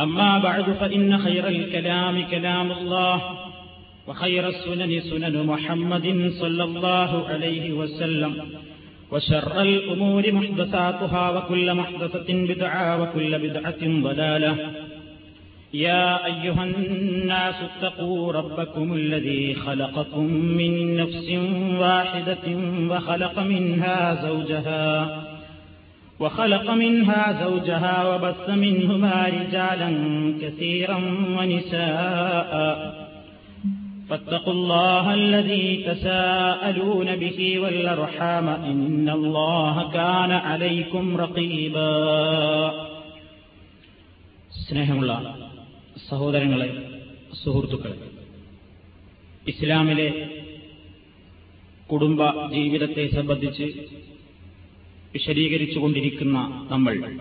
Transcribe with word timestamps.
أما 0.00 0.38
بعد 0.38 0.70
فإن 0.72 1.18
خير 1.18 1.48
الكلام 1.48 2.22
كلام 2.30 2.72
الله 2.72 3.22
وخير 4.08 4.48
السنن 4.48 5.00
سنن 5.00 5.46
محمد 5.46 6.30
صلى 6.40 6.64
الله 6.64 7.28
عليه 7.28 7.72
وسلم 7.72 8.34
وشر 9.12 9.60
الأمور 9.60 10.32
محدثاتها 10.32 11.30
وكل 11.30 11.74
محدثة 11.74 12.26
بدعة 12.28 13.02
وكل 13.02 13.38
بدعة 13.38 13.82
ضلالة. 13.82 14.56
يا 15.74 16.26
أيها 16.26 16.64
الناس 16.64 17.54
اتقوا 17.54 18.32
ربكم 18.32 18.94
الذي 18.94 19.54
خلقكم 19.54 20.24
من 20.32 20.96
نفس 20.96 21.30
واحدة 21.80 22.46
وخلق 22.90 23.38
منها 23.38 24.28
زوجها 24.28 25.35
وخلق 26.19 26.67
منها 26.71 27.23
زوجها 27.43 27.95
وبث 28.09 28.49
منهما 28.49 29.15
رجالا 29.27 29.89
كثيرا 30.41 30.97
ونساء 31.37 32.51
فاتقوا 34.09 34.53
الله 34.53 35.13
الذي 35.13 35.83
تساءلون 35.87 37.15
به 37.15 37.59
والأرحام 37.59 38.47
إن 38.49 39.09
الله 39.09 39.75
كان 39.91 40.31
عليكم 40.49 41.05
رقيبا 41.17 41.91
സ്നേഹമുള്ള 44.67 45.13
സഹോദരങ്ങളെ 46.09 46.67
സുഹൃത്തുക്കളെ 47.43 47.97
ഇസ്ലാമിലെ 49.47 50.07
കുടുംബ 51.91 52.21
ജീവിതത്തെ 52.51 53.05
സംബന്ധിച്ച് 53.07 53.67
വിശദീകരിച്ചുകൊണ്ടിരിക്കുന്ന 55.16 56.68
നമ്മൾ. 56.70 57.18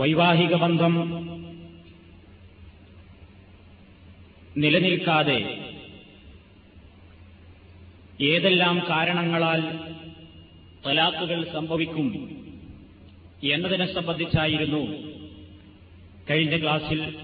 വൈവാഹിക 0.00 0.54
ബന്ധം 0.54 0.94
നിലനിൽക്കാതെ 4.56 5.38
ഏതെല്ലാം 8.20 8.82
കാരണങ്ങളാൽ 8.88 9.62
തലാക്കുകൾ 10.86 11.52
സംഭവിക്കും 11.52 12.08
എന്നതിനെ 13.42 13.94
സംബന്ധിച്ചായിരുന്നു 13.94 14.82
കഴിഞ്ഞ 16.30 16.62
ക്ലാസ്സിൽ 16.62 17.14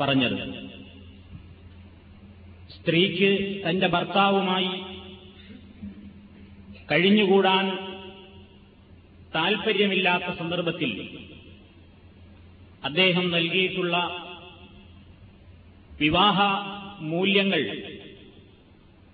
പറഞ്ഞത്. 0.00 0.68
സ്ത്രീക്ക് 2.70 3.62
തന്റെ 3.68 3.86
ഭർത്താവുമായി 3.86 4.87
കഴിഞ്ഞുകൂടാൻ 6.90 7.64
താൽപ്പര്യമില്ലാത്ത 9.34 10.28
സന്ദർഭത്തിൽ 10.38 10.92
അദ്ദേഹം 12.82 13.30
നൽകിയിട്ടുള്ള 13.30 13.96
വിവാഹ 16.00 16.38
മൂല്യങ്ങൾ 17.00 17.62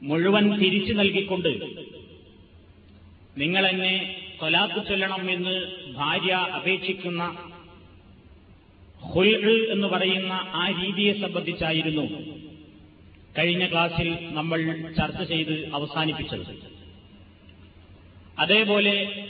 മുഴുവൻ 0.03 0.59
തിരിച്ചു 0.61 0.93
നൽകിക്കൊണ്ട് 0.93 1.51
നിങ്ങളെന്നെ 3.37 3.95
തൊലാത്ത് 4.41 4.89
ചൊല്ലണം 4.89 5.31
എന്ന് 5.31 5.55
ഭാര്യ 5.95 6.33
അപേക്ഷിക്കുന്ന 6.59 7.23
ഹുൽ 9.13 9.31
എന്ന് 9.71 9.87
പറയുന്ന 9.87 10.33
ആ 10.55 10.65
രീതിയെ 10.81 11.13
സംബന്ധിച്ചായിരുന്നു 11.15 12.05
കഴിഞ്ഞ 13.39 13.67
ക്ലാസ്സിൽ 13.67 14.09
നമ്മൾ 14.33 14.59
ചർച്ച 14.99 15.23
ചെയ്ത് 15.23 15.55
അവസാനിപ്പിച്ചത്. 15.75 16.45
അതേപോലെ 18.39 19.27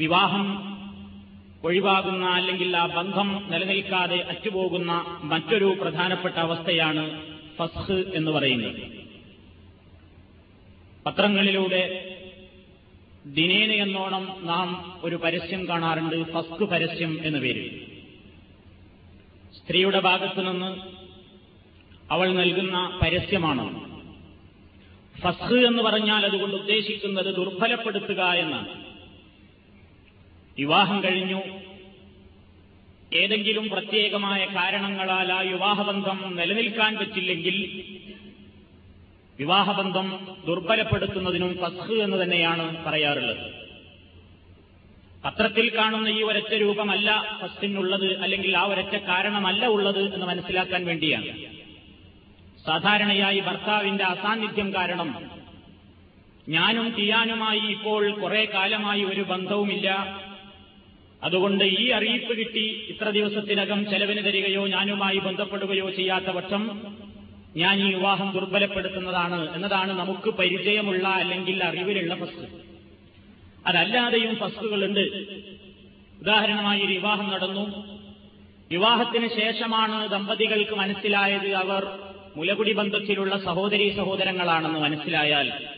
വിവാഹം 0.00 0.72
ഒഴിവാകുന്ന 1.64 2.26
അല്ലെങ്കിൽ 2.26 2.76
ആ 2.76 2.86
ബന്ധം 2.86 3.48
നിലനിൽക്കാതെ 3.50 4.16
അറ്റുപോകുന്ന 4.16 5.20
മറ്റൊരു 5.22 5.76
പ്രധാനപ്പെട്ട 5.80 6.34
അവസ്ഥയാണ് 6.34 7.22
ഫസ്ഹ് 7.58 8.04
എന്ന് 8.14 8.30
പറയുന്നത്. 8.30 9.02
പത്രങ്ങളിലൂടെ 11.06 12.08
ദിനേന 13.26 13.72
എന്നോണം 13.72 14.36
നാം 14.40 15.00
ഒരു 15.04 15.16
പരസ്യം 15.16 15.68
കാണാറുണ്ട് 15.68 16.32
ഫസ്ക് 16.32 16.64
പരസ്യം 16.64 17.18
എന്ന 17.22 17.38
പേര് 17.38 17.80
സ്ത്രീയുടെ 19.56 20.00
ഭാഗത്തുനിന്ന് 20.00 20.80
അവൾ 22.12 22.32
നൽകുന്ന 22.32 22.98
പരസ്യമാണ്. 23.02 23.91
ഫസ്ഹ് 25.24 25.54
എന്ന് 25.54 25.82
പറഞ്ഞാൽ 25.82 26.26
അതുകൊണ്ട് 26.26 26.56
ഉദ്ദേശിക്കുന്നത് 26.56 27.34
ദുർബലപ്പെടുത്തുക 27.34 28.20
എന്നാണ്. 28.24 28.84
വിവാഹം 30.58 31.04
കഴിഞ്ഞു. 31.04 31.40
ഏതെങ്കിലും 33.14 33.68
പ്രത്യേകമായ 33.68 34.44
കാരണങ്ങളാൽ 34.44 35.32
ആ 35.32 35.40
വിവാഹബന്ധം 35.40 36.36
നിലനിൽക്കാൻ 36.36 36.96
പറ്റില്ലെങ്കിൽ 36.96 37.84
വിവാഹബന്ധം 39.38 40.36
ദുർബലപ്പെടുത്തുന്നതിനും 40.46 41.58
ഫസ്ഹ് 41.62 41.92
എന്ന് 41.92 42.22
തന്നെയാണ് 42.22 42.84
പറയാറുള്ളത്. 42.84 43.52
പത്രത്തിൽ 45.24 45.76
കാണുന്ന 45.76 46.08
ഈ 46.08 46.22
ഒരൊറ്റ 46.22 46.54
രൂപമല്ല 46.54 47.38
ഫസ്റ്റിനുള്ളത് 47.42 48.20
അല്ലെങ്കിൽ 48.20 48.56
ആ 48.56 48.62
ഒരൊറ്റ 48.62 48.96
കാരണമല്ല 48.96 49.66
ഉള്ളത് 49.66 50.14
എന്ന് 50.14 50.26
മനസ്സിലാക്കാൻ 50.26 50.84
വേണ്ടിയാണ്. 50.84 51.61
സാധാരണയായി 52.66 53.40
ഭർത്താവിന്റെ 53.40 54.04
അസാന്നിധ്യം 54.04 54.74
കാരണം 54.74 55.30
ഞാനും 56.48 56.96
ചെയ്യാനുമായി 56.96 57.60
ഇപ്പോൾ 57.60 58.20
കുറെ 58.20 58.44
കാലമായി 58.44 59.04
ഒരു 59.04 59.20
ബന്ധവുമില്ല. 59.20 60.20
അതുകൊണ്ട് 61.22 61.64
ഈ 61.64 61.88
അറിയിപ്പ് 61.88 62.38
കിട്ടി 62.38 62.86
ഇത്ര 62.88 63.10
ദിവസത്തിനകം 63.10 63.90
ചെലവിന് 63.90 64.24
തരികയോ 64.24 64.66
ഞാനുമായി 64.66 65.18
ബന്ധപ്പെടുകയോ 65.18 65.90
ചെയ്യാത്ത 65.90 66.24
പക്ഷം 66.24 66.96
ഞാൻ 67.56 67.80
ഈ 67.80 67.94
വിവാഹം 67.94 68.30
ദുർബലപ്പെടുത്തുന്നതാണ് 68.30 69.54
എന്നതാണ് 69.54 69.92
നമുക്ക് 69.92 70.30
പരിചയമുള്ള 70.30 71.08
അല്ലെങ്കിൽ 71.08 71.64
അറിവിലുള്ള 71.64 72.14
ഫസ്റ്റ്. 72.14 72.48
അതല്ലാതെയും 73.66 74.36
ഫസ്റ്റുകളുണ്ട്. 74.36 75.00
ഉദാഹരണമായി 76.20 76.80
ഒരു 76.80 76.92
വിവാഹം 76.92 77.30
നടന്നു. 77.30 77.86
വിവാഹത്തിന് 78.70 79.28
ശേഷമാണ് 79.28 80.08
ദമ്പതികൾക്ക് 80.08 80.70
മനസ്സിലായത് 80.70 81.52
അവർ 81.52 82.11
മുലകുടി 82.36 82.72
ബന്ധത്തിലുള്ള 82.72 83.38
സഹോദരീ 83.38 83.96
സഹോദരങ്ങളാണെന്ന് 83.96 84.78
മനസ്സിലായാൽ 84.78 85.68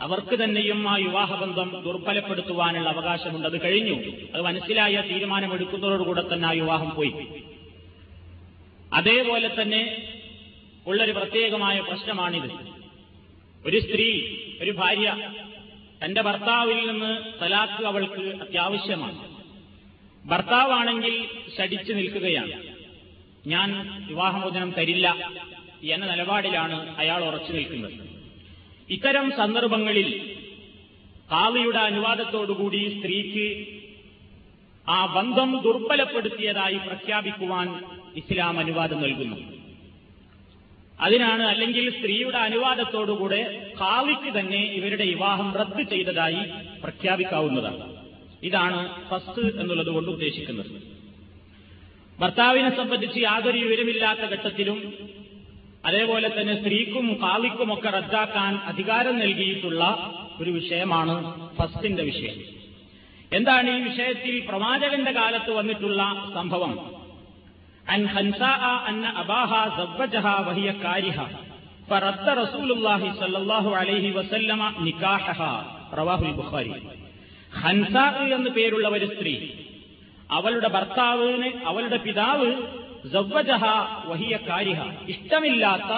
അവർക്ക് 0.00 0.44
തന്നെയും 0.44 0.88
ആ 0.88 0.94
വിവാഹബന്ധം 0.96 1.82
ദുർബലപ്പെടുത്തുവാനുള്ള 1.84 2.88
അവകാശമുണ്ട്. 2.88 3.48
അത് 3.48 3.62
കഴിഞ്ഞു. 3.62 4.10
അത് 4.34 4.42
മനസ്സിലായ 4.42 5.00
തീരുമാനമെടുക്കുന്നതോടുകൂടെ 5.00 6.34
തന്നെ 6.34 6.48
ആ 6.48 6.50
വിവാഹം 6.50 6.94
പോയി. 6.94 7.14
അതേപോലെ 8.92 9.62
തന്നെ 9.62 10.12
ഉള്ളൊരു 10.86 11.12
പ്രത്യേകമായ 11.12 11.80
പ്രശ്നമാണിത്. 11.80 12.50
ഒരു 13.66 13.80
സ്ത്രീ 13.80 14.36
ഒരു 14.62 14.70
ഭാര്യ 14.70 15.32
തന്റെ 16.04 16.22
ഭർത്താവിൽ 16.22 16.90
നിന്ന് 16.90 17.42
തലാക്ക് 17.42 17.84
അവൾക്ക് 17.84 18.20
അത്യാവശ്യമാണ്. 18.20 19.38
ഭർത്താവാണെങ്കിൽ 20.28 21.26
ശടിച്ചു 21.58 21.92
നിൽക്കുകയാണ്. 21.92 22.52
ഞാൻ 23.46 24.02
വിവാഹമോചനം 24.08 24.70
തരില്ല. 24.70 25.32
എന്ന 25.82 26.06
നിലപാടിലാണ് 26.06 26.96
അയാൾ 26.96 27.24
ഉറച്ചു 27.24 27.52
നിൽക്കുന്നത്. 27.52 27.92
ഇത്തരം 28.90 29.30
സന്ദർഭങ്ങളിൽ 29.30 30.36
കാവിയുടെ 31.30 31.78
അനുവാദത്തോടുകൂടി 31.78 32.96
സ്ത്രീക്ക് 32.98 33.66
ആ 34.88 35.06
ബന്ധം 35.06 35.60
ദുർബലപ്പെടുത്തിയതായി 35.64 36.74
പ്രഖ്യാപിക്കുവാൻ 36.74 37.84
ഇസ്ലാം 38.16 38.58
അനുവാദം 38.58 39.02
നൽകുന്നു. 39.02 39.36
അതിനാണ് 41.00 41.42
അല്ലെങ്കിൽ 41.42 41.90
സ്ത്രീയുടെ 41.90 42.38
അനുവാദത്തോടുകൂടെ 42.38 43.72
കാവിക്ക് 43.80 44.38
തന്നെ 44.38 44.62
ഇവരുടെ 44.64 45.04
വിവാഹം 45.04 45.54
റദ്ദ് 45.54 45.90
ചെയ്തതായി 45.90 46.44
പ്രഖ്യാപിക്കാവുന്നതാണ്. 46.82 47.98
ഇതാണ് 48.42 49.08
ഫസ്റ്റ് 49.08 49.60
എന്നുള്ളത് 49.60 49.86
കൊണ്ട് 49.86 50.10
ഉദ്ദേശിക്കുന്നത്. 50.10 50.98
ഭർത്താവിനെ 52.20 52.76
സംബന്ധിച്ച് 52.76 53.18
യാതൊരു 53.18 53.58
വിവരമില്ലാത്ത 53.58 54.20
ഘട്ടത്തിലും 54.20 55.08
അതേപോലെ 55.84 56.28
തന്നെ 56.28 56.54
സ്ത്രീക്കും 56.62 57.18
കാളിക്കുമൊക്കെ 57.22 57.90
റദ്ദാക്കാൻ 57.90 58.56
അധികാരം 58.56 59.18
നൽകിയിട്ടുള്ള 59.18 59.82
ഒരു 60.40 60.50
വിഷയമാണ് 60.50 61.14
ഫസ്റ്റിന്റെ 61.58 62.02
വിഷയം. 62.02 62.36
എന്താണ് 63.32 63.70
ഈ 63.70 63.80
വിഷയത്തിൽ 63.80 64.46
പ്രവാചകന്റെ 64.48 65.12
കാലത്ത് 65.12 65.52
വന്നിട്ടുള്ള 65.52 66.30
സംഭവം? 66.34 66.72
അൻ 67.88 68.06
ഹൻസാഅ 68.06 68.64
അന്ന 68.88 69.06
അബാഹ 69.08 69.76
സബ്ബജഹ 69.76 70.26
വഹിയ 70.48 70.72
കാരിഹ. 70.84 71.18
ഫറദ്ദ 71.90 72.28
റസൂലുള്ളാഹി 72.42 73.08
സല്ലല്ലാഹു 73.18 73.70
അലൈഹി 73.74 74.10
വസല്ലമ 74.10 74.70
നിക്കാഹഹ. 74.80 75.40
റവാഹുൽ 75.98 76.32
ബുഖാരി. 76.32 76.72
ഹൻസാഅ 77.62 78.16
എന്ന് 78.36 78.50
പേരുള്ള 78.50 78.88
ഒരു 78.88 79.06
സ്ത്രീ 79.06 79.48
അവളുടെ 80.30 80.68
ഭർത്താവിന് 80.68 81.66
അവളുടെ 81.66 81.96
പിതാവ് 81.96 82.48
വഹിയ 84.06 84.36
കാരിഹ 84.36 84.82
ഇഷ്ടമില്ലാത്ത 85.08 85.92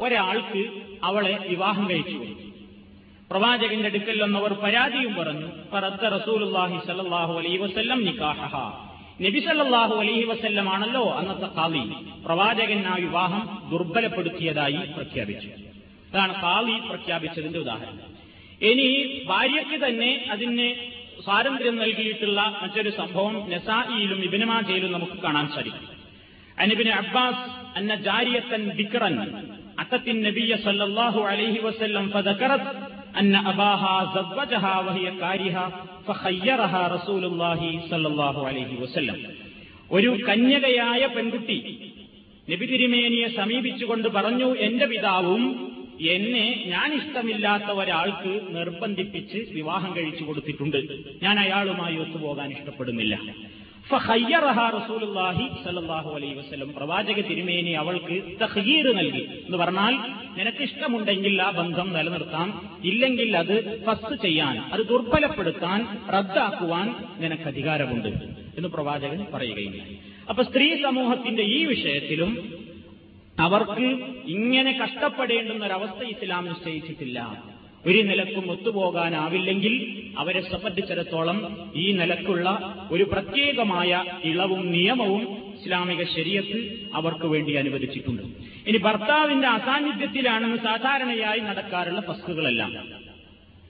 ഒരാൾക്ക് 0.00 0.70
അവളെ 1.04 1.38
വിവാഹം 1.48 1.90
കഴിച്ചു. 1.90 2.18
പ്രവാചകന്റെ 3.30 3.86
അടുക്കൽ 3.86 4.22
വന്നവർ 4.22 4.52
പരാതിയും 4.52 5.14
പറഞ്ഞു 5.14 5.46
പറത്ത 5.72 6.02
റസൂലുല്ലാഹി 6.06 6.78
സല്ലാഹു 6.86 7.38
അലൈഹി 7.38 7.56
വസല്ലം 7.56 8.04
നിക്കാഹ 8.04 8.56
നബി 9.20 9.40
സല്ലാഹു 9.40 9.94
അലൈഹി 9.94 10.24
വസ്ല്ലമാണല്ലോ 10.24 11.10
അന്നത്തെ 11.10 11.54
കാളി. 11.54 11.94
പ്രവാചകൻ 12.24 12.86
ആ 12.86 12.94
വിവാഹം 12.94 13.68
ദുർബലപ്പെടുത്തിയതായി 13.70 14.76
പ്രഖ്യാപിച്ചു. 14.76 15.48
അതാണ് 16.12 16.42
കാളി 16.42 16.88
പ്രഖ്യാപിച്ചതിന്റെ 16.88 17.58
ഉദാഹരണം. 17.58 18.16
ഇനി 18.62 19.20
ഭാര്യയ്ക്ക് 19.26 19.86
തന്നെ 19.86 20.26
അതിന് 20.30 20.74
സ്വാതന്ത്ര്യം 21.24 21.76
നൽകിയിട്ടുള്ള 21.76 22.58
മറ്റൊരു 22.62 22.90
സംഭവം 22.90 23.50
നസായിയിലും 23.50 24.24
ഇബിനമാജയിലും 24.24 24.92
നമുക്ക് 24.92 25.12
കാണാൻ 25.12 25.48
സാധിക്കും. 25.48 25.95
അനിബിന് 26.58 26.92
അബ്ബാസ് 27.02 27.44
അന്ന 27.78 27.94
ജാരിയത്തൻ 28.08 28.62
ബിക്റൻ 28.78 29.16
അത്തത്തിൻ 29.82 30.18
നബിയ 30.26 30.52
സല്ലല്ലാഹു 30.66 31.20
അലൈഹി 31.32 31.60
വസല്ലം 31.66 32.04
ഫദക്കറത് 32.14 32.68
അന്ന 33.20 33.36
അബാഹ 33.50 33.82
സവ്വജഹ 34.14 34.64
വഹിയ 34.86 35.10
കാരിഹ 35.22 35.56
ഫഖയ്യറഹ 36.08 36.74
റസൂലുള്ളാഹി 36.96 37.70
സല്ലല്ലാഹു 37.90 38.42
അലൈഹി 38.50 38.76
വസല്ലം 38.82 39.18
ഒരു 39.96 40.10
കന്യകയായ 40.28 41.02
പെൺകുട്ടി 41.16 41.58
നബി 42.48 42.66
തിരുമേനിയെ 42.72 43.28
സമീപിച്ചുകൊണ്ട് 43.40 44.08
പറഞ്ഞു 44.16 44.48
എന്റെ 44.66 44.86
പിതാവും 44.92 45.42
എന്നെ 46.14 46.46
ഞാൻ 46.72 46.88
ഇഷ്ടമില്ലാത്ത 47.00 47.68
ഒരാൾക്ക് 47.80 48.32
നിർബന്ധിപ്പിച്ച് 48.56 49.38
വിവാഹം 49.56 49.90
കഴിച്ചു 49.96 50.24
കൊടുത്തിട്ടുണ്ട്. 50.24 50.80
ഞാൻ 51.24 51.36
അയാളുമായി 51.44 51.96
ഒത്തുപോകാൻ 52.04 52.48
ഇഷ്ടപ്പെടുന്നില്ല. 52.56 53.14
വസല്ലം. 56.34 56.72
പ്രവാചക 56.72 57.20
തിരുമേനി 57.20 57.70
അവൾക്ക് 57.70 58.22
തഹീർ 58.40 58.92
നൽകി 58.96 59.44
എന്ന് 59.46 59.58
പറഞ്ഞാൽ 59.58 59.92
നിനക്ക് 60.38 60.62
ഇഷ്ടമുണ്ടെങ്കിൽ 60.62 61.42
ആ 61.42 61.50
ബന്ധം 61.50 61.92
നിലനിർത്താം. 61.92 62.78
ഇല്ലെങ്കിൽ 62.84 63.36
അത് 63.36 63.84
ഫസ്റ്റ് 63.84 64.22
ചെയ്യാൻ 64.22 64.58
അത് 64.58 64.80
ദുർബലപ്പെടുത്താൻ 64.80 66.08
റദ്ദാക്കുവാൻ 66.08 66.94
നിനക്ക് 67.18 67.42
അധികാരമുണ്ട് 67.42 68.08
എന്ന് 68.56 68.68
പ്രവാചകൻ 68.68 69.26
പറയുകയില്ല 69.34 69.82
അപ്പൊ 70.28 70.42
സ്ത്രീ 70.42 70.82
സമൂഹത്തിന്റെ 70.82 71.42
ഈ 71.42 71.64
വിഷയത്തിലും 71.64 72.52
അവർക്ക് 73.40 74.04
ഇങ്ങനെ 74.26 74.78
കഷ്ടപ്പെടേണ്ടുന്ന 74.84 75.66
ഒരവസ്ഥ 75.66 76.04
ഇസ്ലാം 76.04 76.46
നിശ്ചയിച്ചിട്ടില്ല. 76.46 77.44
ഒരു 77.86 77.98
നിലക്കും 77.98 78.50
ഒത്തുപോകാനാവില്ലെങ്കിൽ 78.50 79.74
അവരെ 80.18 80.40
സംബന്ധിച്ചിടത്തോളം 80.40 81.38
ഈ 81.76 81.92
നിലക്കുള്ള 81.92 82.46
ഒരു 82.90 83.04
പ്രത്യേകമായ 83.12 84.04
ഇളവും 84.24 84.72
നിയമവും 84.72 85.22
ഇസ്ലാമിക 85.58 86.02
ശരീരത്ത് 86.04 86.60
അവർക്ക് 86.94 87.26
വേണ്ടി 87.26 87.52
അനുവദിച്ചിട്ടുണ്ട്. 87.54 88.22
ഇനി 88.68 88.78
ഭർത്താവിന്റെ 88.78 89.48
അസാന്നിധ്യത്തിലാണെന്ന് 89.48 90.58
സാധാരണയായി 90.58 91.40
നടക്കാറുള്ള 91.40 92.00
ഫസ്കുകളെല്ലാം 92.00 92.72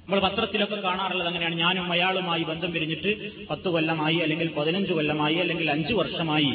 നമ്മൾ 0.09 0.21
പത്രത്തിലൊക്കെ 0.21 0.77
കാണാറുള്ളത് 0.77 1.29
അങ്ങനെയാണ്. 1.29 1.55
ഞാനും 1.55 1.93
അയാളുമായി 1.93 2.43
ബന്ധം 2.43 2.73
പിരിഞ്ഞിട്ട് 2.73 3.13
പത്ത് 3.51 3.69
കൊല്ലമായി 3.69 4.19
അല്ലെങ്കിൽ 4.19 4.49
പതിനഞ്ച് 4.59 4.93
കൊല്ലമായി 4.93 5.35
അല്ലെങ്കിൽ 5.35 5.71
അഞ്ചു 5.71 5.95
വർഷമായി 5.95 6.53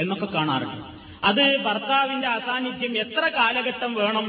എന്നൊക്കെ 0.00 0.26
കാണാറുണ്ട്. 0.26 0.82
അത് 1.24 1.44
ഭർത്താവിന്റെ 1.64 2.28
അസാന്നിധ്യം 2.28 2.94
എത്ര 2.98 3.28
കാലഘട്ടം 3.28 3.94
വേണം 3.94 4.26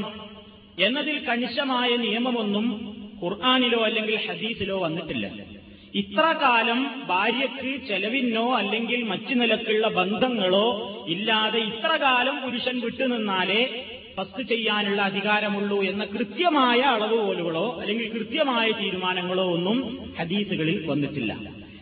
എന്നതിൽ 0.78 1.18
കണിശമായ 1.18 1.96
നിയമമൊന്നും 1.96 2.96
ഖുർആാനിലോ 3.22 3.84
അല്ലെങ്കിൽ 3.84 4.16
ഹദീസിലോ 4.16 4.78
വന്നിട്ടില്ല. 4.78 5.56
ഇത്ര 5.94 6.34
കാലം 6.42 7.06
ഭാര്യയ്ക്ക് 7.06 7.86
ചെലവിനോ 7.86 8.56
അല്ലെങ്കിൽ 8.56 9.02
മറ്റു 9.02 9.34
നിലക്കുള്ള 9.34 9.88
ബന്ധങ്ങളോ 9.88 10.96
ഇല്ലാതെ 11.08 11.58
ഇത്ര 11.58 11.96
കാലം 11.96 12.42
പുരുഷൻ 12.42 12.80
വിട്ടുനിന്നാലേ 12.80 13.84
ഫസ്റ്റ് 14.16 14.48
ചെയ്യാനുള്ള 14.48 15.02
അധികാരമുള്ളൂ 15.02 15.82
എന്ന 15.82 16.04
കൃത്യമായ 16.04 16.80
അളവുകോലുകളോ 16.80 17.78
അല്ലെങ്കിൽ 17.80 18.12
കൃത്യമായ 18.12 18.70
തീരുമാനങ്ങളോ 18.70 19.44
ഒന്നും 19.44 19.98
ഹദീസുകളിൽ 20.18 20.86
വന്നിട്ടില്ല. 20.86 21.32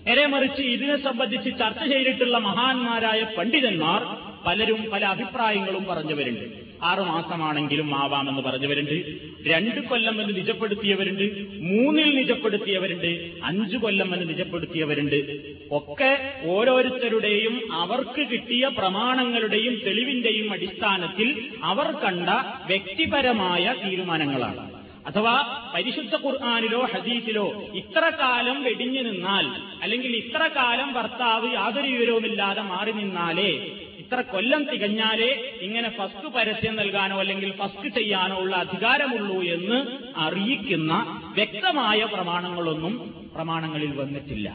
നേരെ 0.07 0.27
മറിച്ച് 0.27 0.63
ഇതിനെ 0.63 1.03
സംബന്ധിച്ച് 1.03 1.51
ചർച്ച 1.51 1.85
ചെയ്തിട്ടുള്ള 1.85 2.39
മഹാന്മാരായ 2.39 3.27
പണ്ഡിതന്മാർ 3.39 4.07
പലരും 4.47 4.91
പല 4.93 5.05
അഭിപ്രായങ്ങളും 5.05 5.85
പറഞ്ഞവരുണ്ട്. 5.85 6.64
ആറുമാസമാണെങ്കിലും 6.83 7.99
ആവാമെന്ന് 7.99 8.43
പറഞ്ഞവരുണ്ട്. 8.43 9.19
രണ്ട് 9.49 9.81
കൊല്ലം 9.81 10.23
എന്ന് 10.23 10.37
നിജപ്പെടുത്തിയവരുണ്ട്. 10.37 11.47
മൂന്നിൽ 11.61 12.17
നിജപ്പെടുത്തിയവരുണ്ട്. 12.17 13.33
അഞ്ചു 13.45 13.77
കൊല്ലം 13.77 14.15
എന്ന് 14.15 14.29
നിജപ്പെടുത്തിയവരുണ്ട്. 14.29 15.17
ഒക്കെ 15.71 16.35
ഓരോരുത്തരുടെയും 16.45 17.73
അവർക്ക് 17.73 18.27
കിട്ടിയ 18.29 18.69
പ്രമാണങ്ങളുടെയും 18.69 19.81
തെളിവിന്റെയും 19.87 20.53
അടിസ്ഥാനത്തിൽ 20.53 21.49
അവർ 21.63 21.87
കണ്ട 21.87 22.29
വ്യക്തിപരമായ 22.67 23.75
തീരുമാനങ്ങളാണ്. 23.85 24.85
അഥവാ 25.07 25.71
പരിശുദ്ധ 25.75 26.15
ഖുർആാനിലോ 26.27 26.89
ഹദീസിലോ 26.95 27.65
ഇത്ര 27.75 28.11
കാലം 28.21 28.63
വെടിഞ്ഞു 28.63 29.03
നിന്നാൽ 29.03 29.47
അല്ലെങ്കിൽ 29.83 30.17
ഇത്ര 30.17 30.47
കാലം 30.57 30.93
ഭർത്താവ് 30.93 31.55
യാതൊരു 31.55 31.87
വിവരവുമില്ലാതെ 31.87 32.63
മാറി 32.63 32.93
നിന്നാലേ 32.93 33.73
ഇത്ര 34.05 34.21
കൊല്ലം 34.21 34.65
തികഞ്ഞാലേ 34.65 35.59
ഇങ്ങനെ 35.61 35.89
ഫസ്റ്റ് 35.89 36.29
പരസ്യം 36.29 36.77
നൽകാനോ 36.77 37.19
അല്ലെങ്കിൽ 37.19 37.53
ഫസ്റ്റ് 37.53 37.89
ചെയ്യാനോ 37.89 38.37
ഉള്ള 38.37 38.57
അധികാരമുള്ളൂ 38.57 39.43
എന്ന് 39.43 39.79
അറിയിക്കുന്ന 40.17 40.93
വ്യക്തമായ 41.35 42.05
പ്രമാണങ്ങളൊന്നും 42.05 43.15
പ്രമാണങ്ങളിൽ 43.35 43.93
വന്നിട്ടില്ല. 44.01 44.49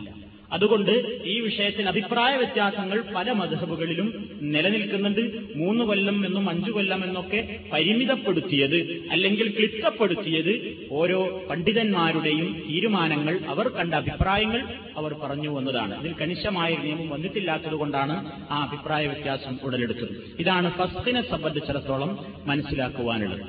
അതുകൊണ്ട് 0.51 0.91
ഈ 1.25 1.39
വിഷയത്തിൽ 1.39 1.87
അഭിപ്രായ 1.87 2.35
വ്യത്യാസങ്ങൾ 2.35 3.03
പല 3.15 3.31
മധബുകളിലും 3.31 4.07
നിലനിൽക്കുന്നുണ്ട്. 4.41 5.21
മൂന്ന് 5.55 5.83
കൊല്ലം 5.83 6.25
എന്നും 6.25 6.49
അഞ്ചു 6.49 6.71
കൊല്ലം 6.71 7.03
എന്നൊക്കെ 7.03 7.39
പരിമിതപ്പെടുത്തിയത് 7.73 8.77
അല്ലെങ്കിൽ 9.11 9.47
ക്ലിപ്തപ്പെടുത്തിയത് 9.57 10.53
ഓരോ 10.91 11.19
പണ്ഡിതന്മാരുടെയും 11.49 12.47
തീരുമാനങ്ങൾ 12.69 13.39
അവർ 13.47 13.67
കണ്ട 13.67 13.93
അഭിപ്രായങ്ങൾ 13.93 14.61
അവർ 14.97 15.13
പറഞ്ഞു 15.23 15.49
വന്നതാണ് 15.49 15.99
ഇതിൽ 15.99 16.13
കണിശമായ 16.21 16.77
നിയമം 16.83 17.09
വന്നിട്ടില്ലാത്തതുകൊണ്ടാണ് 17.09 18.15
ആ 18.51 18.59
അഭിപ്രായ 18.63 19.07
വ്യത്യാസം 19.07 19.57
ഉടലെടുത്തത്. 19.63 20.13
ഇതാണ് 20.39 20.71
ഫസ്റ്റിനെ 20.77 21.21
സംബന്ധിച്ചിടത്തോളം 21.21 22.11
മനസ്സിലാക്കുവാനുള്ളത്. 22.45 23.45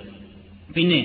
പിന്നെ 0.76 1.00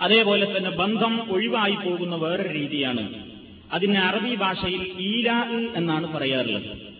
അതേപോലെ 0.00 0.46
തന്നെ 0.56 0.70
ബന്ധം 0.70 1.32
ഒഴിവായി 1.32 1.76
പോകുന്ന 1.84 2.14
വേറൊരു 2.14 2.52
രീതിയാണ് 2.58 3.25
അതിന് 3.72 3.98
അറബി 3.98 4.34
ഭാഷയിൽ 4.34 4.92
ഈലാ 4.98 5.44
എന്നാണ് 5.74 6.14
പറയാറുള്ളത്. 6.14 6.96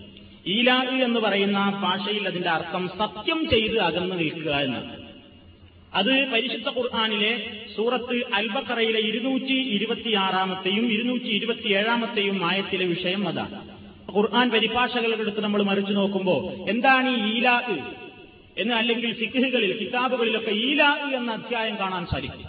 ഈലാ 0.46 0.82
എന്ന് 0.82 1.20
പറയുന്ന 1.20 1.80
ഭാഷയിൽ 1.82 2.28
അതിന്റെ 2.28 2.50
അർത്ഥം 2.50 2.88
സത്യം 2.88 3.50
ചെയ്ത് 3.50 3.78
അകന്നു 3.78 4.16
നിൽക്കുക 4.16 4.50
എന്നാണ്. 4.50 5.06
അത് 5.94 6.28
പരിശുദ്ധ 6.28 6.68
ഖുർആാനിലെ 6.68 7.50
സൂറത്ത് 7.76 8.35
അൽബക്കറയിലെ 8.35 9.00
ഇരുന്നൂറ്റി 9.00 9.52
ഇരുപത്തിയാറാമത്തെയും 9.52 10.92
ഇരുന്നൂറ്റി 10.92 11.26
ഇരുപത്തിയേഴാമത്തെയും 11.26 12.44
ആയത്തിലെ 12.44 12.85
വിഷയം 12.85 13.28
അതാണ്. 13.28 13.68
ഖുർആൻ 14.16 14.50
പരിഭാഷകളെടുത്ത് 14.50 15.40
നമ്മൾ 15.40 15.62
മറിച്ചു 15.62 15.92
നോക്കുമ്പോൾ 15.92 16.70
എന്താണ് 16.70 17.08
ഈ 17.08 17.38
ഈലാ 17.38 17.62
എന്ന് 18.58 18.75
അല്ലെങ്കിൽ 18.75 19.18
സിഖുകളിൽ 19.18 19.78
കിതാബുകളിലൊക്കെ 19.78 20.50
ഈലാ 20.50 20.96
എന്ന 21.14 21.32
അധ്യായം 21.32 21.78
കാണാൻ 21.78 22.06
സാധിക്കും. 22.06 22.44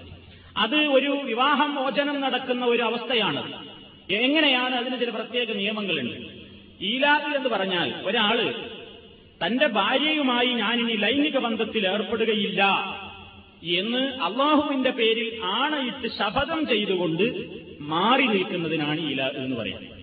അത് 0.58 0.76
ഒരു 0.76 1.08
വിവാഹമോചനം 1.08 2.22
നടക്കുന്ന 2.22 2.66
ഒരു 2.66 2.84
അവസ്ഥയാണ് 2.84 3.67
എങ്ങനെയാണ് 4.10 4.76
അതിന് 4.76 5.00
ചില 5.00 5.10
പ്രത്യേക 5.10 5.52
നിയമങ്ങളുണ്ട്? 5.52 6.18
ഈലാഖ് 6.82 7.36
എന്ന് 7.36 7.50
പറഞ്ഞാൽ 7.50 7.94
ഒരാൾ 8.06 8.54
തന്റെ 9.46 9.68
ഭാര്യയുമായി 9.68 10.48
ഞാനിനി 10.48 10.94
ലൈംഗിക 10.94 11.38
ബന്ധത്തിൽ 11.38 11.88
ഏർപ്പെടുകയില്ല 11.88 12.64
എന്ന് 13.64 13.98
അള്ളാഹുവിന്റെ 13.98 14.90
പേരിൽ 14.90 15.42
ആണയിട്ട് 15.44 16.08
ശപഥം 16.08 16.68
ചെയ്തുകൊണ്ട് 16.68 17.24
മാറി 17.80 18.26
നിൽക്കുന്നതിനാണ് 18.28 19.12
ഈല 19.12 19.22
എന്ന് 19.22 19.56
പറയുന്നത്. 19.56 19.98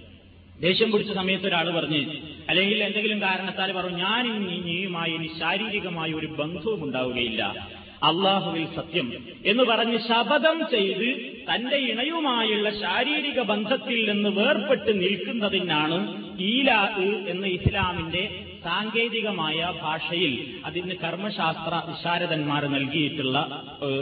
ദേഷ്യം 0.61 0.93
പിടിച്ച 0.93 1.13
സമയത്ത് 1.13 1.47
ഒരാൾ 1.47 1.71
പറഞ്ഞ് 1.71 2.07
അല്ലെങ്കിൽ 2.49 2.83
എന്തെങ്കിലും 2.83 3.21
കാരണത്താൽ 3.21 3.73
പറഞ്ഞു 3.73 3.97
ഞാൻ 3.97 4.37
ഇനി 4.37 4.61
നീയുമായി 4.61 5.13
ഇനി 5.13 5.31
ശാരീരികമായ 5.39 6.13
ഒരു 6.13 6.27
ബന്ധവും 6.27 6.85
ഉണ്ടാവുകയില്ല. 6.85 7.69
അള്ളാഹുവിൽ 8.05 8.67
സത്യം 8.77 9.07
എന്ന് 9.45 9.63
പറഞ്ഞ് 9.63 9.99
ശപഥം 10.09 10.59
ചെയ്ത് 10.71 11.09
തന്റെ 11.51 11.77
ഇണയുമായുള്ള 11.91 12.71
ശാരീരിക 12.81 13.41
ബന്ധത്തിൽ 13.43 14.11
നിന്ന് 14.11 14.29
വേർപെട്ട് 14.31 14.93
നിൽക്കുന്നതിനാണ് 15.03 15.99
ഈലാ 16.47 16.81
എന്ന 17.29 17.47
ഇസ്ലാമിന്റെ 17.49 18.25
സാങ്കേതികമായ 18.65 19.59
ഭാഷയിൽ 19.83 20.35
അതിന് 20.65 20.95
കർമ്മശാസ്ത്ര 20.95 21.75
വിശാരദന്മാർ 21.89 22.63
നൽകിയിട്ടുള്ള 22.67 23.37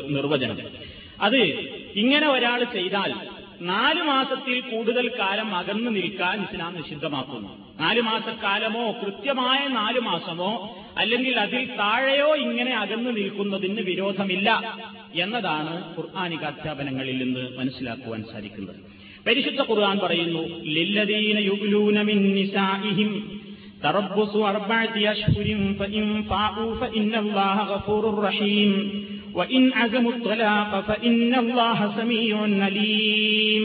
നിർവചനം. 0.09 0.59
അത് 1.21 1.41
ഇങ്ങനെ 1.95 2.27
ഒരാൾ 2.29 2.61
ചെയ്താൽ 2.75 3.11
നാല് 3.61 4.03
മാസത്തിൽ 4.03 4.61
കൂടുതൽ 4.61 5.09
കാലം 5.09 5.57
അകന്നു 5.57 5.91
നിൽക്കാൻ 5.91 6.37
ഇസ്ലാം 6.43 6.73
നിഷിദ്ധമാക്കുന്നു. 6.77 7.51
നാല് 7.81 8.01
മാസക്കാലമോ 8.01 8.85
കൃത്യമായ 9.03 9.61
നാല് 9.69 10.01
മാസമോ 10.01 10.53
അല്ലെങ്കിൽ 10.99 11.35
അതിൽ 11.39 11.63
താഴെയോ 11.81 12.37
ഇങ്ങനെ 12.37 12.73
അകന്നു 12.77 13.11
നിൽക്കുന്നതിന് 13.11 13.83
വിരോധമില്ല 13.83 14.49
എന്നതാണ് 15.15 15.75
ഖുർആാനിക 15.99 16.45
അധ്യാപനങ്ങളിൽ 16.45 17.19
നിന്ന് 17.25 17.59
മനസ്സിലാക്കുവാൻ 17.59 18.23
സാധിക്കുന്നത്. 18.33 18.81
പരിശുദ്ധ 19.27 19.61
ഖുർആൻ 19.63 19.99
പറയുന്നു 19.99 20.43
ലില്ലദീന 20.77 21.39
യുഗ്ലൂന 21.51 22.03
മിൻ 22.03 22.19
നിസാഇഹിം 22.35 23.13
അർബഅതി 23.85 25.03
അശ്ഹുരിൻ 25.05 25.61
ഫഇൻ 25.79 26.23
ഫാഉ 26.31 26.67
ഫഇന്നല്ലാഹ 26.81 27.59
ഗഫൂറുർ 27.71 28.19
റഹീം 28.29 28.73
وإن 29.34 29.74
عزموا 29.74 30.14
الطلاق 30.14 30.72
فإن 30.82 31.32
الله 31.36 31.80
سميع 31.98 32.36
عليم 32.62 33.64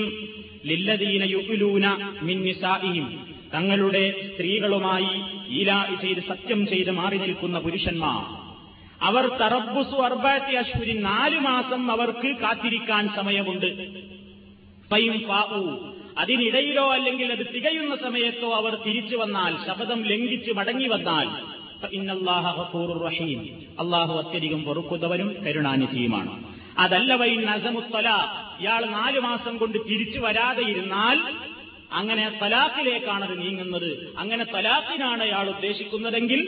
للذين 0.64 1.22
يؤلون 1.28 1.84
من 2.22 2.37
نسائهم 2.44 3.06
തങ്ങളുടെ 3.52 4.04
സ്ത്രീകളുമായി 4.26 5.11
ഈലാ 5.52 5.78
ചെയ്ത് 6.02 6.20
സത്യം 6.28 6.61
ചെയ്ത് 6.70 6.90
മാറി 6.90 7.18
നിൽക്കുന്ന 7.22 7.56
പുരുഷന്മാർ 7.58 8.22
അവർ 9.00 9.25
തറബുസു 9.40 9.96
അർബാത്തി 10.08 10.54
അശ്വരി 10.62 10.94
നാല് 11.06 11.38
മാസം 11.49 11.82
അവർക്ക് 11.90 12.30
കാത്തിരിക്കാൻ 12.42 13.04
സമയമുണ്ട് 13.18 13.68
അതിനിടയിലോ 16.18 16.87
അല്ലെങ്കിൽ 16.96 17.28
അത് 17.32 17.44
തികയുന്ന 17.54 17.94
സമയത്തോ 17.96 18.49
അവർ 18.52 18.72
തിരിച്ചു 18.87 19.16
വന്നാൽ 19.16 19.52
ശപഥം 19.66 20.00
ലംഘിച്ച് 20.11 20.52
മടങ്ങി 20.52 20.88
വന്നാൽ 20.88 21.28
റഹീം. 23.05 23.39
അള്ളാഹു 23.79 24.17
അത്യധികം 24.17 24.63
പൊറുക്കുന്നവനും 24.63 25.36
കരുണാനിധിയുമാണ്. 25.46 26.43
അതല്ല 26.77 27.13
വൈ 27.13 27.36
നസമുത്തല 27.36 28.10
ഇയാൾ 28.60 28.86
നാല് 28.86 29.19
മാസം 29.19 29.57
കൊണ്ട് 29.57 29.77
തിരിച്ചു 29.89 30.19
വരാതെ 30.19 30.63
ഇരുന്നാൽ 30.63 31.19
അങ്ങനെ 31.91 32.39
തലാഖിലേക്കാണ് 32.43 33.25
അത് 33.25 33.39
നീങ്ങുന്നത്. 33.41 34.13
അങ്ങനെ 34.17 34.43
തലാഖിനാണ് 34.43 35.24
ഇയാൾ 35.24 35.50
ഉദ്ദേശിക്കുന്നതെങ്കിൽ 35.50 36.39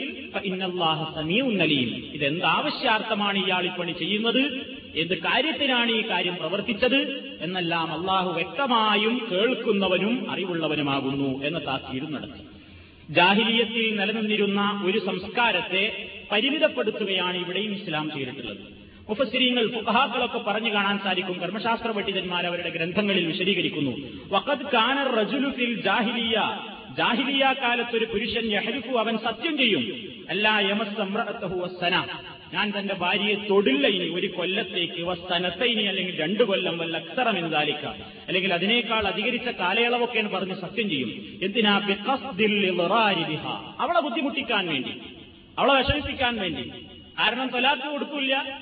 ഇന്നല്ലാഹ 0.44 1.14
സമീഉന്നലീം 1.14 2.12
ഇതെന്താവശ്യാർത്ഥമാണ് 2.14 3.46
ഇയാൾ 3.46 3.66
ഈ 3.66 3.70
പണി 3.78 3.92
ചെയ്യുന്നത്? 3.92 4.42
എന്ത് 4.96 5.18
കാര്യത്തിനാണ് 5.18 5.90
ഈ 5.90 6.10
കാര്യം 6.10 6.36
പ്രവർത്തിച്ചത്? 6.36 7.30
എന്നെല്ലാം 7.40 8.00
അള്ളാഹു 8.00 8.32
വ്യക്തമായും 8.32 9.28
കേൾക്കുന്നവനും 9.30 10.30
അറിവുള്ളവനുമാകുന്നു 10.30 11.44
എന്ന 11.44 11.58
താക്കീരും 11.66 12.12
നടത്തി. 12.12 12.49
ജാഹിലിയത്തിൽ 13.10 14.00
നിലനിന്നിരുന്ന 14.00 14.82
ഒരു 14.84 14.98
സംസ്കാരത്തെ 14.98 16.10
പരിമിതപ്പെടുത്തുകയാണ് 16.32 17.36
ഇവിടെയും 17.36 17.72
ഇസ്ലാം 17.72 18.10
ചെയ്തിട്ടുള്ളത്. 18.14 18.56
മുഫസിരിങ്ങൾ 19.08 19.84
ഫുഹാക്കളൊക്കെ 19.84 20.38
പറഞ്ഞു 20.38 20.72
കാണാൻ 20.74 20.98
സാധിക്കും. 20.98 21.40
കർമ്മശാസ്ത്ര 21.40 21.90
പണ്ഡിതന്മാർ 21.90 22.46
അവരുടെ 22.46 22.68
ഗ്രന്ഥങ്ങളിൽ 22.68 23.26
വിശദീകരിക്കുന്നു. 23.26 23.96
വഖദ് 24.32 24.72
കാനർ 24.72 25.14
റജുലു 25.14 25.50
ഫിൽ 25.50 25.80
ജാഹിലിയ. 25.80 26.60
ജാഹിലിയ 26.98 27.54
കാലത്തൊരു 27.62 28.04
പുരുഷൻ 28.04 28.52
യഹരിഫു 28.52 28.98
അവൻ 28.98 29.18
സത്യം 29.18 29.58
ചെയ്യും. 29.58 30.12
അല്ലാ 30.28 30.60
യമസ്തമ്രഅത്തഹു 30.60 31.60
വസ്സന. 31.60 32.06
ഞാൻ 32.54 32.72
തന്റെ 32.78 32.94
ഭാര്യയെ 32.94 33.34
തൊടില്ല 33.34 33.86
ഇനി 33.86 34.14
ഒരു 34.14 34.26
കൊല്ലത്തേക്ക്. 34.26 35.02
വസ്തനത്തൈനി 35.02 35.82
അല്ലെങ്കിൽ 35.82 36.20
രണ്ടു 36.20 36.42
കൊല്ലം 36.42 36.78
വല്ല 36.78 36.96
അക്സറം 36.96 37.38
എന്താലിക്ക. 37.38 37.86
അല്ലെങ്കിൽ 38.28 38.54
അതിനേക്കാൾ 38.54 39.06
അധികരിച്ച 39.06 39.48
കാലയളവൊക്കെയാണ് 39.48 40.30
പറഞ്ഞ് 40.30 40.54
സത്യം 40.54 40.90
ചെയ്യും. 40.90 41.08
എന്തിനാ? 41.42 41.76
അവളെ 43.80 44.00
ബുദ്ധിമുട്ടിക്കാൻ 44.00 44.66
വേണ്ടി. 44.66 44.92
അവളെ 45.58 45.74
വിഷമിപ്പിക്കാൻ 45.74 46.36
വേണ്ടി. 46.36 46.72
കാരണം 47.18 47.48
തൊലാത്ത് 47.48 47.82
കൊടുക്കില്ല. 47.82 48.60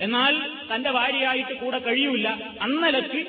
എന്നാൽ 0.00 0.40
തന്റെ 0.74 0.90
ഭാര്യയായിട്ട് 0.90 1.54
കൂടെ 1.54 1.78
കഴിയൂല. 1.78 2.28
അന്നലക്ക് 2.60 3.26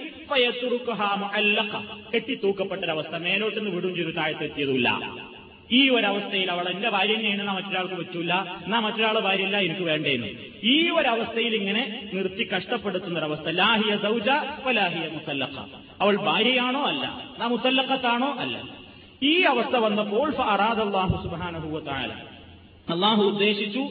കെട്ടിത്തൂക്കപ്പെട്ടൊരവസ്ഥ. 2.15 3.15
മേലോട്ടുനിന്ന് 3.15 3.71
വിടും 3.71 3.95
ചെയ്ത് 3.95 4.15
താഴ്ത്തെത്തിയതുമില്ല. 4.15 4.99
ഈ 5.71 5.89
ഒരവസ്ഥയിൽ 5.89 6.51
അവൾ 6.51 6.69
എന്റെ 6.69 6.89
ഭാര്യ 6.89 7.15
തന്നെയാണ് 7.15 7.47
നാ 7.47 7.53
മറ്റൊരാൾക്ക് 7.53 7.93
പറ്റൂല. 7.93 8.33
എന്നാ 8.33 8.79
മറ്റൊരാളെ 8.79 9.19
ഭാര്യയല്ല 9.19 9.57
എനിക്ക് 9.57 9.81
വേണ്ടേന്ന്. 9.81 10.27
ഈ 10.63 10.89
ഒരവസ്ഥയിൽ 10.89 11.55
ഇങ്ങനെ 11.55 12.09
നിർത്തി 12.13 12.43
കഷ്ടപ്പെടുത്തുന്ന 12.43 13.19
ഒരവസ്ഥ 13.19 13.49
ലാഹിയ 13.49 13.97
സൗജ 13.97 14.29
ലാഹിയ 14.71 15.09
മുസല്ലഖ. 15.13 15.65
അവൾ 16.01 16.15
ഭാര്യയാണോ 16.15 16.83
അല്ല? 16.83 17.35
നാ 17.39 17.47
മുസല്ലഖത്താണോ 17.47 18.35
അല്ല? 18.39 18.63
ഈ 19.23 19.41
അവസ്ഥ 19.41 19.75
വന്നപ്പോൾ 19.75 20.31
അള്ളാഹു 22.89 23.23
ഉദ്ദേശിച്ചു 23.23 23.89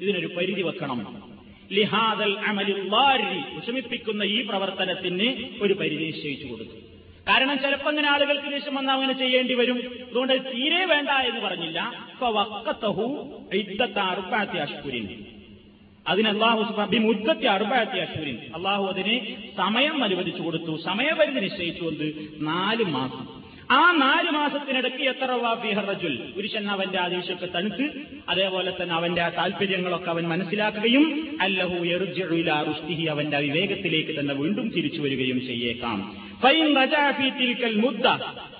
ഇതിനൊരു 0.00 0.26
പരിധി 0.26 0.62
വെക്കണം. 0.62 1.24
ലിഹാദൽ 1.72 2.38
അമലില്ലാരി 2.38 3.56
വിഷമിപ്പിക്കുന്ന 3.56 4.22
ഈ 4.22 4.46
പ്രവർത്തനത്തിന് 4.48 5.34
ഒരു 5.62 5.74
പരിധി 5.74 6.04
നിശ്ചയിച്ചു 6.04 6.46
കൊടുത്തു. 6.46 6.93
കാരണം 7.28 7.58
ചിലപ്പോൾ 7.58 7.88
അങ്ങനെ 7.88 8.08
ആളുകൾക്ക് 8.08 8.52
ദേഷ്യം 8.52 8.74
വന്നാൽ 8.74 8.94
അങ്ങനെ 8.94 9.12
ചെയ്യേണ്ടി 9.12 9.54
വരും. 9.54 9.76
അതുകൊണ്ട് 10.10 10.32
തീരെ 10.32 10.84
വേണ്ട 10.84 11.08
എന്ന് 11.08 11.40
പറഞ്ഞില്ല. 11.40 11.92
അതിന് 16.08 16.28
അള്ളാഹു 16.28 16.72
മുദ്ദത്തി 16.98 17.44
അറുപാത്തി 17.44 17.98
അഷ്കുരിൻ 17.98 18.38
അള്ളാഹു 18.54 18.84
അതിന് 18.84 19.20
സമയം 19.56 20.04
അനുവദിച്ചു 20.04 20.42
കൊടുത്തു. 20.42 20.80
സമയപരിധി 20.84 21.40
നിശ്ചയിച്ചു 21.40 21.84
കൊണ്ട് 21.84 22.12
നാല് 22.40 22.84
മാസം. 22.84 23.44
ആ 23.70 23.92
നാല് 23.92 24.30
മാസത്തിനിടയ്ക്ക് 24.30 25.02
എത്ര 25.02 25.30
റജുൽ? 25.78 26.32
പുരുഷൻ 26.36 26.68
അവന്റെ 26.68 27.00
ആദേശമൊക്കെ 27.00 27.46
തണുത്ത് 27.46 27.90
അതേപോലെ 28.28 28.72
തന്നെ 28.82 28.94
അവന്റെ 28.94 29.28
താല്പര്യങ്ങളൊക്കെ 29.28 30.10
അവൻ 30.10 30.28
മനസ്സിലാക്കുകയും 30.28 31.38
അല്ലഹു 31.40 31.84
എറുജുലാറുഷ്ടിഹി 31.84 33.04
അവന്റെ 33.04 33.38
വിവേകത്തിലേക്ക് 33.38 34.20
തന്നെ 34.20 34.34
വീണ്ടും 34.34 34.68
തിരിച്ചു 34.68 35.00
വരികയും 35.00 35.46
ചെയ്യേക്കാം. 35.46 36.23
മുദ്ദ. 37.76 38.06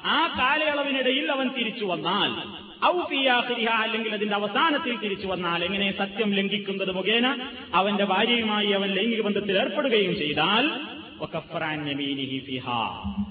ആ 0.05 0.37
കാലയളവിനിടയിൽ 0.39 1.33
അവൻ 1.33 1.49
തിരിച്ചു 1.49 1.85
വന്നാൽ 1.85 2.65
ഔഫിയാഹിഹ 2.85 3.69
അല്ലെങ്കിൽ 3.69 4.13
അതിന്റെ 4.13 4.35
അവസാനത്തിൽ 4.35 4.97
തിരിച്ചു 4.97 5.27
വന്നാൽ 5.27 5.65
എങ്ങനെ 5.65 5.99
സത്യം 5.99 6.33
ലംഘിക്കുന്നത് 6.33 6.93
മുഖേന? 6.93 7.49
അവന്റെ 7.75 8.05
ഭാര്യയുമായി 8.05 8.67
അവൻ 8.67 8.91
ലൈംഗിക 8.91 9.21
ബന്ധത്തിൽ 9.21 9.59
ഏർപ്പെടുകയും 9.59 10.19
ചെയ്താൽ 10.19 10.71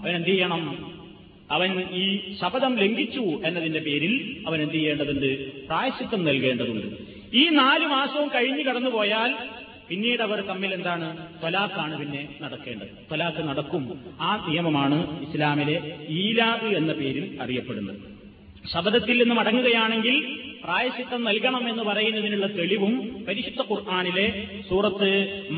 അവൻ 0.04 0.16
എന്ത് 0.16 0.28
ചെയ്യണം? 0.28 0.94
അവൻ 1.52 1.84
ഈ 1.92 2.36
ശപഥം 2.42 2.76
ലംഘിച്ചു 2.76 3.42
എന്നതിന്റെ 3.46 3.80
പേരിൽ 3.80 4.44
അവൻ 4.48 4.62
എന്ത് 4.62 4.74
ചെയ്യേണ്ടതുണ്ട്? 4.74 5.66
പ്രായശിത്വം 5.66 6.24
നൽകേണ്ടതുണ്ട്. 6.24 6.88
ഈ 7.34 7.50
നാലു 7.50 7.86
മാസവും 7.86 8.30
കഴിഞ്ഞു 8.30 8.64
കടന്നുപോയാൽ 8.64 9.36
പിന്നീട് 9.89 10.23
അവർ 10.23 10.39
തമ്മിൽ 10.49 10.71
എന്താണ് 10.77 11.07
തൊലാഖാണ് 11.43 11.95
പിന്നെ 12.01 12.23
നടക്കേണ്ടത് 12.43 12.91
തൊലാഖ് 13.11 13.43
നടക്കും 13.49 13.85
ആ 14.23 14.31
നിയമമാണ് 14.47 14.99
ഇസ്ലാമിലെ 15.27 15.77
ഈലാഖ് 16.19 16.71
എന്ന 16.81 16.93
പേരിൽ 16.93 17.27
അറിയപ്പെടുന്നത് 17.43 18.01
ശബദത്തിൽ 18.65 19.17
നിന്ന് 19.19 19.35
മടങ്ങുകയാണെങ്കിൽ 19.35 20.17
പ്രായശിത്തം 20.63 21.21
നൽകണം 21.25 21.65
എന്ന് 21.69 21.83
പറയുന്നതിനുള്ള 21.83 22.47
തെളിവും 22.57 22.95
പരിശുദ്ധ 23.27 23.61
ഖുർആാനിലെ 23.69 24.27
സൂറത്ത് 24.69 25.11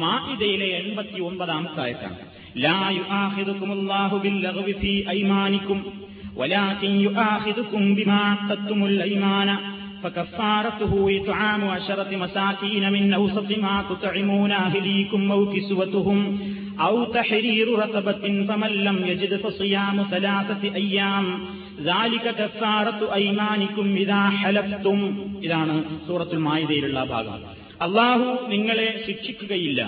മാഇദയിലെ 0.02 0.68
എൺപത്തി 0.80 1.20
ഒൻപതാമത്തെ 1.28 1.82
ആയത്താണ് 1.86 2.18
لا 2.58 2.80
يؤاخذكم 2.92 3.70
الله 3.72 4.10
باللغو 4.18 4.62
في 4.74 4.92
أيمانكم 5.08 5.78
ولكن 6.36 6.90
يؤاخذكم 7.00 7.82
بما 7.96 8.20
عقدتم 8.30 8.78
الأيمان 8.84 9.48
فكفارته 10.04 10.92
إطعام 11.18 11.62
عشرة 11.66 12.16
مساكين 12.16 12.92
من 12.92 13.12
أوسط 13.14 13.58
ما 13.58 13.84
تطعمون 13.90 14.52
أهليكم 14.52 15.32
أو 15.32 15.40
كسوتهم 15.46 16.18
أو 16.80 17.04
تحرير 17.06 17.78
رقبة 17.78 18.24
فمن 18.48 18.72
لم 18.80 19.04
يجد 19.04 19.36
فصيام 19.36 20.06
ثلاثة 20.10 20.62
أيام 20.76 21.26
ذلك 21.82 22.24
كفارة 22.34 23.00
أيمانكم 23.14 23.86
إذا 23.96 24.20
حلفتم 24.32 24.98
ഇതാണ് 25.42 25.74
സൂറത്തുൽ 26.06 26.40
മായിദയിലുള്ള 26.46 27.00
ഭാഗം 27.04 27.36
അള്ളാഹു 27.80 28.26
നിങ്ങളെ 28.48 28.88
ശിക്ഷിക്കുകയില്ല 29.06 29.80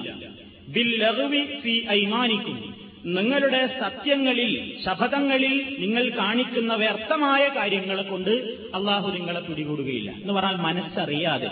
ബില്ലഹുവി 0.69 1.43
ഫി 1.63 1.75
ഐമാനിക്കും 1.93 2.57
നിങ്ങളുടെ 3.06 3.80
സത്യങ്ങളിൽ 3.80 4.78
ശപഥങ്ങളിൽ 4.86 5.78
നിങ്ങൾ 5.80 6.10
കാണിക്കുന്ന 6.10 6.76
വ്യർത്ഥമായ 6.76 7.48
കാര്യങ്ങളെ 7.48 8.04
കൊണ്ട് 8.04 8.30
അള്ളാഹു 8.76 9.12
നിങ്ങളെ 9.12 9.40
പിടികൂടുകയില്ല. 9.40 10.12
എന്ന് 10.12 10.34
പറഞ്ഞാൽ 10.34 10.56
മനസ്സറിയാതെ. 10.56 11.52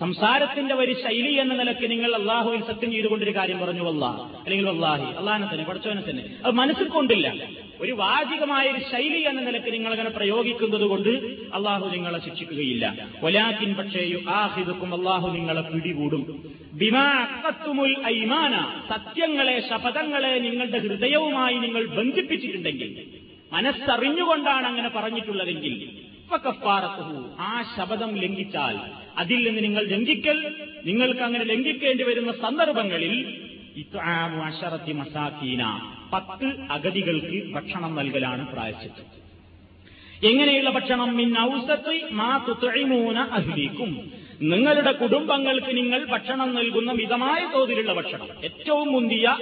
സംസാരത്തിന്റെ 0.00 0.74
ഒരു 0.74 0.92
ശൈലി 0.92 1.32
എന്ന 1.32 1.54
നിലയ്ക്ക് 1.54 1.90
നിങ്ങൾ 1.90 2.14
അള്ളാഹുവിൽ 2.14 2.60
സത്യം 2.60 2.92
ചെയ്തുകൊണ്ടൊരു 2.92 3.36
കാര്യം 3.36 3.58
പറഞ്ഞു 3.58 3.82
വല്ലാ. 3.82 4.08
അല്ലെങ്കിൽ 4.44 4.68
വല്ലാഹി 4.68 5.12
അള്ളാഹിനെ 5.12 5.48
തന്നെ 5.52 5.64
പഠിച്ചവനെ 5.64 6.02
തന്നെ. 6.10 6.24
അത് 6.46 6.54
മനസ്സിൽ 6.54 6.88
കൊണ്ടില്ല. 6.88 7.48
ഒരു 7.80 7.92
വാചികമായ 7.92 8.68
ഒരു 8.68 8.78
ശൈലി 8.78 9.18
എന്ന 9.18 9.40
നിലയ്ക്ക് 9.40 9.72
നിങ്ങൾ 9.72 9.90
അങ്ങനെ 9.90 10.10
പ്രയോഗിക്കുന്നത് 10.10 10.80
കൊണ്ട് 10.80 11.08
അള്ളാഹു 11.54 11.88
നിങ്ങളെ 11.88 12.24
ശിക്ഷിക്കുകയില്ല. 12.24 13.08
ഒലാക്കിൻ 13.22 13.74
പക്ഷേ 13.74 14.18
ആഹിദുക്കും 14.28 14.94
അള്ളാഹു 14.94 15.28
നിങ്ങളെ 15.28 15.60
പിടികൂടും. 15.60 16.52
ബിമാക്കത്തുമുൽ 16.72 18.06
ഐമാന 18.06 18.82
സത്യങ്ങളെ 18.88 19.60
ശപഥങ്ങളെ 19.60 20.38
നിങ്ങളുടെ 20.38 20.78
ഹൃദയവുമായി 20.78 21.54
നിങ്ങൾ 21.54 21.86
ബന്ധിപ്പിച്ചിട്ടുണ്ടെങ്കിൽ 21.86 23.06
മനസ്സറിഞ്ഞുകൊണ്ടാണ് 23.52 24.66
അങ്ങനെ 24.66 24.88
പറഞ്ഞിട്ടുള്ളതെങ്കിൽ 24.88 25.90
ആ 27.38 27.74
ശബദം 27.76 28.16
ലംഘിച്ചാൽ 28.16 28.99
അതിൽ 29.18 29.46
നിന്ന് 29.46 29.64
നിങ്ങൾ 29.64 29.84
ലംഘിക്കൽ 29.86 30.38
നിങ്ങൾക്ക് 30.86 31.20
അങ്ങനെ 31.20 31.44
ലംഘിക്കേണ്ടി 31.44 32.02
വരുന്ന 32.02 32.32
സന്ദർഭങ്ങളിൽ 32.32 33.14
അഷറത്തി 34.44 34.92
മസാക്കീന 34.92 35.62
പത്ത് 36.12 36.48
അഗതികൾക്ക് 36.70 37.52
ഭക്ഷണം 37.52 37.94
നൽകലാണ് 37.94 38.48
പ്രായച്ചിട്ട് 38.52 39.02
എങ്ങനെയുള്ള 40.26 40.70
ഭക്ഷണം? 40.70 41.16
മിൻ 41.16 41.38
ഔസത്ത് 41.38 42.12
മാ 42.12 42.44
തുത്തഴിമൂന 42.48 43.18
അഹ്ലീക്കും. 43.18 43.90
നിങ്ങളുടെ 44.42 44.92
കുടുംബങ്ങൾക്ക് 44.92 45.76
നിങ്ങൾ 45.76 46.04
ഭക്ഷണം 46.04 46.54
നൽകുന്ന 46.54 46.92
മിതമായ 46.92 47.52
തോതിലുള്ള 47.54 47.92
ഭക്ഷണം. 47.92 48.28
ഏറ്റവും 48.44 48.92
മുന്തിയ 48.92 49.38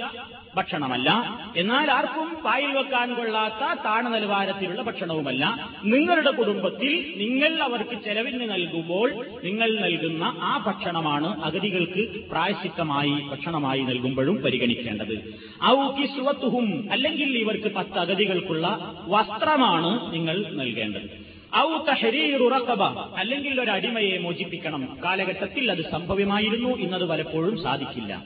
ഭക്ഷണമല്ല. 0.55 1.39
എന്നാൽ 1.55 1.91
ആർക്കും 1.91 2.37
പായിൽ 2.45 2.71
വെക്കാൻ 2.71 3.13
കൊള്ളാത്ത 3.13 3.83
താണ 3.85 4.09
നിലവാരത്തിലുള്ള 4.09 4.81
ഭക്ഷണവുമല്ല. 4.81 5.71
നിങ്ങളുടെ 5.83 6.31
കുടുംബത്തിൽ 6.31 7.13
നിങ്ങൾ 7.17 7.63
അവർക്ക് 7.63 8.03
ചെലവിന് 8.05 8.51
നൽകുമ്പോൾ 8.51 9.25
നിങ്ങൾ 9.43 9.75
നൽകുന്ന 9.75 10.23
ആ 10.23 10.63
ഭക്ഷണമാണ് 10.67 11.43
അഗതികൾക്ക് 11.43 12.25
പ്രായശിത്തമായി 12.31 13.11
ഭക്ഷണമായി 13.31 13.81
നൽകുമ്പോഴും 13.81 14.41
പരിഗണിക്കേണ്ടത്. 14.41 15.33
ഔക്കി 15.65 16.05
സുവത്തുഹും 16.05 16.91
അല്ലെങ്കിൽ 16.91 17.37
ഇവർക്ക് 17.37 17.75
പത്ത് 17.75 17.99
അഗതികൾക്കുള്ള 17.99 18.93
വസ്ത്രമാണ് 19.07 20.13
നിങ്ങൾ 20.13 20.45
നൽകേണ്ടത്. 20.51 21.28
ഔ 21.57 21.77
തഹരീറുറക്കബ 21.77 22.83
അല്ലെങ്കിൽ 23.17 23.61
ഒരു 23.61 23.69
അടിമയെ 23.69 24.17
മോചിപ്പിക്കണം. 24.17 24.89
കാലഘട്ടത്തിൽ 25.03 25.71
അത് 25.71 25.81
സംഭവ്യമായിരുന്നു 25.81 26.77
ഇന്നത് 26.77 27.05
പലപ്പോഴും 27.05 27.57
സാധിക്കില്ല. 27.57 28.23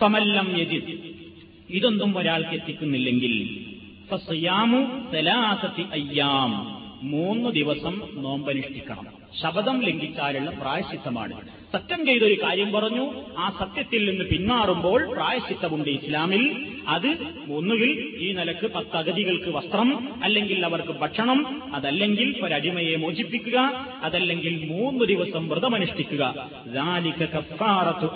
ഫമല്ലം 0.00 0.58
യജിദ്. 0.58 0.90
ഇതൊന്നും 1.70 2.18
ഒരാൾക്ക് 2.18 2.54
എത്തിക്കുന്നില്ലെങ്കിൽ. 2.54 3.34
അയ്യാം. 5.92 6.50
മൂന്ന് 7.02 7.48
ദിവസം 7.50 8.02
നോമ്പനുഷ്ഠിക്കണം. 8.16 9.06
ശബദം 9.42 9.82
ലംഘിച്ചാലുള്ള 9.82 10.50
പ്രായശിത്തമാണ് 10.50 11.34
സത്യം 11.72 12.06
ചെയ്തൊരു 12.06 12.42
കാര്യം 12.42 12.72
പറഞ്ഞു. 12.72 13.12
ആ 13.38 13.56
സത്യത്തിൽ 13.58 14.10
നിന്ന് 14.10 14.24
പിന്മാറുമ്പോൾ 14.24 15.12
പ്രായശിത്തമുണ്ട് 15.12 15.90
ഇസ്ലാമിൽ. 15.90 16.66
അത് 16.88 17.16
ഒന്നുകിൽ 17.50 18.16
ഈ 18.18 18.32
നിലയ്ക്ക് 18.32 18.70
പത്ത് 18.72 18.96
അഗതികൾക്ക് 18.96 19.48
വസ്ത്രം 19.48 20.24
അല്ലെങ്കിൽ 20.24 20.64
അവർക്ക് 20.64 20.92
ഭക്ഷണം 20.92 21.74
അതല്ലെങ്കിൽ 21.74 22.44
ഒരടിമയെ 22.44 22.96
മോചിപ്പിക്കുക 22.96 23.58
അതല്ലെങ്കിൽ 24.02 24.68
മൂന്ന് 24.70 25.04
ദിവസം 25.04 25.48
വ്രതമനുഷ്ഠിക്കുക. 25.48 26.50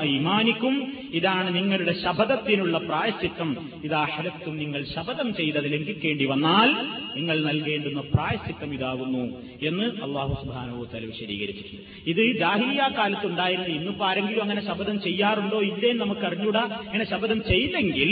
ഐമാനിക്കും. 0.01 0.93
ഇതാണ് 1.15 1.57
നിങ്ങളുടെ 1.57 1.93
ശപഥത്തിനുള്ള 1.93 2.79
പ്രായശ്ചിത്തം. 2.79 3.71
ഇതാ 3.85 4.05
ഹലത്തും 4.05 4.59
നിങ്ങൾ 4.59 4.85
ശപഥം 4.85 5.35
ചെയ്തത് 5.35 5.73
ലംഘിക്കേണ്ടി 5.73 6.25
വന്നാൽ 6.25 6.69
നിങ്ങൾ 7.17 7.45
നൽകേണ്ടുന്ന 7.45 8.01
പ്രായശ്ചിത്തം 8.01 8.75
ഇതാകുന്നു 8.75 9.43
എന്ന് 9.63 9.85
അള്ളാഹു 9.85 10.45
സുബാനോ 10.45 10.85
തല 10.85 11.05
വിശദീകരിച്ചിട്ടുണ്ട്. 11.05 12.11
ഇത് 12.11 12.39
ജാഹിലിയ 12.39 12.89
കാലത്തുണ്ടായിരുന്ന 13.41 13.81
ഇന്നിപ്പോ 13.81 14.07
ആരെങ്കിലും 14.07 14.43
അങ്ങനെ 14.43 14.61
ശപഥം 14.67 15.01
ചെയ്യാറുണ്ടോ? 15.01 15.61
ഇല്ലേ 15.63 15.93
നമുക്ക് 15.93 16.27
അറിഞ്ഞൂടാ. 16.27 16.61
അങ്ങനെ 16.61 17.05
ശപഥം 17.05 17.39
ചെയ്തെങ്കിൽ 17.49 18.11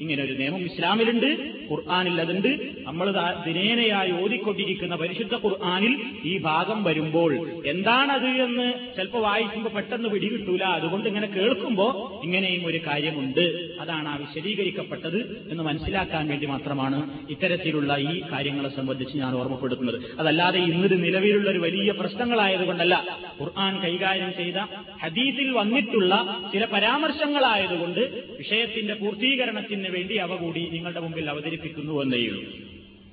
ഇങ്ങനെ 0.00 0.22
ഒരു 0.22 0.32
നിയമം 0.32 0.64
ഇസ്ലാമിലുണ്ട്. 0.64 1.57
ഖുർആാനിൽ 1.70 2.20
അതുണ്ട് 2.20 2.50
നമ്മൾ 2.86 3.10
ദിനേനയായി 3.46 4.12
ഓതിക്കൊണ്ടിരിക്കുന്ന 4.12 4.94
പരിശുദ്ധ 4.96 5.34
ഖുർആാനിൽ 5.34 5.94
ഈ 6.24 6.38
ഭാഗം 6.38 6.84
വരുമ്പോൾ 6.84 7.32
എന്താണത് 7.66 8.28
എന്ന് 8.46 8.66
ചിലപ്പോൾ 8.96 9.22
വായിക്കുമ്പോൾ 9.22 9.70
പെട്ടെന്ന് 9.70 10.08
പിടികിട്ടൂല. 10.08 10.64
അതുകൊണ്ട് 10.78 11.08
ഇങ്ങനെ 11.08 11.26
കേൾക്കുമ്പോൾ 11.26 12.24
ഇങ്ങനെയും 12.24 12.66
ഒരു 12.66 12.80
കാര്യമുണ്ട്. 12.86 13.44
അതാണ് 13.80 14.08
ആ 14.08 14.16
വിശദീകരിക്കപ്പെട്ടത് 14.16 15.48
എന്ന് 15.50 15.62
മനസ്സിലാക്കാൻ 15.64 16.28
വേണ്ടി 16.28 16.46
മാത്രമാണ് 16.46 16.98
ഇത്തരത്തിലുള്ള 17.30 17.96
ഈ 17.96 18.22
കാര്യങ്ങളെ 18.32 18.68
സംബന്ധിച്ച് 18.76 19.18
ഞാൻ 19.18 19.34
ഓർമ്മപ്പെടുത്തുന്നത്. 19.34 19.98
അതല്ലാതെ 20.18 20.58
ഇന്നൊരു 20.58 20.94
നിലവിലുള്ള 20.94 21.50
ഒരു 21.50 21.58
വലിയ 21.58 21.90
പ്രശ്നങ്ങളായതുകൊണ്ടല്ല. 21.90 23.18
ഖുർആൻ 23.40 23.74
കൈകാര്യം 23.82 24.32
ചെയ്ത 24.38 24.58
ഹദീസിൽ 25.02 25.50
വന്നിട്ടുള്ള 25.50 26.14
ചില 26.52 26.64
പരാമർശങ്ങളായതുകൊണ്ട് 26.64 28.00
വിഷയത്തിന്റെ 28.38 28.94
പൂർത്തീകരണത്തിന് 28.94 29.88
വേണ്ടി 29.88 30.16
അവ 30.16 30.34
കൂടി 30.36 30.62
നിങ്ങളുടെ 30.72 31.00
മുമ്പിൽ 31.00 31.30
അവതരിപ്പിക്കുന്നു 31.58 32.02
എന്നേയുള്ളൂ 32.02 32.42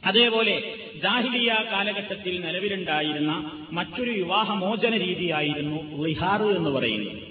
അതേപോലെ 0.06 0.56
ജാഹിലിയ 1.04 1.52
കാലഘട്ടത്തിൽ 1.72 2.34
നിലവിലുണ്ടായിരുന്ന 2.46 3.32
മറ്റൊരു 3.72 4.12
വിവാഹമോചന 4.12 4.98
രീതിയായിരുന്നു 4.98 5.78
ലിഹാർ 6.06 6.42
എന്ന് 6.58 6.70
പറയുന്നത്. 6.70 7.22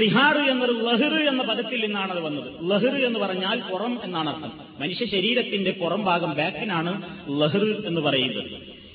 ലിഹാർ 0.00 0.36
എന്നൊരു 0.50 0.72
ലഹർ 0.72 1.14
എന്ന 1.28 1.42
പദത്തിൽ 1.42 1.80
നിന്നാണ് 1.80 2.10
അത് 2.10 2.20
വന്നത്. 2.20 2.48
ലഹർ 2.70 2.94
എന്ന് 3.06 3.18
പറഞ്ഞാൽ 3.18 3.60
പുറം 3.70 3.98
എന്നാണ് 4.04 4.30
അർത്ഥം 4.30 4.52
മനുഷ്യ 4.80 5.06
ശരീരത്തിന്റെ 5.06 5.70
പുറം 5.70 6.04
ഭാഗം 6.04 6.32
ബാക്കിനാണ് 6.34 6.92
ലഹർ 7.40 7.64
എന്ന് 7.86 8.00
പറയുന്നത്. 8.00 8.50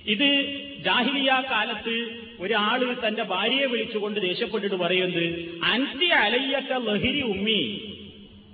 ഇത് 0.08 0.30
ജാഹിലിയ 0.86 1.32
കാലത്ത് 1.52 1.96
ഒരാൾ 2.40 2.80
തന്റെ 3.08 3.24
ഭാര്യയെ 3.24 3.66
വിളിച്ചുകൊണ്ട് 3.66 4.20
ദേഷ്യപ്പെട്ടിട്ട് 4.20 4.76
പറയുന്നത് 4.76 5.26
അന്ത്യ 5.74 6.12
അലയ്യക്ക 6.28 6.72
ലഹരി 6.90 7.22
ഉമ്മി 7.22 7.62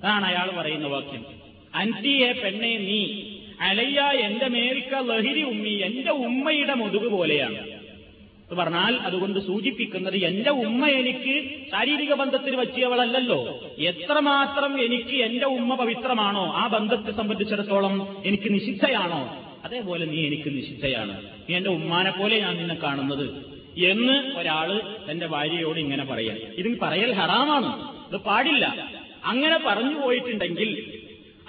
അതാണ് 0.04 0.26
അയാൾ 0.26 0.48
പറയുന്ന 0.58 0.88
വാക്യം. 0.88 1.41
അൻതിയെ 1.76 2.32
പെണ്ണെ 2.32 2.78
നീ 2.78 3.32
അലയ്യ 3.62 4.02
എന്റെ 4.02 4.48
മേരിക്ക 4.48 4.94
ലഹരി 5.10 5.44
ഉമ്മി 5.44 5.70
എന്റെ 5.70 6.12
ഉമ്മയുടെ 6.12 6.74
മുതുക് 6.74 7.12
പോലെയാണ്. 7.12 7.58
എന്ന് 7.58 8.64
പറഞ്ഞാൽ 8.64 8.96
അതുകൊണ്ട് 8.96 9.40
സൂചിപ്പിക്കുന്നത് 9.40 10.18
എന്റെ 10.18 10.50
ഉമ്മ 10.50 10.88
എനിക്ക് 10.88 11.50
ശാരീരിക 11.72 12.14
ബന്ധത്തിൽ 12.14 12.56
വച്ചിയവളല്ലല്ലോ 12.56 13.60
എത്രമാത്രം 13.78 14.86
എനിക്ക് 14.86 15.24
എന്റെ 15.24 15.46
ഉമ്മ 15.46 15.76
പവിത്രമാണോ 15.76 16.54
ആ 16.54 16.68
ബന്ധത്തെ 16.68 17.12
സംബന്ധിച്ചിടത്തോളം 17.12 18.08
എനിക്ക് 18.26 18.54
നിഷിദ്ധയാണോ? 18.54 19.48
അതേപോലെ 19.66 20.06
നീ 20.06 20.26
എനിക്ക് 20.26 20.58
നിഷിദ്ധയാണ്. 20.58 21.24
നീ 21.50 21.56
എന്റെ 21.56 21.70
ഉമ്മാനെ 21.70 22.12
പോലെ 22.12 22.40
ഞാൻ 22.40 22.58
നിന്നെ 22.58 22.76
കാണുന്നത് 22.76 23.46
എന്ന് 23.78 24.40
ഒരാൾ 24.40 24.82
തന്റെ 25.12 25.28
ഭാര്യയോട് 25.28 25.80
ഇങ്ങനെ 25.80 26.04
പറയാം 26.04 26.38
ഇത് 26.58 26.80
പറയൽ 26.80 27.14
ഹറാമാണ്. 27.14 27.96
ഇത് 28.10 28.18
പാടില്ല. 28.18 28.90
അങ്ങനെ 29.26 29.60
പറഞ്ഞു 29.66 30.02
പോയിട്ടുണ്ടെങ്കിൽ 30.02 31.01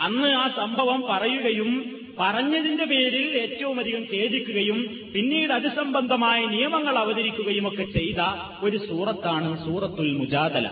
അന്ന് 0.03 0.29
ആ 0.29 0.49
സംഭവം 0.57 1.03
പറയുകയും 1.11 1.71
പറഞ്ഞതിന്റെ 2.19 2.85
പേരിൽ 2.85 3.37
ഏറ്റവും 3.37 3.81
അധികം 3.81 4.03
ഖേദിക്കുകയും 4.13 4.79
പിന്നീട് 5.15 5.53
അത് 5.53 5.69
സംബന്ധമായ 5.77 6.47
നിയമങ്ങൾ 6.47 6.99
അവതരിക്കുകയും 6.99 7.69
ഒക്കെ 7.69 7.83
ചെയ്ത 7.83 8.21
ഒരു 8.63 8.77
സൂറത്താണ് 8.79 9.65
സൂറത്തുൽ 9.65 10.11
മുജാദല. 10.17 10.67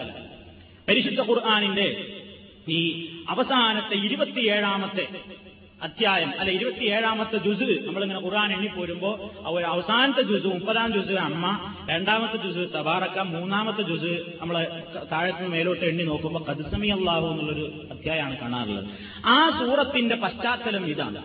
പരിശുദ്ധ 0.88 1.20
ഖുർആാനിന്റെ 1.20 1.86
ഈ 2.68 2.80
അവസാനത്തെ 3.28 3.96
ഇരുപത്തിയേഴാമത്തെ 4.06 5.04
അധ്യായം 5.82 6.32
അല്ല 6.40 6.50
ഇരുപത്തിയേഴാമത്തെ 6.50 7.38
ജുസ് 7.38 7.86
നമ്മളിങ്ങനെ 7.86 8.20
ഖുർആൻ 8.20 8.52
എണ്ണിപ്പോരുമ്പോ 8.52 9.30
ഒരു 9.46 9.64
അവസാനത്തെ 9.64 10.22
ജുസ് 10.22 10.46
മുപ്പതാം 10.46 10.92
ജുസ് 10.92 11.12
അമ്മ 11.12 11.74
രണ്ടാമത്തെ 11.90 12.36
ജുസ് 12.36 12.74
തബാറക്ക 12.74 13.18
മൂന്നാമത്തെ 13.18 13.82
ജുസ് 13.82 14.22
നമ്മൾ 14.40 14.66
താഴത്ത് 15.12 15.48
മേലോട്ട് 15.48 15.84
എണ്ണി 15.84 16.04
നോക്കുമ്പോൾ 16.04 16.44
കദസമി 16.44 16.88
അള്ളാഹു 16.88 17.26
എന്നുള്ളൊരു 17.26 17.72
അധ്യായമാണ് 17.90 18.38
കാണാറുള്ളത്. 18.38 18.84
ആ 19.24 19.50
സൂറത്തിന്റെ 19.50 20.14
പശ്ചാത്തലം 20.14 20.86
ഇതാണ്. 20.86 21.22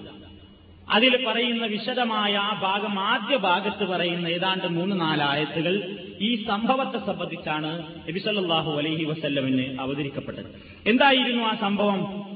അതിൽ 0.89 1.25
പറയുന്ന 1.25 1.65
വിശദമായ 1.65 2.33
ആ 2.35 2.59
ഭാഗം 2.61 2.99
ആദ്യ 2.99 3.35
ഭാഗത്ത് 3.37 3.83
പറയുന്ന 3.83 4.27
ഏതാണ്ട് 4.27 4.67
മൂന്ന് 4.67 5.01
നാലായത്തുകൾ 5.01 5.97
ഈ 6.21 6.45
സംഭവത്തെ 6.45 7.05
സംബന്ധിച്ചാണ് 7.05 7.83
നബിസല്ലാഹു 8.09 8.71
അലഹി 8.71 9.03
വസല്ലമിന് 9.03 9.79
അവതരിക്കപ്പെട്ടത്. 9.79 10.45
എന്തായിരുന്നു 10.87 11.43
ആ 11.43 11.55
സംഭവം? 11.55 12.34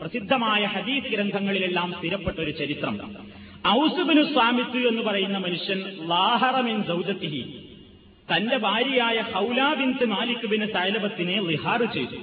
പ്രസിദ്ധമായ 0.00 0.64
ഹദീസ് 0.64 1.06
ഗ്രന്ഥങ്ങളിലെല്ലാം 1.06 1.92
സ്ഥിരപ്പെട്ട 1.92 2.38
ഒരു 2.40 2.50
ചരിത്രം. 2.50 3.14
ഔസുബിനു 3.68 4.22
സ്വാമിത്തു 4.22 4.78
എന്ന് 4.88 5.02
പറയുന്ന 5.02 5.38
മനുഷ്യൻ 5.38 5.80
ലാഹറമിൻ 6.08 6.82
സൗജത്തിഹി 6.82 7.64
തന്റെ 8.34 8.56
ഭാര്യയായ 8.56 9.20
ഹൗലാ 9.20 9.72
ബിൻത്ത് 9.72 10.04
മാലിക് 10.04 10.46
ബിൻ 10.46 10.66
സൈലബത്തിനെ 10.66 11.42
ലിഹാർ 11.42 11.84
ചെയ്തു. 11.84 12.18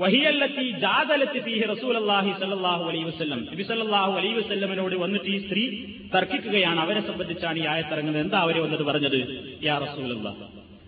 വഹിയല്ലത്തി 0.00 0.70
ജാതലത്തി 0.70 1.38
ഫീഹി 1.38 1.66
റസൂലല്ലാഹി 1.66 2.32
സല്ലല്ലാഹു 2.40 2.84
അലൈഹി 2.84 3.04
വസല്ലം. 3.04 3.46
നബി 3.52 3.62
സല്ലല്ലാഹു 3.62 4.12
അലൈഹി 4.12 4.34
വസല്ലമിനോട് 4.34 4.94
വന്നിട്ട് 4.94 5.26
ഈ 5.26 5.38
സ്ത്രീ 5.46 5.84
തർക്കിക്കുകയാണ് 6.14 6.80
അവരെ 6.80 7.00
സംബന്ധിച്ചാണ് 7.00 7.58
ഈ 7.58 7.66
ആയത്തിറങ്ങുന്നത്. 7.66 8.22
എന്താ 8.22 8.38
അവരെ 8.38 8.60
വന്നിട്ട് 8.60 8.84
പറഞ്ഞത്? 8.84 9.44
യാ 9.62 9.78
റസൂലല്ലാഹ് 9.78 10.36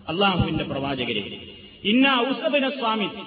അള്ളാഹുവിന്റെ 0.09 0.65
പ്രവാചകരെ. 0.65 1.48
ഇന്ന 1.83 2.07
ഔസബിന് 2.23 2.71
സ്വാമിത്ത് 2.71 3.25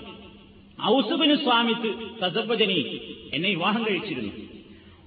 ഔസബിന് 0.92 1.36
സ്വാമിത്ത് 1.36 1.90
തസബജനി 2.22 2.80
എന്നെ 3.34 3.50
വിവാഹം 3.50 3.88
കഴിച്ചിരുന്നു. 3.88 4.32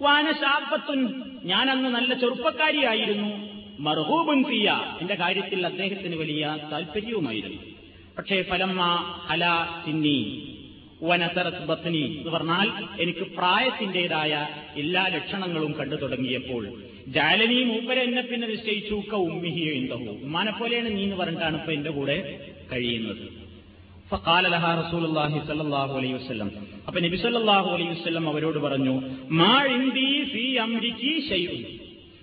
വാന 0.00 0.32
ശാപത്തുൻ 0.32 1.00
ഞാൻ 1.44 1.70
അന്ന് 1.70 1.88
നല്ല 1.88 2.14
ചെറുപ്പക്കാരിയായിരുന്നു. 2.14 3.30
മർഹൂബുൻ 3.78 4.44
ഫിയ 4.44 4.66
എന്റെ 5.00 5.14
കാര്യത്തിൽ 5.14 5.66
അദ്ദേഹത്തിന് 5.66 6.16
വലിയ 6.16 6.42
താല്പര്യവുമായിരുന്നു 6.72 7.60
പക്ഷേ 8.18 8.42
ഫലമ്മ 8.42 8.82
ഹല 9.26 9.44
സിന്നി 9.84 10.18
വനസരത് 11.02 11.62
ബത്നി 11.66 12.02
എന്ന് 12.10 12.30
പറഞ്ഞാൽ 12.30 12.68
എനിക്ക് 12.98 13.24
പ്രായത്തിന്റേതായ 13.36 14.32
എല്ലാ 14.76 15.08
ലക്ഷണങ്ങളും 15.08 15.72
കണ്ടു 15.72 15.94
തുടങ്ങിയപ്പോൾ 15.94 16.62
ജാലനി 17.08 17.64
മൂപ്പര 17.64 17.98
എന്നെ 17.98 18.22
പിന്നെ 18.22 18.46
നിശ്ചയിച്ചു 18.46 18.96
ക 19.10 19.14
ഉമ്മിഹിയോ 19.26 19.72
എന്തഹു 19.72 20.12
ഉമ്മാനെ 20.26 20.50
പോലെയാണ് 20.50 20.96
നീ 20.96 21.02
എന്ന് 21.02 21.16
പറഞ്ഞിട്ടാണ് 21.16 21.56
ഇപ്പൊ 21.56 21.72
എന്റെ 21.72 21.90
കൂടെ 21.90 22.16
കഴിയുന്നത്. 22.74 23.44
ഫഖാല 24.10 24.48
റസൂലുള്ളാഹി 24.86 25.38
സ്വല്ലല്ലാഹു 25.38 25.98
അലൈഹി 25.98 26.12
വസല്ലം. 26.12 26.50
നബി 27.02 27.16
സല്ലല്ലാഹു 27.16 27.70
അലൈഹി 27.70 28.00
വസല്ലം 28.00 28.28
അവരോട് 28.28 28.58
പറഞ്ഞു 28.58 29.00
ഫീ 30.24 30.44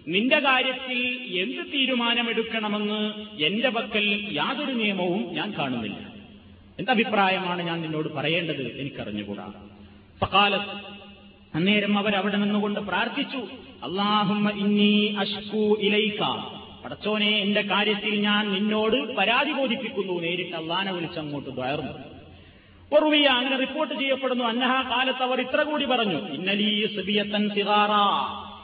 നിന്റെ 0.07 0.39
കാര്യത്തിൽ 0.39 0.99
എന്ത് 1.39 1.73
തീരുമാനമെടുക്കണമെന്ന് 1.73 3.01
എന്റെ 3.41 3.69
പക്കൽ 3.69 4.27
യാതൊരു 4.31 4.71
നിയമവും 4.71 5.33
ഞാൻ 5.33 5.53
കാണുന്നില്ല. 5.59 5.97
എന്തഭിപ്രായമാണ് 6.79 7.61
ഞാൻ 7.61 7.81
നിന്നോട് 7.81 8.13
പറയേണ്ടത് 8.13 8.79
എനിക്കറിഞ്ഞുകൂടാ. 8.79 9.53
ഫഖാലത്ത് 10.21 10.75
അന്നേരം 11.55 11.97
അവർ 11.97 12.15
അവിടെ 12.15 12.37
നിന്നുകൊണ്ട് 12.37 12.79
പ്രാർത്ഥിച്ചു 12.79 13.37
അള്ളാഹുമ്മ 13.83 14.49
ഇന്നി 14.49 15.15
അഷ്കു 15.19 15.77
ഇലൈക്ക 15.81 16.21
പടച്ചോനെ 16.85 17.29
എന്റെ 17.29 17.61
കാര്യത്തിൽ 17.61 18.15
ഞാൻ 18.15 18.53
നിന്നോട് 18.53 19.15
പരാതി 19.15 19.51
ബോധിപ്പിക്കുന്നു. 19.51 20.21
നേരിട്ട് 20.21 20.55
അള്ളാനെ 20.55 20.91
വിളിച്ചങ്ങോട്ട് 20.91 21.49
ദ്വയർന്നു 21.49 21.91
ഒറുവിയ 22.95 23.27
അങ്ങനെ 23.27 23.57
റിപ്പോർട്ട് 23.57 23.93
ചെയ്യപ്പെടുന്നു. 23.93 24.43
അന്നഹ 24.43 24.89
കാലത്ത് 24.89 25.23
അവർ 25.23 25.41
ഇത്ര 25.41 25.63
കൂടി 25.63 25.85
പറഞ്ഞു. 25.85 26.17
ഇന്നലീ 26.17 26.85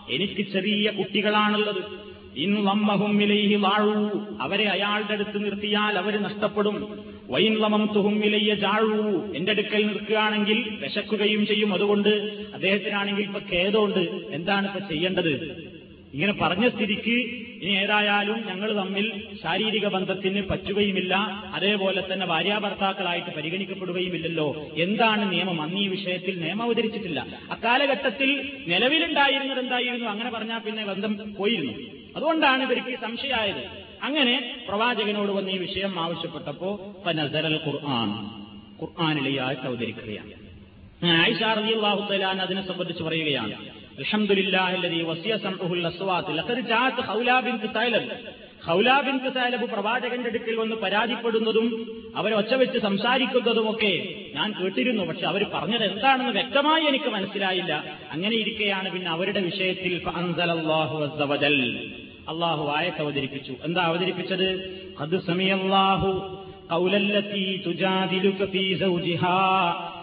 എനിക്ക് 0.09 0.51
ചെറിയ 0.51 0.91
കുട്ടികളാണുള്ളത്. 0.91 1.83
ഇൻ 2.37 2.63
വിലയിൽ 3.17 3.55
വാഴൂ 3.55 4.09
അവരെ 4.41 4.63
അയാളുടെ 4.63 5.13
അടുത്ത് 5.13 5.45
നിർത്തിയാൽ 5.45 5.97
അവർ 5.97 6.23
നഷ്ടപ്പെടും. 6.23 6.99
വൈൻ 7.29 7.53
ലമം 7.59 7.89
തുഹും 7.95 8.25
ഇലയ്യ 8.25 8.55
ജാഴൂ. 8.55 9.33
എന്റെ 9.35 9.51
അടുക്കൽ 9.51 9.87
നിൽക്കുകയാണെങ്കിൽ 9.87 10.77
വിശക്കുകയും 10.81 11.47
ചെയ്യും. 11.47 11.73
അതുകൊണ്ട് 11.73 12.09
അദ്ദേഹത്തിനാണെങ്കിൽ 12.53 13.23
ഇപ്പൊ 13.23 13.39
ഖേദമുണ്ട്. 13.53 13.99
എന്താണ് 14.31 14.67
ഇപ്പൊ 14.67 14.89
ചെയ്യേണ്ടത്? 14.89 15.29
ഇങ്ങനെ 16.13 16.33
പറഞ്ഞ 16.41 16.69
സ്ഥിതിക്ക് 16.69 17.46
ഇനി 17.61 17.71
ഏതായാലും 17.71 18.47
ഞങ്ങൾ 18.47 18.73
തമ്മിൽ 18.73 19.23
ശാരീരിക 19.43 19.87
ബന്ധത്തിന് 19.87 20.41
പറ്റുകയുമില്ല. 20.49 21.15
അതേപോലെ 21.53 22.13
തന്നെ 22.13 22.25
ഭാര്യാഭർത്താക്കളായിട്ട് 22.25 23.35
പരിഗണിക്കപ്പെടുകയുമില്ലല്ലോ. 23.35 24.69
എന്താണ് 24.77 25.31
നിയമം? 25.31 25.61
അന്ന് 25.61 25.79
ഈ 25.79 25.87
വിഷയത്തിൽ 25.87 26.39
നിയമം 26.39 26.61
അവതരിച്ചിട്ടില്ല. 26.61 27.27
അക്കാലഘട്ടത്തിൽ 27.51 28.51
നിലവിലുണ്ടായിരുന്നത് 28.67 29.59
എന്തായിരുന്നു? 29.59 30.09
അങ്ങനെ 30.09 30.29
പറഞ്ഞാൽ 30.29 30.59
പിന്നെ 30.59 30.85
ബന്ധം 30.85 31.35
പോയിരുന്നു. 31.37 31.73
അതുകൊണ്ടാണ് 32.15 32.63
ഇവർക്ക് 32.63 33.01
സംശയമായത്. 33.01 33.87
അങ്ങനെ 34.03 34.65
പ്രവാചകനോട് 34.67 35.31
വന്ന് 35.31 35.51
ഈ 35.51 35.57
വിഷയം 35.57 35.99
ആവശ്യപ്പെട്ടപ്പോ 35.99 36.95
നസരൽ 37.07 37.59
ഖുർആൻ. 37.65 38.09
ഖുർആാനിലെ 38.81 39.41
ആയത്ത് 39.41 39.67
അവതരിക്കുകയാണ്. 39.67 40.47
ആയിഷ 41.21 41.41
തആല 42.11 42.41
അതിനെ 42.41 42.67
സംബന്ധിച്ച് 42.67 43.03
പറയുകയാണ്. 43.03 43.76
പ്രവാചകന്റെ 49.65 50.29
അടുക്കൽ 50.29 50.55
വന്ന് 50.55 50.75
പരാതിപ്പെടുന്നതും 50.75 51.87
അവരെ 52.15 52.35
ഒച്ച 52.35 52.53
വെച്ച് 52.53 52.79
സംസാരിക്കുന്നതുമൊക്കെ 52.79 54.15
ഞാൻ 54.35 54.53
കേട്ടിരുന്നു. 54.63 55.03
പക്ഷെ 55.03 55.25
അവർ 55.25 55.45
പറഞ്ഞത് 55.53 55.83
എന്താണെന്ന് 55.83 56.31
വ്യക്തമായി 56.31 56.83
എനിക്ക് 56.83 57.05
മനസ്സിലായില്ല. 57.05 57.97
അങ്ങനെ 58.11 58.35
ഇരിക്കെയാണ് 58.35 58.91
പിന്നെ 58.91 59.11
അവരുടെ 59.11 59.41
വിഷയത്തിൽ 59.41 60.01
അള്ളാഹു 62.29 62.71
ആയത്ത് 62.77 63.01
അവതരിപ്പിച്ചു. 63.01 63.55
എന്താ 63.63 63.81
അവതരിപ്പിച്ചത്? 63.81 64.49
അത് 64.99 65.21
സമയല്ലാഹു 65.21 66.37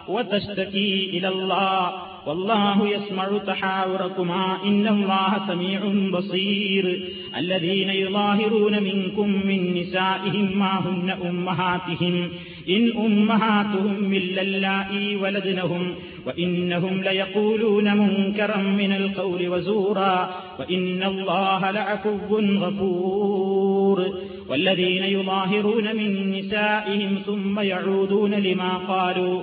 وتشتكي 0.09 1.11
إلى 1.13 1.29
الله. 1.29 1.93
والله 2.27 2.89
يسمع 2.89 3.39
تحاوركما. 3.47 4.57
إن 4.65 4.89
الله 4.89 5.49
سميع 5.49 5.81
بصير. 6.19 7.09
الذين 7.37 7.91
يظاهرون 7.91 8.83
منكم 8.83 9.29
من 9.47 9.75
نسائهم 9.75 10.59
ما 10.59 10.81
هن 10.81 11.29
أمهاتهم. 11.29 12.29
إن 12.69 12.93
أمهاتهم 12.97 14.13
إلا 14.13 14.43
اللائي 14.43 15.17
ولدنهم. 15.17 15.95
وإنهم 16.27 17.03
ليقولون 17.03 17.97
منكرا 17.97 18.57
من 18.57 18.93
القول 18.93 19.49
وزورا. 19.49 20.31
وإن 20.59 21.03
الله 21.03 21.71
لعفو 21.71 22.37
غفور. 22.39 24.09
والذين 24.49 25.05
يظاهرون 25.05 25.97
من 25.97 26.31
نسائهم 26.31 27.19
ثم 27.27 27.61
يعودون 27.61 28.35
لما 28.35 28.77
قالوا. 28.77 29.43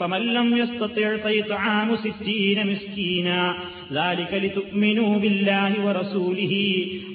فمن 0.00 0.22
لم 0.28 0.56
يستطع 0.56 1.16
فيطعام 1.18 1.96
ستين 1.98 2.66
مسكينا 2.66 3.40
ذلك 3.92 4.32
لتؤمنوا 4.36 5.18
بالله 5.18 5.72
ورسوله 5.86 6.54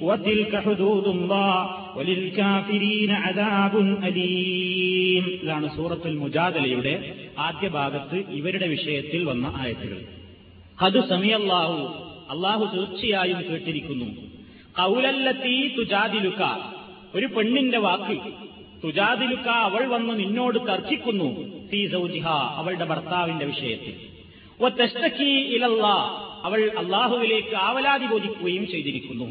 وتلك 0.02 0.54
حدود 0.58 1.06
الله 1.08 1.56
وللكافرين 1.98 3.12
عذاب 3.24 3.74
أليم 4.04 5.24
ഇതാണ് 5.42 5.68
സൂറത്തുൽ 5.76 6.16
മുജാദലയുടെ 6.22 6.94
ആദ്യ 7.40 7.68
ഭാഗത്ത് 7.70 8.18
ഇവരുടെ 8.40 8.68
വിഷയത്തിൽ 8.68 9.22
വന്ന 9.30 9.46
ആയത്തുകൾ 9.62 10.00
അത് 10.78 11.00
സമയല്ലാഹു 11.12 11.80
അള്ളാഹു 12.34 12.64
തീർച്ചയായും 12.74 13.40
കേട്ടിരിക്കുന്നു 13.50 14.10
കൗലല്ലത്തി 14.76 15.56
തുജാദിലുക്ക 15.78 16.42
ഒരു 17.16 17.28
പെണ്ണിന്റെ 17.36 17.80
വാക്ക് 17.86 18.18
തുജാദിലുക്ക 18.85 19.49
അവൾ 19.49 19.87
വന്ന് 19.87 20.19
നിന്നോട് 20.19 20.59
തർക്കിക്കുന്നു. 20.59 21.57
സൗജിഹ 21.93 22.29
അവളുടെ 22.29 22.85
ഭർത്താവിന്റെ 22.85 23.45
വിഷയത്തിൽ. 23.45 24.17
ഒത്തഷ്ടക്കി 24.65 25.61
അവൾ 26.43 26.73
അള്ളാഹുവിലേക്ക് 26.79 27.57
ആവലാതി 27.57 28.07
ബോധിക്കുകയും 28.07 28.69
ചെയ്തിരിക്കുന്നു. 28.71 29.25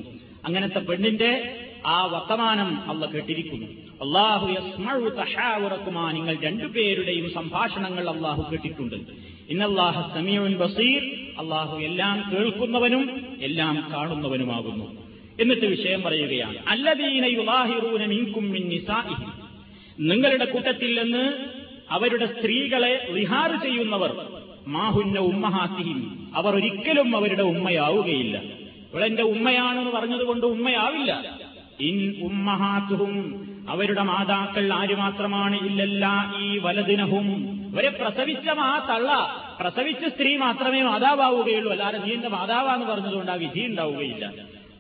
അങ്ങനത്തെ 0.45 0.79
പെണ്ണിന്റെ 0.79 1.62
ആ 1.86 2.05
വർത്തമാനം 2.05 2.91
അല്ല 2.91 3.05
കേട്ടിരിക്കുന്നു. 3.05 3.67
അള്ളാഹു 4.05 4.51
യസ്മഴു 4.51 5.10
തഹാവുറക്കുമാ 5.10 6.12
നിങ്ങൾ 6.12 6.38
രണ്ടുപേരുടെയും 6.43 7.34
സംഭാഷണങ്ങൾ 7.34 8.10
അള്ളാഹു 8.10 8.51
കേട്ടിട്ടുണ്ട്. 8.51 8.95
ഇന്നല്ലാഹ 9.49 10.15
സമീഉൻ 10.15 10.58
ബസീർ 10.58 11.01
അള്ളാഹു 11.39 11.77
എല്ലാം 11.77 12.31
കേൾക്കുന്നവനും 12.31 13.38
എല്ലാം 13.41 13.91
കാണുന്നവനുമാകുന്നു. 13.93 15.05
എന്നിട്ട് 15.41 15.65
വിഷയം 15.65 16.01
പറയുകയാണ്. 16.01 16.58
അല്ലദീന 16.67 17.25
യുലാഹിറൂന 17.25 18.05
മിൻ 18.05 18.69
നിസാഇഹിം. 18.69 19.35
നിങ്ങളുടെ 19.99 20.45
കൂട്ടത്തിൽ 20.45 21.03
നിന്ന് 21.03 21.34
അവരുടെ 21.89 22.25
സ്ത്രീകളെ 22.25 23.08
റിഹാർ 23.15 23.62
ചെയ്യുന്നവർ 23.62 24.25
മാഹുന്ന 24.67 25.19
ഉമ്മഹാത്തിഹിം 25.19 26.31
അവർ 26.36 26.55
ഒരിക്കലും 26.55 27.15
അവരുടെ 27.15 27.43
ഉമ്മയാവുകയില്ല. 27.43 28.38
ഇവളെന്റെ 28.93 29.23
ഉമ്മയാണെന്ന് 29.23 29.91
പറഞ്ഞതുകൊണ്ട് 29.91 30.45
ഉമ്മയാവില്ല. 30.45 31.39
ഇൻ 31.79 32.15
ഉമ്മഹാത്തുഹും 32.23 33.45
അവരുടെ 33.69 34.01
മാതാക്കൾ 34.01 34.73
ആര് 34.73 34.95
മാത്രമാണ് 34.95 35.65
ഇല്ലല്ല 35.65 36.34
ഈ 36.41 36.58
വലതിനഹും. 36.58 37.27
ഇവരെ 37.73 37.89
പ്രസവിച്ച 37.89 38.49
മാ 38.49 38.88
തള്ള 38.89 39.41
പ്രസവിച്ച 39.60 40.05
സ്ത്രീ 40.05 40.36
മാത്രമേ 40.36 40.81
മാതാവാവുകയുള്ളൂ. 40.81 41.71
അല്ലാതെ 41.71 41.97
നീ 41.97 42.12
എന്റെ 42.12 42.27
മാതാവാന്ന് 42.27 42.86
പറഞ്ഞതുകൊണ്ട് 42.86 43.31
ആ 43.31 43.36
വിധി 43.36 43.65
ഉണ്ടാവുകയില്ല. 43.65 44.34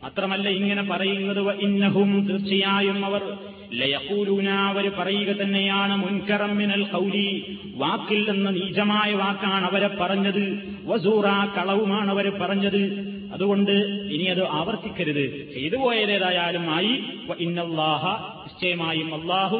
മാത്രമല്ല 0.03 0.49
ഇങ്ങനെ 0.49 0.83
പറയുന്നത് 0.83 1.55
ഇന്നഹും 1.55 2.27
തീർച്ചയായും 2.27 3.05
അവർ 3.05 3.37
ലയക്കൂലൂന 3.73 4.49
അവർ 4.49 4.91
പറയുക 4.99 5.27
തന്നെയാണ് 5.27 5.95
മുൻകറമ്മിനൽ 5.95 6.83
കൗലി 6.83 7.57
വാക്കിൽ 7.75 8.31
നിന്ന് 8.31 8.55
നീചമായ 8.55 9.13
വാക്കാണ് 9.13 9.65
അവരെ 9.65 9.87
പറഞ്ഞത്. 9.87 10.63
വസൂറ 10.85 11.25
കളവുമാണ് 11.25 12.09
അവർ 12.09 12.29
പറഞ്ഞത്. 12.29 13.15
അതുകൊണ്ട് 13.33 13.71
ഇനി 14.11 14.23
അത് 14.23 14.47
ആവർത്തിക്കരുത്. 14.47 15.53
ചെയ്തു 15.53 15.75
പോയതേതായാലും 15.75 16.69
ആയി. 16.69 17.03
ഇന്നല്ലാഹ 17.39 18.05
നിശ്ചയമായും 18.43 19.21
അള്ളാഹു 19.21 19.57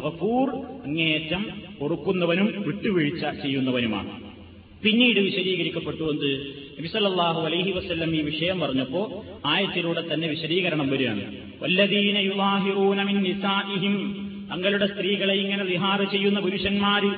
ഗഫൂർ. 0.00 0.50
അങ്ങേയറ്റം 0.84 1.46
പൊറുക്കുന്നവനും 1.80 2.62
വിട്ടുവീഴ്ച 2.66 3.42
ചെയ്യുന്നവനുമാണ്. 3.42 4.10
പിന്നീട് 4.82 5.20
വിശദീകരിക്കപ്പെട്ടു 5.20 6.02
എന്ത്? 6.02 6.54
നബിസല്ലാഹു 6.78 7.46
അലഹി 7.46 7.70
വസ്ല്ലം 7.70 8.16
ഈ 8.16 8.20
വിഷയം 8.20 8.60
പറഞ്ഞപ്പോ 8.60 9.24
ആയത്തിലൂടെ 9.46 10.14
തന്നെ 10.14 10.28
വിശദീകരണം 10.28 10.88
വരികയാണ്. 10.88 11.45
വല്ലദീന 11.62 12.18
യുവാഹിറൂന 12.18 13.02
മിൻ 13.02 13.22
നിസാഇഹിം. 13.22 14.22
തങ്ങളുടെ 14.52 14.86
സ്ത്രീകളെ 14.86 15.34
ഇങ്ങനെ 15.34 15.64
വിഹാറ് 15.64 16.10
ചെയ്യുന്ന 16.12 16.40
പുരുഷന്മാര് 16.40 17.10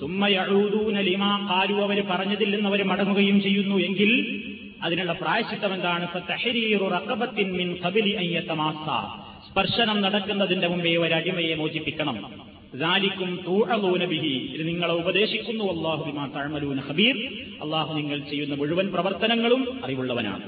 സുമ്മയഴൂതൂന 0.00 1.00
ലിമാ 1.00 1.48
ഖാലു 1.50 1.74
അവർ 1.74 2.04
പറഞ്ഞതിൽ 2.10 2.50
നിന്ന് 2.50 2.68
അവർ 2.68 2.84
മടങ്ങുകയും 2.84 3.42
ചെയ്യുന്നു 3.42 3.76
എങ്കിൽ 3.76 4.42
അതിനുള്ള 4.82 5.12
പ്രായശ്ചിത്തം 5.12 5.74
എന്താണ്? 5.74 6.08
മിൻ 7.38 7.78
ഖബലി 7.86 8.10
അയ്യത്തമാസ 8.10 9.10
സ്പർശനം 9.50 10.00
നടക്കുന്നതിന്റെ 10.00 10.68
മുമ്പേ 10.68 10.96
ഒരു 10.96 11.14
അടിമയെ 11.14 11.54
മോചിപ്പിക്കണം 11.54 12.50
ും 13.14 14.14
ഇത് 14.14 14.68
നിങ്ങളെ 14.68 14.94
ഉപദേശിക്കുന്നു. 14.94 15.64
അള്ളാഹു 15.64 16.10
ബിമാ 16.10 16.26
തഅമലൂന 16.26 16.80
ഖബീർ. 16.90 17.16
അള്ളാഹു 17.62 17.94
നിങ്ങൾ 17.94 18.18
ചെയ്യുന്ന 18.18 18.54
മുഴുവൻ 18.54 18.86
പ്രവർത്തനങ്ങളും 18.86 19.80
അറിവുള്ളവനാണ്. 19.84 20.42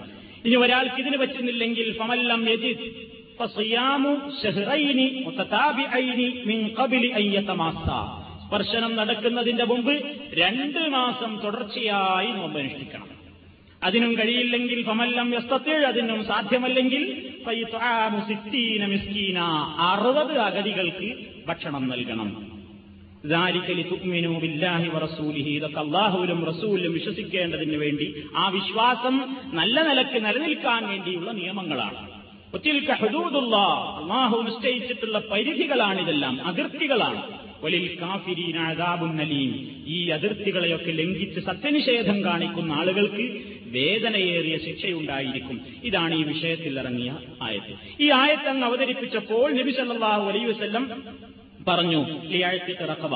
ഇനി 0.44 0.54
ഒരാൾക്ക് 0.54 1.00
ഇതിന് 1.00 1.16
പറ്റുന്നില്ലെങ്കിൽ 1.16 1.96
ഫമല്ലം 1.98 2.50
യജിദ് 2.50 2.78
സ്പർശനം 8.44 8.96
നടക്കുന്നതിന്റെ 8.96 9.64
മുമ്പ് 9.64 9.92
രണ്ട് 10.34 10.78
മാസം 10.78 11.40
തുടർച്ചയായി 11.44 12.30
നോമ്പ് 12.32 12.58
അനുഷ്ഠിക്കണം. 12.58 13.08
അതിനും 13.84 14.18
കഴിയില്ലെങ്കിൽ 14.18 14.84
ഫമല്ലം 14.84 15.30
വ്യസ്തത്തിൽ 15.30 15.86
അതിനും 15.86 16.24
സാധ്യമല്ലെങ്കിൽ 16.24 17.32
അറുപത് 19.78 20.38
അഗതികൾക്ക് 20.38 21.14
ഭക്ഷണം 21.46 21.88
നൽകണം. 21.88 22.52
ഇതൊക്കെ 25.56 25.80
റസൂലും 26.48 26.92
വിശ്വസിക്കേണ്ടതിന് 26.92 27.76
വേണ്ടി 27.76 28.22
ആ 28.36 28.48
വിശ്വാസം 28.48 29.36
നല്ല 29.52 29.82
നിലയ്ക്ക് 29.82 30.24
നിലനിൽക്കാൻ 30.24 30.88
വേണ്ടിയുള്ള 30.88 31.32
നിയമങ്ങളാണ്. 31.32 32.11
അള്ളാഹു 32.54 34.42
നിശ്ചയിച്ചിട്ടുള്ള 34.42 35.18
പരിധികളാണിതെല്ലാം 35.18 36.46
അതിർത്തികളാണ്. 36.46 37.22
ഒലിൽ 37.62 37.98
കാഫിരീന 38.00 38.58
അദാബുൻ 38.58 39.20
അലീം 39.20 39.52
ഈ 39.86 40.08
അതിർത്തികളെയൊക്കെ 40.08 40.90
ലംഘിച്ച് 40.90 41.40
സത്യനിഷേധം 41.40 42.24
കാണിക്കുന്ന 42.24 42.72
ആളുകൾക്ക് 42.72 43.24
വേദനയേറിയ 43.76 44.58
ശിക്ഷയുണ്ടായിരിക്കും. 44.58 45.60
ഇതാണ് 45.84 46.14
ഈ 46.14 46.22
വിഷയത്തിൽ 46.22 46.78
ഇറങ്ങിയ 46.78 47.16
ആയത്ത്. 47.42 48.02
ഈ 48.02 48.10
ആയത്തങ്ങ് 48.10 48.64
അവതരിപ്പിച്ചപ്പോൾ 48.64 49.52
നബി 49.52 49.70
സല്ലല്ലാഹു 49.70 50.28
അലൈഹി 50.28 50.44
വസല്ലം 50.44 50.84
പറഞ്ഞു 51.68 52.00
ലിയാഴ്ത്തി 52.28 52.72
തിറക്കവ 52.72 53.14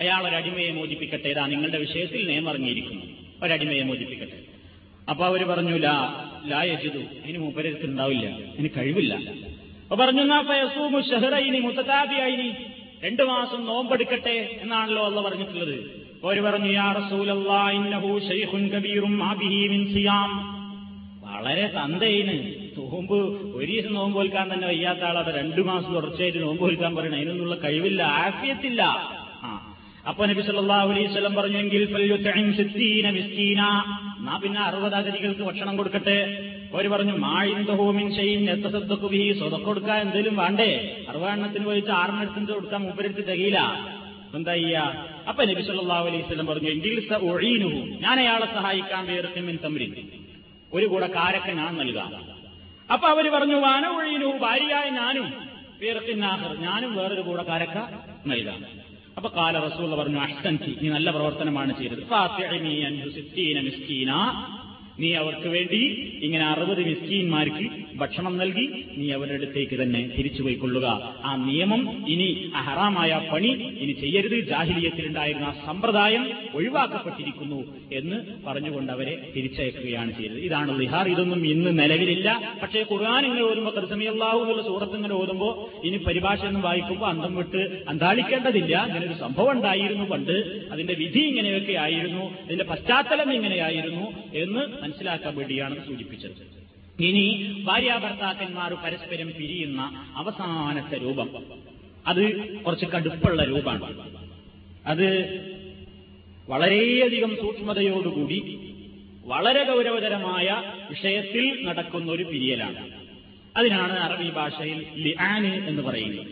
അയാൾ 0.00 0.28
ഒരു 0.28 0.36
അടിമയെ 0.36 0.70
മോചിപ്പിക്കട്ടെ 0.70 1.28
ഇതാ 1.28 1.46
നിങ്ങളുടെ 1.46 1.78
വിഷയത്തിൽ 1.78 2.26
നിയമറിഞ്ഞിരിക്കുന്നു 2.26 3.04
ഒരടിമയെ 3.42 3.82
മോചിപ്പിക്കട്ടെ. 3.82 4.38
അപ്പൊ 5.10 5.26
അവർ 5.26 5.42
പറഞ്ഞു 5.44 5.74
ലാ 6.46 6.62
ലാ 6.62 6.62
യജിദു. 6.62 7.02
ഇനി 7.26 7.38
മൂപ്പരത്ത് 7.38 7.86
ഉണ്ടാവില്ല 7.86 8.26
ഇനി 8.58 8.70
കഴിവില്ല. 8.76 9.14
അപ്പൊ 9.90 10.04
പറഞ്ഞു 10.04 10.42
ഫയസൂമു 10.42 11.00
ഷഹറൈനി 11.00 11.60
മുത്തതാബിയായി 11.60 12.52
രണ്ടു 13.04 13.22
മാസം 13.22 13.64
നോമ്പെടുക്കട്ടെ 13.64 14.58
എന്നാണല്ലോ 14.62 15.06
അല്ല 15.06 15.20
പറഞ്ഞിട്ടുള്ളത്. 15.20 16.02
ഒരു 16.24 16.40
പറഞ്ഞു 16.40 16.72
യാ 16.72 16.92
റസൂലല്ലാ 16.92 17.70
ഇന്നഹു 17.70 18.18
ശൈഖുൻ 18.18 18.68
കബീറും 18.68 19.24
ആബിഹി 19.24 19.68
മിൻ 19.68 19.92
സിയാം. 19.92 20.62
വളരെ 21.24 21.70
തന്തയിന് 21.76 22.62
നോമ്പ് 22.76 23.14
ഒരു 23.56 23.72
ദിവസം 23.72 23.94
നോമ്പ് 23.94 24.16
കൊൽക്കാൻ 24.18 24.54
തന്നെ 24.54 24.66
വയ്യാത്ത 24.66 24.98
ആളാണ് 24.98 25.36
രണ്ടു 25.36 25.60
മാസം 25.60 25.94
തുടർച്ചയായിട്ട് 25.94 26.42
നോമ്പ് 26.42 26.60
കൊൽക്കാൻ 26.60 26.94
പറയണം. 26.94 27.16
അതിനൊന്നുള്ള 27.16 27.54
കഴിവില്ല 27.54 28.02
ആഫിയത്തില്ല. 28.02 29.21
അപ്പൊ 30.08 30.26
നബി 30.26 30.42
സല്ലല്ലാഹു 30.42 30.90
അലൈഹി 30.92 31.34
പറഞ്ഞെങ്കിൽ 31.36 31.82
നാ 34.20 34.36
പിന്നെ 34.42 34.60
അറുപത് 34.60 34.94
അഗതികൾക്ക് 34.94 35.40
ഭക്ഷണം 35.40 35.76
കൊടുക്കട്ടെ. 35.76 36.18
അവർ 36.74 36.88
പറഞ്ഞു 36.88 37.18
മാഴിന്തഹോ 37.18 37.90
മിൻ 37.90 38.16
ഷൈൻ 38.16 38.50
എത്തസദ്ദഖു 38.50 39.06
ബിഹി. 39.06 39.32
സ്വതക്ക 39.38 39.64
കൊടുക്കാൻ 39.64 40.00
എന്തെങ്കിലും 40.00 40.36
വേണ്ടേ? 40.36 40.70
അറുപതെണ്ണത്തിന് 41.08 41.64
പോയിട്ട് 41.64 41.90
ആറെണ്ണത്തിന് 41.90 42.46
കൊടുക്കാൻ 42.46 42.82
മുപ്പരത്തി 42.82 43.22
തികയില്ല. 43.22 43.58
എന്താ 44.34 44.54
ചെയ്യാ? 44.54 44.84
അപ്പൊ 45.28 45.44
നബി 45.44 45.62
സല്ലല്ലാഹു 45.62 46.06
അലൈഹി 46.06 46.46
പറഞ്ഞു 46.50 46.68
എങ്കിൽ 46.68 47.08
സഉഈനുഹു. 47.08 47.80
ഞാൻ 48.04 48.20
അയാളെ 48.20 48.46
സഹായിക്കാൻ 48.46 49.06
വേറെ 49.06 49.56
തമ്മിൽ. 49.64 50.06
ഒരു 50.74 50.86
കൂടെ 50.86 51.06
കാരക്ക 51.06 51.50
ഞാൻ 51.50 51.74
നൽകാം. 51.76 52.12
അപ്പൊ 52.92 53.08
അവർ 53.08 53.32
പറഞ്ഞു 53.32 53.56
വാന 53.56 53.86
ഒഴീനു 53.86 54.38
ഭാര്യയായ 54.38 54.88
ഞാനും 54.90 55.32
പേർക്കിന്നാഹർ 55.80 56.56
ഞാനും 56.56 56.96
വേറൊരു 56.96 57.20
കൂടെ 57.20 57.42
കാരക്ക 57.42 57.78
നൽകാം. 58.26 58.91
അപ്പൊ 59.16 59.28
കാല 59.28 59.58
റസൂൽ 59.58 59.94
പറഞ്ഞു 59.94 60.18
അഹ്സൻതി 60.18 60.78
നീ 60.82 60.88
നല്ല 60.88 61.10
പ്രവർത്തനമാണ് 61.10 61.78
ചെയ്തത്. 61.78 62.02
നീ 64.98 65.12
അവർക്ക് 65.14 65.48
വേണ്ടി 65.48 65.80
ഇങ്ങനെ 66.22 66.44
അറുപത് 66.46 66.80
മിസ്കീന്മാർക്ക് 66.80 67.66
ഭക്ഷണം 67.96 68.36
നൽകി 68.36 68.84
നീ 68.96 69.10
അവരുടെ 69.10 69.34
അടുത്തേക്ക് 69.34 69.82
തന്നെ 69.82 70.10
തിരിച്ചു 70.18 70.42
പോയിക്കൊള്ളുക. 70.42 71.14
ആ 71.24 71.36
നിയമം 71.36 72.08
ഇനി 72.08 72.52
അഹറാമായ 72.54 73.28
പണി 73.32 73.48
ഇനി 73.48 73.92
ചെയ്യരുത്. 73.92 74.48
ജാഹിലിയത്തിലുണ്ടായിരുന്ന 74.48 75.44
ആ 75.44 75.66
സമ്പ്രദായം 75.66 76.32
ഒഴിവാക്കപ്പെട്ടിരിക്കുന്നു 76.54 77.74
എന്ന് 77.92 78.16
പറഞ്ഞുകൊണ്ട് 78.46 78.92
അവരെ 78.92 79.32
തിരിച്ചയക്കുകയാണ് 79.36 80.12
ചെയ്തത്. 80.12 80.38
ഇതാണ് 80.38 80.80
ലിഹാർ. 80.80 81.08
ഇതൊന്നും 81.08 81.46
ഇന്ന് 81.46 81.78
നിലവിലില്ല. 81.78 82.58
പക്ഷേ 82.62 82.84
ഖുർആൻ 82.92 83.26
ഇങ്ങനെ 83.26 83.42
ഓതുമ്പോൾ 83.42 83.70
കർസമിയല്ലാഹു 83.70 84.38
എന്നുള്ള 84.38 84.62
സൂറത്ത് 84.62 84.96
ഇങ്ങനെ 84.96 85.14
ഓതുമ്പോൾ 85.14 85.86
ഇനി 85.86 85.96
പരിഭാഷ 85.96 86.44
ഒന്നും 86.44 86.62
വായിക്കുമ്പോൾ 86.62 87.06
അന്തം 87.06 87.36
വിട്ട് 87.36 87.82
അന്താളിക്കേണ്ടതില്ല 87.88 88.86
ഇങ്ങനെ 88.86 89.06
ഒരു 89.06 89.14
സംഭവം 89.14 89.50
ഉണ്ടായിരുന്നു 89.50 90.04
പണ്ട്. 90.04 90.66
അതിന്റെ 90.72 90.94
വിധി 90.94 91.18
ഇങ്ങനെയൊക്കെ 91.18 91.72
ആയിരുന്നു. 91.72 92.24
അതിന്റെ 92.44 92.64
പശ്ചാത്തലം 92.64 93.34
ഇങ്ങനെയായിരുന്നു 93.34 94.12
എന്ന് 94.34 94.82
മനസ്സിലാക്കാൻ 94.82 95.36
വേണ്ടിയാണ് 95.36 95.86
സൂചിപ്പിച്ചത് 95.86 96.51
ഇനി 97.06 97.60
ഭാര്യാഭർത്താക്കന്മാർ 97.64 98.74
പരസ്പരം 98.74 99.26
പിരിയുന്ന 99.26 100.12
അവസാനത്തെ 100.16 101.02
രൂപം. 101.02 101.28
അത് 102.06 102.54
കുറച്ച് 102.62 102.86
കടുപ്പുള്ള 102.86 103.44
രൂപമാണ്. 103.44 104.16
അത് 104.86 105.08
വളരെയധികം 106.48 107.36
സൂക്ഷ്മതയോടുകൂടി 107.36 108.58
വളരെ 109.24 109.64
ഗൗരവതരമായ 109.64 110.62
വിഷയത്തിൽ 110.90 111.66
നടക്കുന്ന 111.66 112.12
ഒരു 112.12 112.22
പിരിയലാണ്. 112.22 112.88
അതിനാണ് 113.56 113.92
അറബി 113.92 114.30
ഭാഷയിൽ 114.30 114.86
ലിആൻ 114.96 115.46
എന്ന് 115.46 115.82
പറയുന്നത്. 115.82 116.26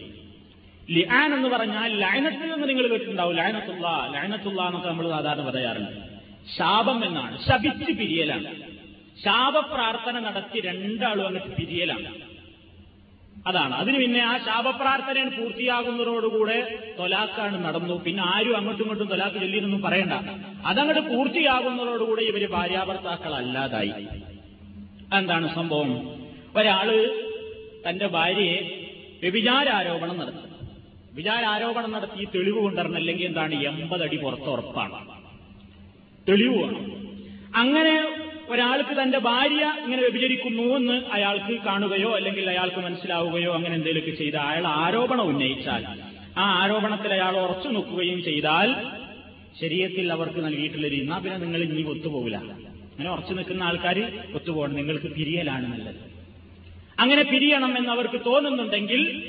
ലിആൻ 0.90 1.34
എന്ന് 1.34 1.48
പറഞ്ഞാൽ 1.48 2.00
ലൈനത്തിൽ 2.00 2.52
എന്ന് 2.52 2.68
നിങ്ങൾ 2.68 2.86
കേട്ടിട്ടുണ്ടാവും. 2.86 3.36
ലയനത്തുള്ള 3.36 4.10
ലയനത്തുള്ള 4.12 4.62
എന്നൊക്കെ 4.62 4.88
നമ്മൾ 4.88 5.08
സാധാരണ 5.08 5.50
പറയാറുണ്ട്. 5.50 5.90
ശാപം 6.58 7.04
എന്നാണ്. 7.04 7.38
ശപിച്ച് 7.48 7.92
പിരിയലാണ്. 7.92 8.59
ശാപപ്രാർത്ഥന 9.24 10.20
നടത്തി 10.20 10.60
രണ്ടാളും 10.60 11.26
അങ്ങോട്ട് 11.26 11.56
പിരിയലാണ്. 11.56 12.30
അതാണ്. 13.46 13.74
അതിന് 13.74 13.98
പിന്നെ 13.98 14.20
ആ 14.20 14.38
ശാപപ്രാർത്ഥന 14.38 15.28
പൂർത്തിയാകുന്നതോടുകൂടെ 15.28 16.78
തൊലാക്കാണ് 16.98 17.64
നടന്നു. 17.64 18.02
പിന്നെ 18.04 18.22
ആരും 18.22 18.56
അങ്ങോട്ടും 18.56 18.82
ഇങ്ങോട്ടും 18.82 19.08
തൊലാക്ക് 19.08 19.36
ചൊല്ലിയെന്നൊന്നും 19.36 19.82
പറയണ്ട. 19.82 20.12
അതങ്ങോട്ട് 20.66 21.16
പൂർത്തിയാകുന്നതോടുകൂടെ 21.16 22.22
ഇവർ 22.22 22.50
ഭാര്യാഭർത്താക്കളല്ലാതായി. 22.50 23.92
എന്താണ് 25.18 25.54
സംഭവം? 25.54 26.20
ഒരാൾ 26.56 27.10
തന്റെ 27.88 28.06
ഭാര്യയെ 28.06 28.86
വ്യഭിചാരോപണം 29.20 30.18
നടത്തി. 30.18 30.50
വിചാരാരോപണം 31.14 31.92
നടത്തി 31.92 32.24
തെളിവ് 32.24 32.58
കൊണ്ടുവരണം 32.58 32.96
അല്ലെങ്കിൽ 32.96 33.26
എന്താണ്? 33.26 33.54
എൺപതടി 33.54 34.16
പുറത്തുറപ്പാണ്. 34.16 35.06
തെളിവ് 36.28 36.62
വേണം. 36.62 37.00
അങ്ങനെ 37.54 38.19
ഒരാൾക്ക് 38.50 39.02
തന്റെ 39.02 39.18
ഭാര്യ 39.18 39.74
ഇങ്ങനെ 39.84 40.02
വ്യഭിചരിക്കുന്നു 40.02 40.62
എന്ന് 40.62 41.02
അയാൾക്ക് 41.12 41.60
കാണുകയോ 41.60 42.14
അല്ലെങ്കിൽ 42.16 42.50
അയാൾക്ക് 42.50 42.76
മനസ്സിലാവുകയോ 42.76 43.54
അങ്ങനെ 43.54 43.74
എന്തെങ്കിലുമൊക്കെ 43.74 44.24
ചെയ്ത 44.24 44.34
അയാൾ 44.34 44.66
ആരോപണം 44.66 45.22
ഉന്നയിച്ചാൽ 45.22 45.86
ആ 46.38 46.62
ആരോപണത്തിൽ 46.62 47.12
അയാൾ 47.12 47.36
ഉറച്ചു 47.36 47.68
നോക്കുകയും 47.68 48.22
ചെയ്താൽ 48.22 48.74
ശരീരത്തിൽ 49.60 50.12
അവർക്ക് 50.12 50.44
നൽകിയിട്ടുള്ള 50.44 50.88
രീതി 50.88 51.04
പിന്നെ 51.04 51.36
നിങ്ങൾ 51.36 51.62
ഇനി 51.62 51.82
ഒത്തുപോകില്ല. 51.82 52.36
അങ്ങനെ 52.36 53.10
ഉറച്ചു 53.10 53.34
നിൽക്കുന്ന 53.34 53.62
ആൾക്കാർ 53.62 54.12
ഒത്തുപോകണം. 54.34 54.74
നിങ്ങൾക്ക് 54.74 55.06
പിരിയലാണ് 55.06 55.72
നല്ലത്. 55.72 55.96
അങ്ങനെ 56.98 57.22
പിരിയണം 57.22 57.76
എന്ന് 57.78 57.90
അവർക്ക് 57.90 58.20
തോന്നുന്നുണ്ടെങ്കിൽ 58.26 59.22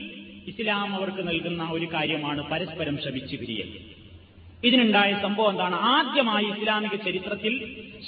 ഇസ്ലാം 0.47 0.95
അവർക്ക് 0.95 1.27
നൽകുന്ന 1.27 1.69
ഒരു 1.71 1.85
കാര്യമാണ് 1.85 2.49
പരസ്പരം 2.49 2.97
ശപിച്ച് 3.05 3.35
പിരിയൽ. 3.35 3.90
ഇതിനുണ്ടായ 4.63 5.11
സംഭവം 5.21 5.49
എന്താണ്? 5.49 5.75
ആദ്യമായി 5.75 6.45
ഇസ്ലാമിക 6.45 6.95
ചരിത്രത്തിൽ 6.95 7.53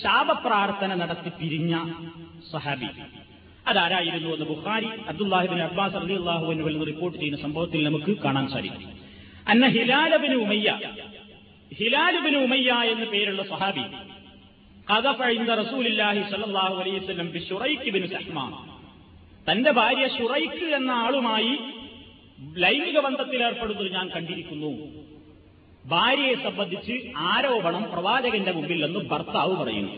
ശാപപ്രാർത്ഥന 0.01 0.93
നടത്തി 0.93 1.31
പിരിഞ്ഞ 1.39 1.73
സഹാബി 2.51 2.89
അതാരായിരുന്നു 3.67 4.29
എന്ന് 4.29 4.45
ബുഖാരി 4.45 4.87
അബ്ദുല്ലാഹിബിൻ 5.07 5.61
അബ്ബാസ് 5.61 5.95
അലി 5.95 6.13
അള്ളാഹുവിന് 6.13 6.63
നിന്ന് 6.67 6.85
റിപ്പോർട്ട് 6.87 7.17
ചെയ്യുന്ന 7.17 7.41
സംഭവത്തിൽ 7.41 7.83
നമുക്ക് 7.83 8.17
കാണാൻ 8.17 8.47
സാധിക്കും. 8.47 8.89
അന്ന 9.47 9.67
ഹിലാലബിന് 9.67 10.35
ഉമയ്യ 10.35 10.79
ഹിലാലുബിന് 11.73 12.37
ഉമയ്യ 12.37 12.71
എന്ന് 12.91 13.05
പേരുള്ള 13.05 13.43
സഹാബി 13.43 13.85
റസൂലില്ലാഹി 15.55 16.21
ബി 17.35 17.39
ശുറൈഖ് 17.49 17.89
ബിൻ 17.91 18.03
സഹ്മാൻ. 18.07 18.51
തന്റെ 19.47 19.71
ഭാര്യ 19.71 20.07
ഷുറൈഖ് 20.17 20.65
എന്ന 20.75 20.91
ആളുമായി 20.91 21.53
ലൈംഗിക 22.63 22.99
ബന്ധത്തിൽ 22.99 23.43
ഏർപ്പെടുന്നത് 23.43 23.91
ഞാൻ 23.93 24.09
കണ്ടിരിക്കുന്നു. 24.15 25.02
ഭാര്യയെ 25.85 26.33
സംബന്ധിച്ച് 26.33 27.11
ആരോപണം 27.17 27.83
പ്രവാചകന്റെ 27.91 28.51
മുമ്പിൽ 28.51 28.85
നിന്ന് 28.85 28.99
ഭർത്താവ് 28.99 29.55
പറയുന്നു. 29.55 29.95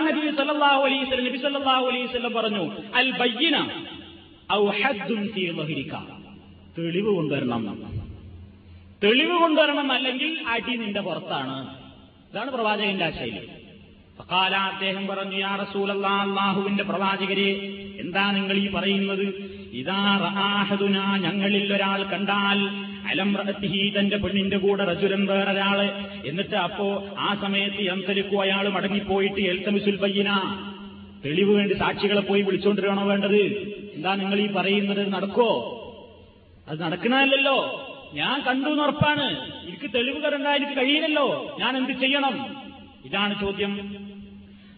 നബി 0.00 0.36
സല്ലല്ലാഹു 0.36 0.82
അലൈഹി 0.82 1.04
വസല്ലം 1.04 1.24
നബി 1.24 1.38
സല്ലല്ലാഹു 1.38 1.86
അലൈഹി 1.86 2.06
വസല്ലം 2.06 2.32
പറഞ്ഞു 2.32 2.64
അൽ 2.94 3.10
ബയ്യന 3.10 3.56
ഔ 4.52 4.70
ഹദ്ദുൻ 4.70 5.28
ഫീ 5.28 5.44
തെളിവ് 6.78 7.10
കൊണ്ടുവരണം. 7.14 7.64
തെളിവ് 9.04 9.36
കൊണ്ടുവരണം 9.40 9.92
അല്ലെങ്കിൽ 9.92 10.44
അടി 10.46 10.76
നിന്റെ 10.76 11.00
പുറത്താണ്. 11.00 11.56
ഇതാണ് 12.32 12.50
പ്രവാചകന്റെ 12.50 13.04
ആശയം. 13.04 13.64
ഫഖാല 14.18 14.56
അദ്ദേഹം 14.56 15.06
പറഞ്ഞു 15.06 15.36
യാ 15.36 15.56
റസൂലല്ലാ 15.56 16.10
അല്ലാഹുവിന്റെ 16.10 16.84
പ്രവാചകരെ 16.84 17.50
എന്താ 18.00 18.32
നിങ്ങൾ 18.32 18.56
ഈ 18.56 18.68
പറയുന്നത്? 18.72 19.26
ഇതാ 19.72 20.00
റഹാഹദുന 20.24 20.98
ഞങ്ങളിൽ 21.16 21.74
ഒരാൾ 21.74 22.02
കണ്ടാൽ 22.02 22.60
അലംറഹി 23.06 23.94
തന്റെ 23.98 24.16
പെണ്ണിന്റെ 24.16 24.58
കൂടെ 24.58 24.84
റജുരൻ 24.84 25.26
വേറൊരാൾ. 25.26 25.82
എന്നിട്ട് 26.26 26.56
അപ്പോ 26.56 27.04
ആ 27.18 27.34
സമയത്ത് 27.42 27.82
എന്തലിക്കോ 27.82 28.42
അയാൾ 28.42 28.68
മടങ്ങിപ്പോയിട്ട് 28.68 29.40
എൽത്തമിസുൽ 29.40 29.96
ബയ്യന. 29.96 30.30
തെളിവ് 31.24 31.54
വേണ്ടി 31.54 31.74
സാക്ഷികളെ 31.74 32.20
പോയി 32.20 32.42
വിളിച്ചോണ്ടിരിക്കണോ 32.42 33.04
വേണ്ടത്? 33.04 33.36
എന്താ 33.94 34.14
നിങ്ങൾ 34.14 34.40
ഈ 34.40 34.52
പറയുന്നത്? 34.52 35.12
നടക്കോ? 35.12 35.80
അത് 36.68 36.82
നടക്കണമല്ലോ 36.82 37.88
ഞാൻ 38.14 38.40
കണ്ടു 38.40 38.68
എന്ന് 38.68 38.82
ഉറപ്പാണ്. 38.82 39.52
എനിക്ക് 39.68 39.94
തെളിവ് 39.94 40.24
തരണ്ട 40.24 40.46
എനിക്ക് 40.46 40.72
കഴിയില്ലല്ലോ. 40.72 41.56
ഞാൻ 41.60 41.76
എന്ത് 41.76 41.92
ചെയ്യണം? 41.92 42.56
ഇതാണ് 43.04 43.40
ചോദ്യം. 43.40 43.96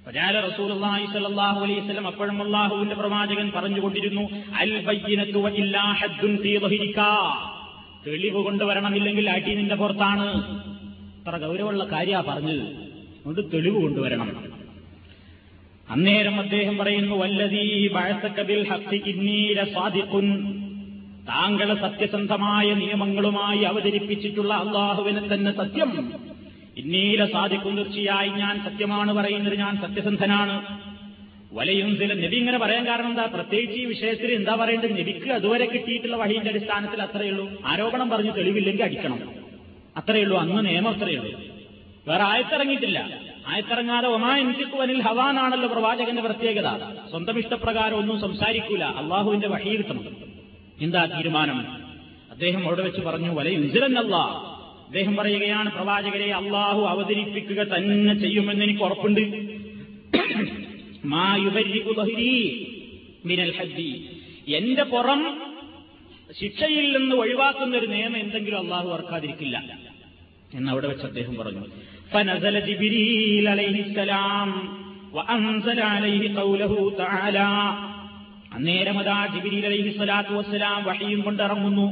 പ്രജാല 0.05 0.41
റസൂലുള്ളാഹി 0.41 1.05
അള്ളാഹു 1.05 1.65
അലൈഹി 1.65 1.81
വസല്ലം 1.81 2.07
അപ്പോഴും 2.07 2.43
അള്ളാഹുവിന്റെ 2.43 2.95
പ്രവാചകൻ 2.95 3.53
പറഞ്ഞുകൊണ്ടിരുന്നു 3.57 4.29
അൽ 4.57 4.85
ബയ്യിനത്തു 4.85 5.49
ഇല്ലാ 5.49 5.93
ഹദ്ദുൻ 5.93 6.37
ഫീ 6.43 6.59
ളഹിരിക 6.59 7.01
തെളിവ് 8.07 8.45
കൊണ്ടുവരണമില്ലെങ്കിൽ 8.45 9.31
അടി 9.31 9.55
നിന്റെ 9.55 9.75
പുറത്താണ്. 9.75 10.37
അത്ര 11.21 11.47
ഗൗരവമുള്ള 11.47 11.85
കാര്യാ 11.85 12.21
പറഞ്ഞത്. 12.29 12.63
അതുകൊണ്ട് 12.63 13.53
തെളിവ് 13.55 13.83
കൊണ്ടുവരണം. 13.83 14.53
അന്നേരം 15.91 16.41
അദ്ദേഹം 16.41 16.79
പറയുന്നു 16.79 17.17
വല്ലതീ 17.17 17.89
പഴത്തക്കതിൽ 17.89 18.71
ബിൽ 18.71 18.99
കിന്നീര 18.99 19.61
ലസാദിഖുൻ 19.61 20.53
താങ്കളെ 21.29 21.75
സത്യസന്ധമായ 21.75 22.75
നിയമങ്ങളുമായി 22.75 23.63
അവതരിപ്പിച്ചിട്ടുള്ള 23.63 24.55
അള്ളാഹുവിനെ 24.55 25.35
തന്നെ 25.35 25.57
സത്യം. 25.57 26.13
ഇന്നീല 26.77 27.25
സാധിക്കും 27.25 27.77
തീർച്ചയായി 27.77 28.29
ഞാൻ 28.29 28.65
സത്യമാണ് 28.65 29.13
പറയുന്നത് 29.13 29.59
ഞാൻ 29.59 29.77
സത്യസന്ധനാണ്. 29.81 30.86
വലയും 31.53 31.99
ചില 31.99 32.27
നബി 32.27 32.37
ഇങ്ങനെ 32.37 32.59
പറയാൻ 32.59 32.87
കാരണം 32.87 33.11
എന്താ? 33.11 33.27
പ്രത്യേകിച്ച് 33.27 33.81
ഈ 33.81 33.85
വിഷയത്തിൽ 33.85 34.33
എന്താ 34.33 34.55
പറയേണ്ടത്? 34.55 34.93
നബിക്ക് 34.93 35.33
അതുവരെ 35.33 35.67
കിട്ടിയിട്ടുള്ള 35.67 36.17
വഴിയുടെ 36.17 36.49
അടിസ്ഥാനത്തിൽ 36.49 37.03
അത്രയേ 37.03 37.31
ഉള്ളൂ. 37.31 37.51
ആരോപണം 37.67 38.11
പറഞ്ഞ് 38.11 38.33
തെളിവില്ലെങ്കിൽ 38.37 38.83
അടിക്കണം. 38.85 39.21
അത്രയേ 39.97 40.23
ഉള്ളൂ. 40.23 40.39
അന്ന് 40.39 40.67
നിയമം 40.67 40.95
അത്രയേ 40.95 41.17
ഉള്ളൂ. 41.17 41.41
വേറെ 42.09 42.23
ആയത്തിറങ്ങിയിട്ടില്ല. 42.23 43.21
ആയത്തിറങ്ങാതെ 43.47 44.09
ഒമാ 44.09 44.39
എനിക്ക് 44.39 44.77
വനിൽ 44.77 45.03
ഹവാനാണല്ലോ 45.03 45.69
പ്രവാചകന്റെ 45.69 46.23
പ്രത്യേകത. 46.23 46.69
സ്വന്തം 47.11 47.39
ഇഷ്ടപ്രകാരം 47.39 47.97
ഒന്നും 47.97 48.21
സംസാരിക്കൂല. 48.21 48.85
അള്ളാഹുവിന്റെ 48.85 49.49
വഴി 49.49 49.77
കിട്ടണം. 49.77 50.05
എന്താ 50.81 51.05
തീരുമാനം? 51.05 51.87
അദ്ദേഹം 52.31 52.67
അവിടെ 52.67 52.83
വെച്ച് 52.83 53.01
പറഞ്ഞു 53.01 53.35
വല 53.35 53.49
ഇൻസിലല്ല 53.49 54.17
അദ്ദേഹം 54.87 55.17
പറയുകയാണ് 55.17 55.73
പ്രവാചകരെ 55.73 56.33
അള്ളാഹു 56.33 56.83
അവതരിപ്പിക്കുക 56.83 57.63
തന്നെ 57.63 58.15
ചെയ്യുമെന്ന് 58.15 58.65
എനിക്ക് 58.65 58.81
ഉറപ്പുണ്ട്. 58.81 59.56
മിനൽ 63.26 63.52
ഹജ്ജി 63.58 63.90
എന്റെ 64.54 64.84
പുറം 64.92 65.22
ശിക്ഷയിൽ 66.36 66.86
നിന്ന് 66.94 67.16
ഒഴിവാക്കുന്ന 67.16 67.74
ഒരു 67.78 67.88
നിയമം 67.88 68.20
എന്തെങ്കിലും 68.20 68.60
അള്ളാഹു 68.60 68.90
ഓർക്കാതിരിക്കില്ല 68.90 69.58
എന്ന് 70.54 70.70
അവിടെ 70.72 70.88
വെച്ച് 70.88 71.06
അദ്ദേഹം 71.06 71.36
പറഞ്ഞു 71.36 71.66
ഫനസല 72.14 72.60
ജിബിരീൽ 72.68 73.48
അലൈഹിസ്സലാം 73.52 74.52
وأنزل 75.16 75.80
عليه 75.86 76.24
قوله 76.36 76.74
تعالى 76.98 77.50
അന്നേരം 78.56 78.98
അതാ 79.00 79.18
ജിബിരി 79.34 79.58
അലൈഹി 79.62 79.92
സ്വലാത്തു 79.92 80.34
വസ്സലാം 80.34 80.80
വഹിയും 80.88 81.20
കൊണ്ടിറങ്ങുന്നു 81.22 81.86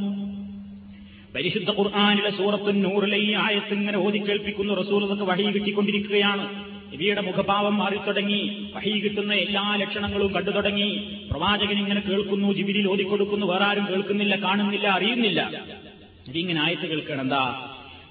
പരിശുദ്ധ 1.33 1.69
ഖുർആാനിലെ 1.77 2.31
സൂറത്തു 2.31 2.71
നൂറിലെ 2.77 3.19
ഈ 3.21 3.29
ആയത്ത് 3.39 3.73
ഇങ്ങനെ 3.73 3.97
ഓതിക്കേൽപ്പിക്കുന്നു 3.99 4.73
റസൂലൊക്കെ 4.73 5.25
വഹി 5.29 5.45
കിട്ടിക്കൊണ്ടിരിക്കുകയാണ് 5.55 6.45
നബിയുടെ 6.93 7.21
മുഖഭാവം 7.21 7.75
മാറിത്തുടങ്ങി 7.77 8.41
വഹി 8.75 8.93
കിട്ടുന്ന 8.99 9.33
എല്ലാ 9.45 9.63
ലക്ഷണങ്ങളും 9.81 10.29
കണ്ടു 10.33 10.51
തുടങ്ങി 10.51 10.89
പ്രവാചകൻ 11.31 11.77
ഇങ്ങനെ 11.77 12.01
കേൾക്കുന്നു 12.07 12.49
ജിബിരിൽ 12.57 12.87
ഓതിക്കൊടുക്കുന്നു 12.87 13.47
വേറെ 13.47 13.65
ആരും 13.65 13.85
കേൾക്കുന്നില്ല 13.85 14.35
കാണുന്നില്ല 14.45 14.87
അറിയുന്നില്ല 14.97 15.41
ഇതിങ്ങനെ 16.29 16.61
ആയത്ത് 16.65 16.87
കേൾക്കണം 16.87 17.25
എന്താ 17.25 17.43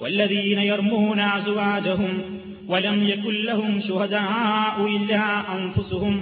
والذين 0.00 0.58
يرمون 0.62 1.20
أزواجهم 1.38 2.12
ولم 2.68 2.96
يكن 3.04 3.34
لهم 3.42 3.80
شهداء 3.80 4.76
إلا 4.88 5.24
أنفسهم 5.56 6.14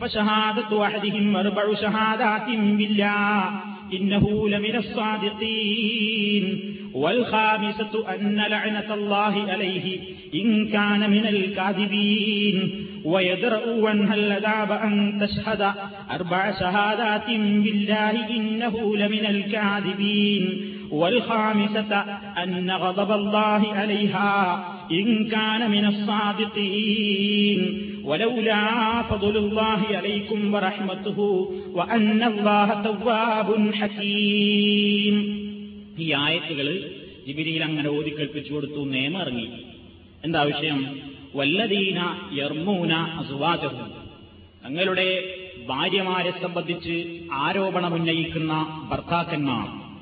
فشهادة 0.00 0.70
أحدهم 0.84 1.36
أربع 1.36 1.74
شهادات 1.76 2.46
بالله 2.78 3.50
إنه 3.92 4.24
لمن 4.48 4.74
الصادقين 4.76 6.44
والخامسة 6.93 8.15
أن 8.15 8.35
لعنة 8.35 8.93
الله 8.93 9.51
عليه 9.51 9.99
إن 10.35 10.67
كان 10.67 11.09
من 11.09 11.27
الكاذبين. 11.27 12.85
ويدرأ 13.05 13.89
عنها 13.89 14.15
العذاب 14.15 14.71
أن 14.71 15.19
تشهد 15.21 15.71
أربع 16.11 16.51
شهادات 16.59 17.29
بالله 17.39 18.29
إنه 18.29 18.97
لمن 18.97 19.25
الكاذبين. 19.25 20.73
والخامسة 20.91 21.95
أن 22.43 22.71
غضب 22.71 23.11
الله 23.11 23.73
عليها 23.73 24.65
إن 24.91 25.25
كان 25.25 25.71
من 25.71 25.85
الصادقين. 25.85 27.79
ولولا 28.03 29.01
فضل 29.01 29.37
الله 29.37 29.81
عليكم 29.93 30.53
ورحمته 30.53 31.49
وأن 31.73 32.23
الله 32.23 32.81
تواب 32.83 33.71
حكيم. 33.73 35.42
ഈ 35.99 36.11
ആയത്തുകൾ 36.11 36.91
ജിബിരിയിൽ 37.27 37.63
അങ്ങനെ 37.63 37.89
ഓതിക്കേൽപ്പിച്ചു 37.89 38.53
കൊടുത്തു 38.53 38.85
നിയമം 38.85 39.21
ഇറങ്ങി. 39.21 39.49
എന്താ 40.23 40.41
വിഷയം? 40.41 40.99
വല്ലദീന 41.35 42.29
യർമൂന 42.33 42.93
അസുവാചവും 42.93 43.91
തങ്ങളുടെ 44.65 45.35
ഭാര്യമാരെ 45.67 46.33
സംബന്ധിച്ച് 46.41 47.19
ആരോപണമുന്നയിക്കുന്ന 47.33 48.87
ഭർത്താക്കന്മാർ. 48.91 49.93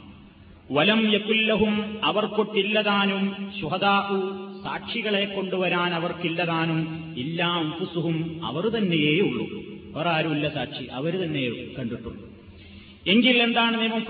വലം 0.76 1.14
യക്കുല്ലഹും 1.14 2.00
അവർക്കൊട്ടില്ലതാനും 2.04 3.54
ശുഹദാഹു 3.62 4.48
സാക്ഷികളെ 4.64 5.26
കൊണ്ടുവരാൻ 5.26 5.94
അവർക്കില്ലതാനും 5.94 7.14
ഇല്ലാ 7.18 7.62
ഉപ്പുസുഹും 7.62 8.46
അവർ 8.46 8.70
തന്നെയേ 8.70 9.20
ഉള്ളൂ. 9.20 9.48
വേറെ 9.96 10.10
ആരുമില്ല 10.10 10.50
സാക്ഷി 10.50 10.84
അവർ 10.84 11.14
തന്നെ 11.14 11.74
കണ്ടിട്ടുള്ളൂ. 11.80 12.30
എങ്കിൽ 13.08 13.44
എന്താണ് 13.44 13.82
നിയമം? 13.82 14.06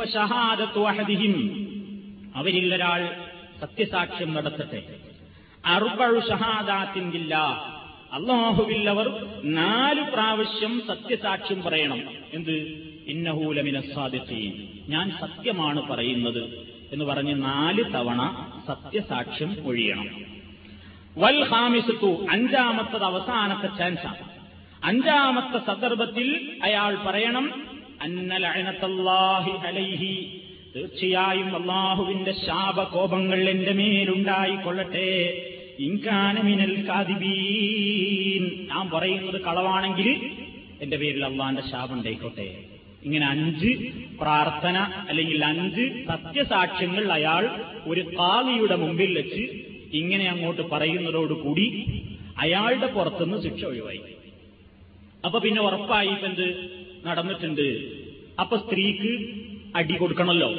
അവരിൽ 2.36 2.76
ഒരാൾ 2.76 3.16
സത്യസാക്ഷ്യം 3.62 4.34
നടത്തട്ടെ. 4.34 4.82
അറുപഴു 5.66 6.20
ഷഹാദാത്തിങ്കില്ല 6.20 7.36
അള്ളാഹുവിൽ 8.14 8.90
അവർ 8.90 9.08
നാല് 9.44 10.02
പ്രാവശ്യം 10.02 10.82
സത്യസാക്ഷ്യം 10.88 11.64
പറയണം. 11.64 12.02
എന്ത്? 12.34 12.52
ഇന്നഹൂലമിന 13.08 13.80
സാധ്യതയും 13.80 14.56
ഞാൻ 14.90 15.12
സത്യമാണ് 15.22 15.82
പറയുന്നത് 15.92 16.44
എന്ന് 16.92 17.06
പറഞ്ഞ് 17.06 17.44
നാല് 17.44 17.84
തവണ 17.96 18.22
സത്യസാക്ഷ്യം 18.68 19.58
ഒഴിയണം. 19.66 20.08
വൽ 21.18 21.44
ഹാമിസത്തു 21.44 22.28
അഞ്ചാമത്തത് 22.30 23.04
അവസാനത്തെ 23.04 23.78
ചാൻസാണ് 23.78 24.26
അഞ്ചാമത്തെ 24.84 25.58
സന്ദർഭത്തിൽ 25.58 26.60
അയാൾ 26.64 26.96
പറയണം 27.06 27.46
അന്നലഅനത്തല്ലാഹി 28.02 29.68
അലൈഹി 29.68 30.41
തീർച്ചയായും 30.76 31.50
അള്ളാഹുവിന്റെ 31.60 32.34
ശാപകോപങ്ങൾ 32.46 33.40
എന്റെ 33.54 33.74
മേലുണ്ടായിക്കൊള്ളട്ടെ. 33.80 35.10
ഇൻകാനമിനൽ 35.86 36.74
കാതിബീൻ 36.90 38.44
ഞാൻ 38.70 38.86
പറയുന്നത് 38.94 39.40
കളവാണെങ്കിൽ 39.48 40.10
എന്റെ 40.84 40.98
പേരിൽ 41.02 41.24
അള്ളാന്റെ 41.30 41.64
ശാപം 41.72 41.96
ഉണ്ടായിക്കോട്ടെ. 41.98 42.48
ഇങ്ങനെ 43.06 43.26
അഞ്ച് 43.34 43.72
പ്രാർത്ഥന 44.22 44.78
അല്ലെങ്കിൽ 45.10 45.40
അഞ്ച് 45.52 45.84
സത്യസാക്ഷ്യങ്ങൾ 46.08 47.06
അയാൾ 47.18 47.44
ഒരു 47.92 48.02
കാളിയുടെ 48.20 48.76
മുമ്പിൽ 48.84 49.12
വെച്ച് 49.20 49.44
ഇങ്ങനെ 50.02 50.26
അങ്ങോട്ട് 50.34 50.64
പറയുന്നതോടുകൂടി 50.74 51.68
അയാളുടെ 52.38 52.88
പുറത്തുനിന്ന് 52.98 53.40
ശിക്ഷ 53.46 53.62
ഒഴിവായി. 53.72 54.02
അപ്പൊ 55.26 55.38
പിന്നെ 55.40 55.62
ഉറപ്പായി 55.62 56.14
നടന്നിട്ടുണ്ട്. 57.08 57.68
അപ്പൊ 58.40 58.56
സ്ത്രീക്ക് 58.58 59.14
അടി 59.76 59.98
കൊടുക്കണമല്ലോ 59.98 60.50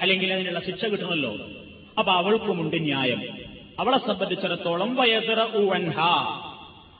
അല്ലെങ്കിൽ 0.00 0.32
അതിനുള്ള 0.32 0.60
ശിക്ഷ 0.60 0.84
കിട്ടണമല്ലോ 0.84 1.36
അപ്പൊ 1.98 2.12
അവൾക്കുമുണ്ട് 2.12 2.82
ന്യായം. 2.82 3.22
അവളെ 3.80 3.98
സംബന്ധിച്ചിടത്തോളം 3.98 4.94
വയതറ 4.94 5.40
ഉവൻഹ 5.40 5.98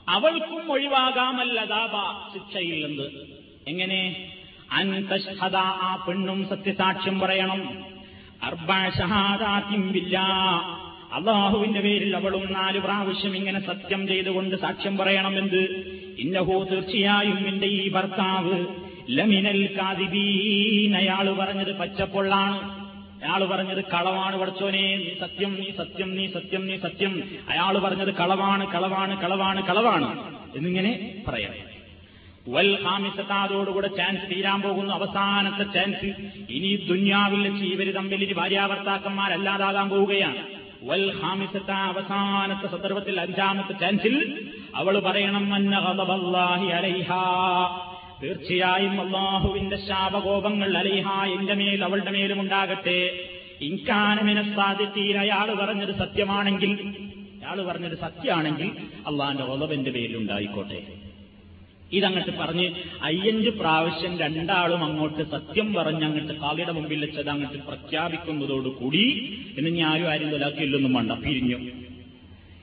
അവൾക്കും 0.09 0.71
ഒഴിവാകാമല്ലതാ 0.71 2.29
ശിക്ഷയിൽ 2.33 2.87
നിന്ന് 2.87 3.07
എങ്ങനെ? 3.67 4.27
അൻതഷ്ഹദ 4.71 5.55
ആ 5.55 6.05
പെണ്ണും 6.07 6.49
സത്യസാക്ഷ്യം 6.49 7.19
പറയണം. 7.19 7.85
അർബാഷഹാദാത്തിമ്പില്ല 8.43 10.17
അള്ളാഹുവിന്റെ 11.13 11.81
പേരിൽ 11.81 12.15
അവളും 12.15 12.53
നാല് 12.53 12.79
പ്രാവശ്യം 12.79 13.35
ഇങ്ങനെ 13.35 13.59
സത്യം 13.59 14.07
ചെയ്തുകൊണ്ട് 14.07 14.55
സാക്ഷ്യം 14.55 14.97
പറയണമെന്ത്? 14.97 15.61
ഇന്നഹോ 16.19 16.63
തീർച്ചയായും 16.63 17.47
എന്റെ 17.47 17.67
ഈ 17.67 17.91
ഭർത്താവ് 17.91 18.82
ലമിനൽ 19.09 19.77
കാതിബീൻ 19.77 20.95
അയാൾ 20.95 21.33
പറഞ്ഞത് 21.33 21.77
പച്ചപ്പൊള്ളാണ്. 21.77 22.83
അയാൾ 23.23 23.45
പറഞ്ഞത് 23.45 23.83
കളവാണ്. 23.83 24.39
പഠിച്ചോനെ 24.39 24.97
നീ 24.97 25.27
സത്യം 25.27 25.55
നീ 25.55 25.71
സത്യം 25.77 26.15
നീ 26.15 26.27
സത്യം 26.27 26.67
നീ 26.67 26.77
സത്യം. 26.77 27.23
അയാൾ 27.49 27.79
പറഞ്ഞത് 27.79 28.13
കളവാണ് 28.13 28.67
കളവാണ് 28.73 29.21
കളവാണ് 29.21 29.67
കളവാണ് 29.67 30.33
എന്നിങ്ങനെ 30.55 31.23
പറയാം. 31.27 31.73
വൽ 32.47 32.79
ഹാമിസത്താതോടുകൂടെ 32.83 33.87
ചാൻസ് 33.87 34.35
തീരാൻ 34.35 34.61
പോകുന്നു. 34.61 34.93
അവസാനത്തെ 34.93 35.63
ചാൻസ് 35.63 36.05
ഇനി 36.49 36.75
ദുന്യാവിൽ 36.75 37.47
വെച്ച് 37.47 37.63
ഇവർ 37.63 37.93
തമ്മിൽ 37.93 38.23
ഇനി 38.23 38.33
ഭാര്യാഭർത്താക്കന്മാരല്ലാതാകാൻ 38.33 39.89
പോവുകയാണ്. 39.89 40.37
വൽ 40.83 41.13
ഹാമിസത്ത 41.21 41.71
അവസാനത്തെ 41.71 42.67
സന്ദർഭത്തിൽ 42.67 43.21
അഞ്ചാമത്തെ 43.21 43.73
ചാൻസിൽ 43.73 44.47
അവൾ 44.75 44.99
പറയണം 44.99 45.53
അന്ന 45.53 45.75
അലൈഹാ. 46.73 47.23
തീർച്ചയായും 48.23 49.01
അള്ളാഹുവിന്റെ 49.01 49.77
ശാപകോപങ്ങൾ 49.77 50.77
അലിഹ 50.77 51.07
എന്റെ 51.39 51.53
മേൽ 51.53 51.83
അവളുടെ 51.83 52.11
മേലും 52.11 52.39
ഉണ്ടാകട്ടെ. 52.39 53.11
ഇൻകാനമിന 53.61 54.55
സാധിത്തീൻ 54.55 55.17
അയാൾ 55.17 55.53
പറഞ്ഞത് 55.53 55.95
സത്യമാണെങ്കിൽ 55.95 56.71
അയാൾ 57.43 57.65
പറഞ്ഞത് 57.65 57.97
സത്യമാണെങ്കിൽ 57.97 58.71
അള്ളാഹിന്റെ 59.07 59.43
ഒലവന്റെ 59.43 59.91
പേരിലുണ്ടായിക്കോട്ടെ 59.91 60.87
ഇതങ്ങോട്ട് 61.91 62.37
പറഞ്ഞ് 62.37 62.71
അയ്യഞ്ച് 63.01 63.49
പ്രാവശ്യം 63.49 64.19
രണ്ടാളും 64.19 64.83
അങ്ങോട്ട് 64.83 65.31
സത്യം 65.31 65.73
പറഞ്ഞ് 65.73 66.05
അങ്ങോട്ട് 66.05 66.33
കാളിയുടെ 66.41 66.71
മുമ്പിൽ 66.71 67.05
വെച്ചത് 67.05 67.29
അങ്ങോട്ട് 67.29 67.57
പ്രഖ്യാപിക്കുന്നതോടുകൂടി 67.57 69.03
എന്ന് 69.57 69.69
ഇനി 69.69 69.79
ആരും 69.79 70.09
ആരും 70.11 70.29
തൊലാക്കില്ലൊന്നും 70.29 70.93
വേണ്ട 70.93 71.11
പിരിഞ്ഞു. 71.11 71.57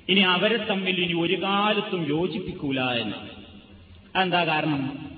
ഇനി 0.08 0.20
അവരെ 0.20 0.56
തമ്മിൽ 0.56 1.00
ഇനി 1.00 1.12
ഒരു 1.12 1.42
കാലത്തും 1.42 2.08
യോജിപ്പിക്കൂല 2.08 2.80
എന്ന്. 2.80 3.16
അതെന്താ 4.16 4.44
കാരണം? 4.44 5.09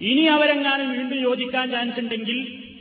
ഇനി 0.00 0.22
അവരെങ്ങാനും 0.22 0.88
വീണ്ടും 0.92 1.18
യോജിക്കാൻ 1.22 1.70
ചാൻസ് 1.70 2.00
ഉണ്ടെങ്കിൽ 2.00 2.38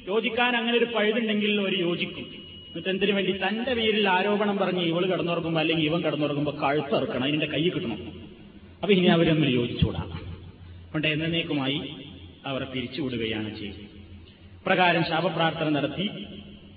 യോജിക്കാൻ 0.08 0.56
അങ്ങനെ 0.56 0.78
ഒരു 0.78 0.86
പഴുതുണ്ടെങ്കിൽ 0.86 1.60
അവർ 1.62 1.74
യോജിക്കും. 1.80 2.26
എന്നിട്ട് 2.70 2.90
എന്തിനു 2.90 3.12
വേണ്ടി 3.12 3.34
തന്റെ 3.48 3.74
പേരിൽ 3.74 4.10
ആരോപണം 4.10 4.58
പറഞ്ഞ് 4.58 4.82
ഇവൾ 4.82 5.06
കിടന്നുറങ്ങുമ്പോ 5.06 5.60
അല്ലെങ്കിൽ 5.60 5.86
ഇവൻ 5.86 6.02
കിടന്നുറങ്ങുമ്പോ 6.02 6.52
കഴുത്തിറക്കണം 6.64 7.24
അതിന്റെ 7.24 7.46
കൈ 7.46 7.70
കിട്ടണം. 7.70 8.00
അപ്പൊ 8.82 8.94
ഇനി 8.94 9.08
അവരൊന്നും 9.08 9.50
യോജിച്ചുകൂടാണ് 9.50 10.12
യോജിച്ചുകൂടാ 10.12 10.28
അതുകൊണ്ട് 10.86 11.08
എന്നേക്കുമായി 11.08 11.80
അവർ 12.46 12.64
പിരിച്ചുവിടുകയാണ് 12.64 13.50
ചെയ്യുന്നത് 13.60 13.88
പ്രകാരം 14.66 15.04
ശാപപ്രാർത്ഥന 15.04 15.70
നടത്തി. 15.70 16.10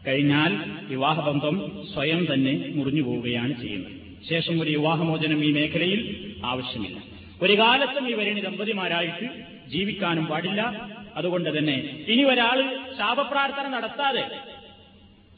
കഴിഞ്ഞാൽ 0.07 0.53
വിവാഹബന്ധം 0.89 1.57
സ്വയം 1.95 2.35
തന്നെ 2.35 2.73
മുറിഞ്ഞു 2.75 3.03
പോവുകയാണ് 3.03 3.61
ചെയ്യുന്നത്. 3.61 3.93
ശേഷം 4.29 4.61
ഒരു 4.61 4.71
വിവാഹമോചനം 4.71 5.45
ഈ 5.45 5.53
മേഖലയിൽ 5.53 6.01
ആവശ്യമില്ല. 6.45 6.99
ഒരു 7.43 7.59
കാലത്തും 7.59 8.11
ഈ 8.11 8.13
വരണി 8.13 8.41
ദമ്പതിമാരായിട്ട് 8.41 9.52
ജീവിക്കാനും 9.73 10.27
പാടില്ല. 10.27 10.63
അതുകൊണ്ട് 11.17 11.59
തന്നെ 11.59 11.77
ഇനി 12.13 12.23
ഒരാൾ 12.23 12.59
ശാപപ്രാർത്ഥന 12.99 13.67
നടത്താതെ 13.69 14.25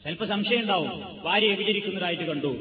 ചിലപ്പോ 0.03 0.25
സംശയം 0.25 0.59
ഉണ്ടാവും 0.59 0.91
ഭാര്യ 1.25 1.53
വിചരിക്കുന്നതായിട്ട് 1.59 2.23
കണ്ടു. 2.23 2.51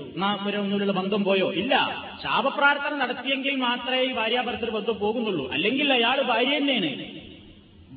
ഇവരെ 0.42 0.58
ഒന്നുമില്ല 0.58 0.92
ബന്ധം 0.92 1.24
പോയോ? 1.24 1.52
ഇല്ല. 1.52 1.74
ശാപപ്രാർത്ഥന 2.22 2.94
നടത്തിയെങ്കിൽ 2.96 3.56
മാത്രമേ 3.56 4.00
ഈ 4.02 4.12
ഭാര്യാഭർത്തൃ 4.12 4.70
ബന്ധം 4.70 4.98
പോകുന്നുള്ളൂ. 4.98 5.52
അല്ലെങ്കിൽ 5.52 5.92
അയാൾ 5.92 6.22
ഭാര്യ 6.22 6.58
തന്നെയാണ്. 6.58 6.92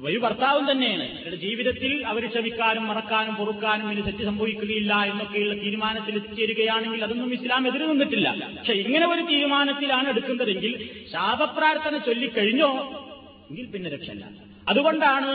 ഒരു 0.08 0.18
ഭർത്താവും 0.24 0.72
തന്നെയാണ്. 0.72 1.06
അവരുടെ 1.20 1.36
ജീവിതത്തിൽ 1.36 1.92
അവർ 2.06 2.26
ക്ഷമിക്കാനും 2.26 2.88
മറക്കാനും 2.88 3.36
പൊറുക്കാനും 3.36 3.88
ഇനി 3.92 4.02
തെറ്റ് 4.02 4.24
സംഭവിക്കുകയില്ല 4.24 4.94
എന്നൊക്കെയുള്ള 5.12 5.54
തീരുമാനത്തിൽ 5.64 6.16
എത്തിച്ചേരുകയാണെങ്കിൽ 6.16 7.04
അതൊന്നും 7.04 7.34
ഇസ്ലാം 7.34 7.68
എതിര് 7.68 7.86
നിന്നിട്ടില്ല 7.92 8.28
പക്ഷെ 8.58 8.74
ഇങ്ങനെ 8.74 9.08
ഒരു 9.08 9.22
തീരുമാനത്തിലാണ് 9.22 10.10
എടുക്കുന്നതെങ്കിൽ 10.10 10.74
ശാപപ്രാർത്ഥന 11.14 11.98
ചൊല്ലിക്കഴിഞ്ഞോ 11.98 12.72
എങ്കിൽ 13.50 13.66
പിന്നെ 13.66 13.90
രക്ഷയില്ല. 13.90 14.28
അതുകൊണ്ടാണ് 14.68 15.32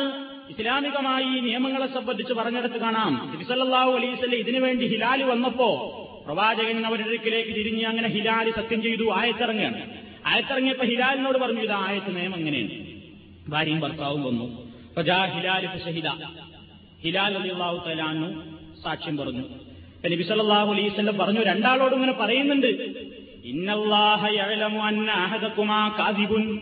ഇസ്ലാമികമായി 0.50 1.40
നിയമങ്ങളെ 1.40 1.86
സംബന്ധിച്ച് 1.86 2.32
പറഞ്ഞെടുത്ത് 2.32 2.76
കാണാം. 2.76 3.32
തിരുസല്ലാഹു 3.32 3.90
അലൈസല്ല 3.90 4.36
ഇതിനുവേണ്ടി 4.36 4.86
ഹിലാൽ 4.86 5.22
വന്നപ്പോ 5.22 5.68
പ്രവാചകൻ 6.26 6.86
അവരിടക്കിലേക്ക് 6.86 7.50
തിരിഞ്ഞ് 7.50 7.86
അങ്ങനെ 7.86 8.08
ഹിലാൽ 8.08 8.50
സത്യം 8.50 8.82
ചെയ്തു 8.82 9.10
ആയത്തിറങ്ങുകയാണ്. 9.12 10.02
ആയത്തിറങ്ങിയപ്പോ 10.26 10.84
ഹിലാലിനോട് 10.84 11.38
പറഞ്ഞു 11.38 11.60
ഇത് 11.60 11.72
ആയത്ത് 11.72 12.16
നിയമം 12.16 12.36
എങ്ങനെയാണ് 12.36 13.02
ഭാര്യയും 13.50 13.80
ഭർത്താവും 13.80 14.24
വന്നു. 14.24 14.72
ഫജാ 14.96 15.24
ഹിലാൽ 15.24 15.78
ഷഹിദ. 15.84 16.08
ഹിലാൽ 17.04 17.34
അലിയുള്ളാഹു 17.38 17.88
തലാന്നു 17.88 18.28
സാക്ഷ്യം 18.82 19.16
പറഞ്ഞു. 19.16 19.44
നബി 20.10 20.22
സല്ലല്ലാഹു 20.22 20.72
അലൈഹി 20.72 20.88
വസല്ലം 20.88 21.18
പറഞ്ഞു 21.18 21.40
രണ്ടാളോടും 21.40 21.94
ഇങ്ങനെ 21.94 22.12
പറയുന്നുണ്ട്. 22.12 22.66
ഇന്നല്ലാഹ 23.44 24.32
യഅലമു 24.34 24.80
അന്ന 24.80 25.10
കാദിബുൻ. 25.98 26.58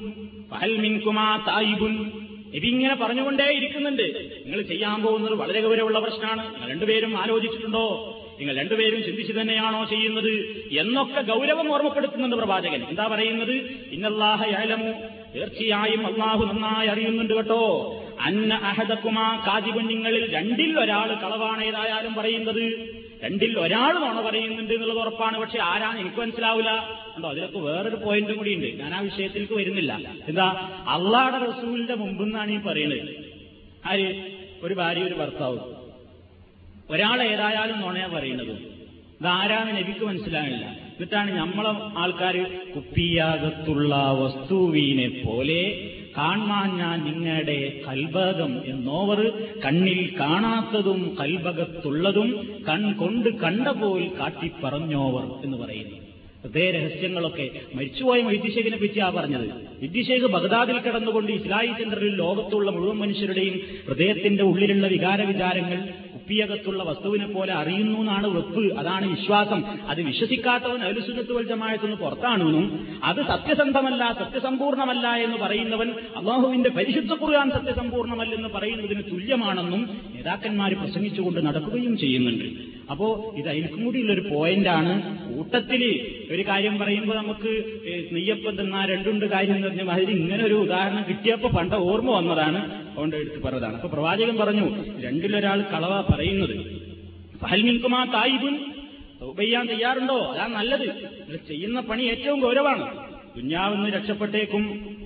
ഇങ്ങനെ 2.65 2.95
പറഞ്ഞുകൊണ്ടേ 2.95 3.45
ഇരിക്കുന്നുണ്ട് 3.45 4.03
നിങ്ങൾ 4.47 4.63
ചെയ്യാൻ 4.63 5.03
പോകുന്നത് 5.03 5.35
വളരെ 5.35 5.61
ഗൗരവമുള്ള 5.61 5.99
പ്രശ്നമാണ്. 5.99 6.55
നിങ്ങൾ 6.55 6.71
രണ്ടുപേരും 6.71 7.19
ആലോചിച്ചിട്ടുണ്ടോ? 7.19 8.17
നിങ്ങൾ 8.41 8.57
രണ്ടുപേരും 8.57 9.05
ചിന്തിച്ചു 9.05 9.33
തന്നെയാണോ 9.33 9.85
ചെയ്യുന്നത്? 9.85 10.65
എന്നൊക്കെ 10.79 11.21
ഗൗരവം 11.21 11.73
ഓർമ്മപ്പെടുത്തുന്നുണ്ട് 11.73 12.37
പ്രവാചകൻ. 12.37 12.83
എന്താ 12.89 13.07
പറയുന്നത്? 13.07 13.53
ഇന്നല്ലാഹ 13.93 14.49
യഅലമു. 14.49 14.93
തീർച്ചയായും 15.37 16.07
അള്ളാഹു 16.07 16.53
നന്നായി 16.53 16.89
അറിയുന്നുണ്ട് 16.89 17.35
കേട്ടോ. 17.35 17.95
അന്ന 18.21 18.55
അഹദക്കുമാ 18.55 19.45
കാജിബുൻ. 19.47 19.87
നിങ്ങളിൽ 19.87 20.35
രണ്ടിൽ 20.35 20.81
ഒരാൾ 20.81 21.15
കളവാണ് 21.15 21.65
ഏതായാലും 21.65 22.15
പറയുന്നത്. 22.15 22.65
രണ്ടിൽ 23.25 23.59
ഒരാൾ 23.59 23.93
നോണ 23.93 24.21
പറയുന്നുണ്ട് 24.21 24.73
എന്നുള്ളത് 24.75 24.99
ഉറപ്പാണ്. 24.99 25.39
പക്ഷെ 25.39 25.59
ആരാന്ന് 25.63 26.01
എനിക്ക് 26.01 26.17
മനസ്സിലാവില്ല. 26.17 26.71
ഉണ്ടോ 27.17 27.29
അതിലൊക്കെ 27.29 27.59
വേറൊരു 27.59 27.97
പോയിന്റും 27.97 28.37
കൂടിയുണ്ട്. 28.37 28.67
ഞാൻ 28.67 28.95
ആ 28.95 29.01
വിഷയത്തിലേക്ക് 29.01 29.55
വരുന്നില്ല. 29.55 29.93
എന്താ 30.29 30.47
അള്ളാടെ 30.89 31.39
റസൂലിന്റെ 31.47 31.95
മുമ്പെന്നാണ് 31.95 32.53
ഈ 32.53 32.59
പറയുന്നത് 32.59 33.09
ആര്? 33.87 34.09
ഒരു 34.63 34.75
ഭാര്യ 34.75 35.03
ഒരു 35.03 35.15
ഭർത്താവ്. 35.15 35.59
ഒരാൾ 36.91 37.23
ഏതായാലും 37.23 37.81
നുണയാ 37.81 38.07
പറയുന്നത്. 38.07 38.81
ആരാന്ന് 39.27 39.77
നബിക്ക് 39.77 40.05
മനസ്സിലാകില്ല 40.05 40.65
എന്നിട്ടാണ് 40.67 41.31
നമ്മളെ 41.37 41.73
ആൾക്കാർ 41.99 42.37
കുപ്പിയാകത്തുള്ള 42.77 43.95
വസ്തുവിനെ 44.21 45.09
പോലെ 45.27 45.63
കാണാൻ 46.17 46.79
ഞാൻ 46.79 47.05
നിങ്ങളുടെ 47.05 47.83
കൽബകം 47.89 48.63
എന്നോവർ 48.67 49.21
കണ്ണിൽ 49.67 50.17
കാണാത്തതും 50.21 51.17
കൽബകത്തുള്ളതും 51.21 52.29
കൺ 52.69 52.93
കൊണ്ട് 52.93 53.29
കണ്ട 53.29 53.69
പോൽ 53.69 54.11
കാട്ടിപ്പറഞ്ഞോവർ 54.21 55.45
എന്ന് 55.45 55.57
പറയുന്നു. 55.57 55.97
ഹൃദയ 56.45 56.71
രഹസ്യങ്ങളൊക്കെ 56.71 57.51
മരിച്ചുപോയ 57.75 58.21
വൈദ്യശേഖനെ 58.23 58.77
പറ്റിയാ 58.77 59.09
പറഞ്ഞത്. 59.09 59.47
വിദ്യശേഖ് 59.81 60.27
ബഗ്ദാദിൽ 60.27 60.79
കിടന്നുകൊണ്ട് 60.79 61.33
ഇസ്ലായി 61.33 61.67
സെന്ററിൽ 61.67 62.15
ലോകത്തുള്ള 62.17 62.71
മുഴുവൻ 62.71 62.97
മനുഷ്യരുടെയും 62.97 63.61
ഹൃദയത്തിന്റെ 63.89 64.45
ഉള്ളിലുള്ള 64.45 64.87
വികാര 64.87 65.23
വിചാരങ്ങൾ 65.23 65.79
കുപ്പിയകത്തുള്ള 66.31 66.83
വസ്തുവിനെ 66.83 67.27
പോലെ 67.27 67.53
അറിയുന്നു 67.53 67.97
എന്നാണ് 67.99 68.27
വെപ്പ് 68.35 68.63
അതാണ് 68.81 69.07
വിശ്വാസം. 69.11 69.61
അത് 69.89 70.01
വിശ്വസിക്കാത്തവൻ 70.01 70.81
അലുസുന്നത്ത് 70.89 71.33
വൽജമായത്തുനിന്ന് 71.33 71.99
പുറത്താണെന്നും 72.03 72.67
അത് 73.05 73.21
സത്യസന്ധമല്ല 73.31 74.03
സത്യസമ്പൂർണമല്ല 74.19 75.07
എന്ന് 75.25 75.39
പറയുന്നവൻ 75.43 75.89
അള്ളാഹുവിന്റെ 76.21 76.71
പരിശുദ്ധ 76.71 77.13
കുറയാൻ 77.13 77.51
സത്യസമ്പൂർണമല്ലെന്ന് 77.51 78.51
പറയുന്നതിന് 78.57 79.03
തുല്യമാണെന്നും 79.13 79.83
നേതാക്കന്മാർ 80.15 80.75
പ്രസംഗിച്ചുകൊണ്ട് 80.75 81.41
നടക്കുകയും 81.47 81.97
ചെയ്യുന്നുണ്ട്. 81.99 82.47
അപ്പോ 82.91 83.09
ഇത് 83.37 83.49
അതിൽക്കും 83.49 83.83
കൂടിയുള്ളൊരു 83.85 84.25
പോയിന്റാണ് 84.31 84.95
കൂട്ടത്തിൽ 85.41 86.07
ഒരു 86.31 86.43
കാര്യം 86.43 86.79
പറയുമ്പോൾ 86.79 87.17
നമുക്ക് 87.17 87.65
നെയ്യപ്പം 88.13 88.57
തിന്നാ 88.57 88.85
രണ്ടുണ്ട് 88.85 89.27
കാര്യം 89.27 89.55
എന്ന് 89.55 89.69
പറഞ്ഞാൽ 89.69 89.85
മാതിരി 89.85 90.11
ഇങ്ങനെ 90.11 90.45
ഒരു 90.45 90.55
ഉദാഹരണം 90.55 91.05
കിട്ടിയപ്പോൾ 91.09 91.49
പണ്ട 91.49 91.75
ഓർമ്മ 91.75 92.11
വന്നതാണ് 92.11 92.89
അതുകൊണ്ട് 92.91 93.17
എടുത്ത് 93.17 93.43
പറഞ്ഞതാണ്. 93.43 93.75
അപ്പൊ 93.75 93.89
പ്രവാചകൻ 93.89 94.37
പറഞ്ഞു 94.37 94.85
രണ്ടിലൊരാൾ 95.01 95.63
കളവ 95.63 96.01
പറയുന്നത്. 96.01 96.83
ഫഹൽമിൻകുമാ 97.39 98.05
തായിബുൻ. 98.05 98.59
ചെയ്യാൻ 99.41 99.67
തയ്യാറുണ്ടോ? 99.67 100.19
അതാ 100.19 100.47
നല്ലത്. 100.47 100.87
ചെയ്യുന്ന 101.49 101.81
പണി 101.81 102.03
ഏറ്റവും 102.03 102.41
ഗൗരവമാണ്. 102.41 102.97
കുഞ്ഞാവെന്ന് 103.35 103.89
രക്ഷപ്പെട്ടേക്കും. 103.89 104.97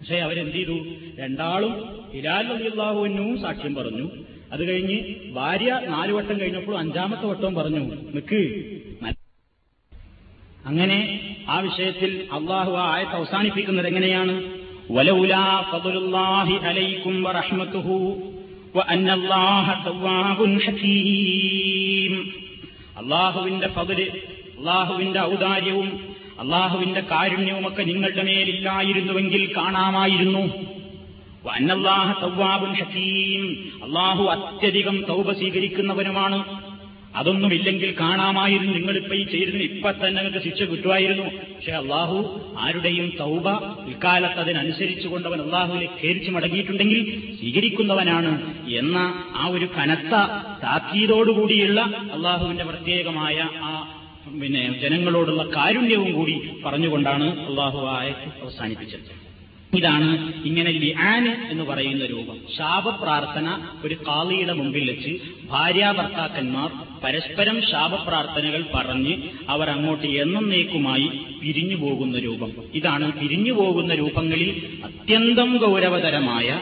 പക്ഷേ 0.00 0.16
അവരെന്ത് 0.16 0.52
ചെയ്തു? 0.52 0.84
രണ്ടാളും 1.18 2.00
ഹിലാൽ 2.14 2.46
അലിയുള്ളാഹുവിനും 2.46 3.40
സാക്ഷ്യം 3.40 3.74
പറഞ്ഞു. 3.74 4.10
അത് 4.52 4.68
കഴിഞ്ഞ് 4.68 5.14
ഭാര്യ 5.32 5.80
നാലു 5.88 6.12
വട്ടം 6.12 6.40
കഴിഞ്ഞപ്പോൾ 6.40 6.78
അഞ്ചാമത്തെ 6.78 7.26
വട്ടവും 7.26 7.54
പറഞ്ഞു 7.54 7.78
നിക്ക് 8.14 8.81
അങ്ങനെ 10.66 11.20
ആ 11.48 11.60
വിഷയത്തിൽ 11.60 12.28
അള്ളാഹു 12.32 12.72
ആ 12.72 12.94
ആയത്ത് 12.94 13.12
അവസാനിപ്പിക്കുന്നത് 13.12 13.86
എങ്ങനെയാണ്? 13.86 14.42
അള്ളാഹുവിന്റെ 22.98 23.66
പതിൽ 23.66 24.20
അള്ളാഹുവിന്റെ 24.58 25.20
ഔദാര്യവും 25.20 26.14
അള്ളാഹുവിന്റെ 26.40 27.00
കാരുണ്യവുമൊക്കെ 27.00 27.82
നിങ്ങളുടെ 27.82 28.22
മേലില്ലായിരുന്നുവെങ്കിൽ 28.22 29.56
കാണാമായിരുന്നു. 29.56 30.72
അന്നല്ലാഹ 31.50 32.22
തവ്വാബുൻ 32.22 32.74
ഹക്കീം 32.74 33.72
അള്ളാഹു 33.84 34.24
അത്യധികം 34.24 35.04
തൗബ 35.08 35.32
സ്വീകരിക്കുന്നവനുമാണ്. 35.32 36.61
അതൊന്നുമില്ലെങ്കിൽ 37.16 37.96
കാണാമായിരുന്നു 38.00 38.72
നിങ്ങളിപ്പോ 38.72 39.14
ഈ 39.14 39.24
ചെയ്തിരുന്നു 39.24 39.64
ഇപ്പൊ 39.64 39.90
തന്നെ 39.90 40.22
നിങ്ങൾക്ക് 40.22 40.44
ശിക്ഷ 40.44 40.62
കിട്ടുമായിരുന്നു. 40.62 41.26
പക്ഷെ 41.54 41.72
അള്ളാഹു 41.72 42.16
ആരുടെയും 42.58 43.08
തൗബ 43.20 43.48
ഇക്കാലത്ത് 43.90 44.40
അതിനനുസരിച്ചു 44.40 45.08
കൊണ്ടവൻ 45.08 45.40
അള്ളാഹുവിനെ 45.40 45.88
ഖേരിച്ചു 46.02 46.30
മടങ്ങിയിട്ടുണ്ടെങ്കിൽ 46.30 47.00
സ്വീകരിക്കുന്നവനാണ് 47.40 48.32
എന്ന 48.68 48.98
ആ 49.36 49.46
ഒരു 49.46 49.68
കനത്ത 49.78 50.14
താക്കീതോടുകൂടിയുള്ള 50.64 51.80
അള്ളാഹുവിന്റെ 52.12 52.64
പ്രത്യേകമായ 52.64 53.48
ആ 53.62 53.72
പിന്നെ 54.40 54.62
ജനങ്ങളോടുള്ള 54.82 55.42
കാരുണ്യവും 55.56 56.12
കൂടി 56.12 56.36
പറഞ്ഞുകൊണ്ടാണ് 56.66 57.26
അള്ളാഹു 57.46 57.80
ആയത്ത് 57.96 58.28
അവസാനിപ്പിച്ചത്. 58.42 59.10
ഇതാണ് 59.76 60.08
ഇങ്ങനെ 60.44 60.70
ലിആൻ 60.70 61.24
എന്ന് 61.50 61.64
പറയുന്ന 61.64 62.06
രൂപം. 62.06 62.38
ശാപപ്രാർത്ഥന 62.56 63.48
ഒരു 63.84 63.94
കാളിയുടെ 64.08 64.52
മുമ്പിൽ 64.52 64.84
വെച്ച് 64.90 65.12
ഭാര്യാഭർത്താക്കന്മാർ 65.50 66.70
പരസ്പരം 67.04 67.62
ശാപപ്രാർത്ഥനകൾ 67.70 68.64
പറഞ്ഞ് 68.74 69.14
അവർ 69.48 69.70
അങ്ങോട്ട് 69.70 70.06
എന്നേക്കുമായി 70.06 71.10
പിരിഞ്ഞു 71.42 71.76
പോകുന്ന 71.76 72.18
രൂപം. 72.18 72.52
ഇതാണ് 72.74 73.12
പിരിഞ്ഞു 73.12 73.52
പോകുന്ന 73.52 73.94
രൂപങ്ങളിൽ 73.94 74.50
അത്യന്തം 74.84 75.56
ഗൗരവതരമായ 75.56 76.60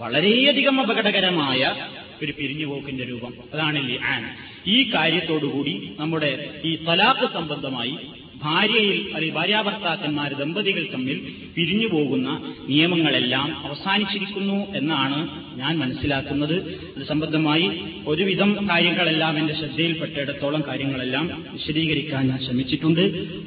വളരെയധികം 0.00 0.80
അപകടകരമായ 0.80 1.74
ഒരു 2.22 2.32
പിരിഞ്ഞുപോക്കിന്റെ 2.32 3.04
രൂപം. 3.04 3.32
അതാണ് 3.54 3.88
ലിആൻ. 3.88 4.22
ഈ 4.66 4.90
കാര്യത്തോടുകൂടി 4.94 5.90
നമ്മുടെ 5.98 6.50
ഈ 6.64 6.76
തലാഖ് 6.84 7.32
സംബന്ധമായി 7.32 7.96
ഭാര്യയിൽ 8.42 9.10
അല്ലെങ്കിൽ 9.14 9.34
ഭാര്യാഭർത്താക്കന്മാർ 9.34 10.32
ദമ്പതികൾ 10.32 10.88
തമ്മിൽ 10.92 11.32
പിരിഞ്ഞു 11.56 11.88
പോകുന്ന 11.88 12.54
നിയമങ്ങളെല്ലാം 12.68 13.66
അവസാനിച്ചിരിക്കുന്നു 13.66 14.74
എന്നാണ് 14.74 15.47
ഞാൻ 15.58 15.78
മനസ്സിലാക്കുന്നത് 15.78 16.56
അത് 16.96 17.04
സംബന്ധമായി 17.06 17.70
ഒരുവിധം 18.06 18.68
കാര്യങ്ങളെല്ലാം 18.70 19.38
എന്റെ 19.38 19.54
ശ്രദ്ധയിൽപ്പെട്ടിടത്തോളം 19.54 20.62
കാര്യങ്ങളെല്ലാം 20.68 21.44
വിശദീകരിക്കാൻ 21.52 22.28
ഞാൻ 22.28 22.38
ശ്രമിച്ചിട്ടുണ്ട്. 22.44 23.00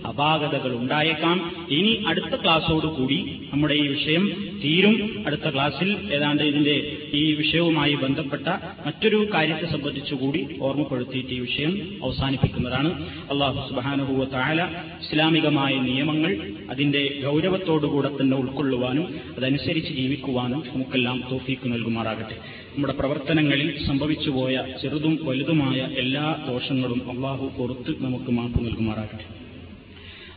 അപാകതകൾ 0.08 0.72
ഉണ്ടായേക്കാം. 0.76 1.38
ഇനി 1.70 2.04
അടുത്ത 2.08 2.36
ക്ലാസ്സോടുകൂടി 2.36 3.20
നമ്മുടെ 3.54 3.74
ഈ 3.74 3.88
വിഷയം 3.88 4.26
തീരും. 4.64 5.24
അടുത്ത 5.28 5.50
ക്ലാസ്സിൽ 5.54 6.14
ഏതാണ്ട് 6.14 6.44
ഇതിന്റെ 6.44 6.98
ഈ 7.14 7.34
വിഷയവുമായി 7.34 7.96
ബന്ധപ്പെട്ട 7.96 8.48
മറ്റൊരു 8.86 9.28
കാര്യത്തെ 9.34 9.72
സംബന്ധിച്ചുകൂടി 9.72 10.58
ഓർമ്മപ്പെടുത്തിയിട്ട് 10.62 11.34
ഈ 11.34 11.40
വിഷയം 11.40 11.74
അവസാനിപ്പിക്കുന്നതാണ്. 12.04 12.92
അള്ളാഹു 13.32 13.70
സുബാനുഭൂവ 13.70 14.26
താല 14.26 14.62
ഇസ്ലാമികമായ 15.02 15.74
നിയമങ്ങൾ 15.80 16.32
അതിന്റെ 16.70 17.22
ഗൗരവത്തോടുകൂടെ 17.24 18.10
തന്നെ 18.22 18.38
ഉൾക്കൊള്ളുവാനും 18.38 19.06
അതനുസരിച്ച് 19.38 19.94
ജീവിക്കുവാനും 19.94 20.64
നമുക്കെല്ലാം 20.76 21.24
തോഫീക്ക് 21.32 21.68
നൽകുമാറാകട്ടെ 22.01 22.37
നമ്മുടെ 22.75 22.95
പ്രവർത്തനങ്ങളിൽ 23.01 23.71
സംഭവിച്ചുപോയ 23.89 24.55
ചെറുതും 24.83 25.17
വലുതുമായ 25.29 25.79
എല്ലാ 26.03 26.25
ദോഷങ്ങളും 26.49 27.03
അള്ളാഹു 27.11 27.47
പുറത്ത് 27.59 27.95
നമുക്ക് 28.01 28.33
മാപ്പ് 28.39 28.61
നൽകുമാറാകട്ടെ 28.69 29.27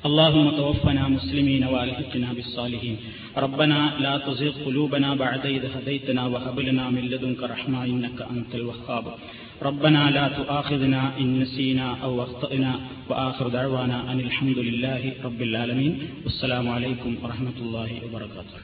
اللهم 0.05 0.51
توفنا 0.51 1.03
مسلمين 1.09 1.63
والحقنا 1.65 2.33
بالصالحين 2.33 2.97
ربنا 3.37 3.79
لا 3.99 4.17
تزغ 4.17 4.53
قلوبنا 4.65 5.15
بعد 5.15 5.45
إذ 5.47 5.63
هديتنا 5.75 6.23
وهب 6.27 6.59
لنا 6.59 6.89
من 6.89 7.03
لدنك 7.03 7.41
رحمة 7.45 7.79
إنك 7.85 8.19
أنت 8.33 8.51
الوهاب 8.55 9.05
ربنا 9.61 10.01
لا 10.09 10.27
تؤاخذنا 10.29 11.01
إن 11.19 11.39
نسينا 11.39 11.87
أو 11.97 12.23
أخطأنا 12.23 12.71
وآخر 13.09 13.47
دعوانا 13.49 14.11
أن 14.11 14.19
الحمد 14.19 14.57
لله 14.59 15.13
رب 15.23 15.41
العالمين 15.41 15.93
والسلام 16.23 16.65
عليكم 16.69 17.11
ورحمة 17.23 17.57
الله 17.59 17.89
وبركاته 18.05 18.57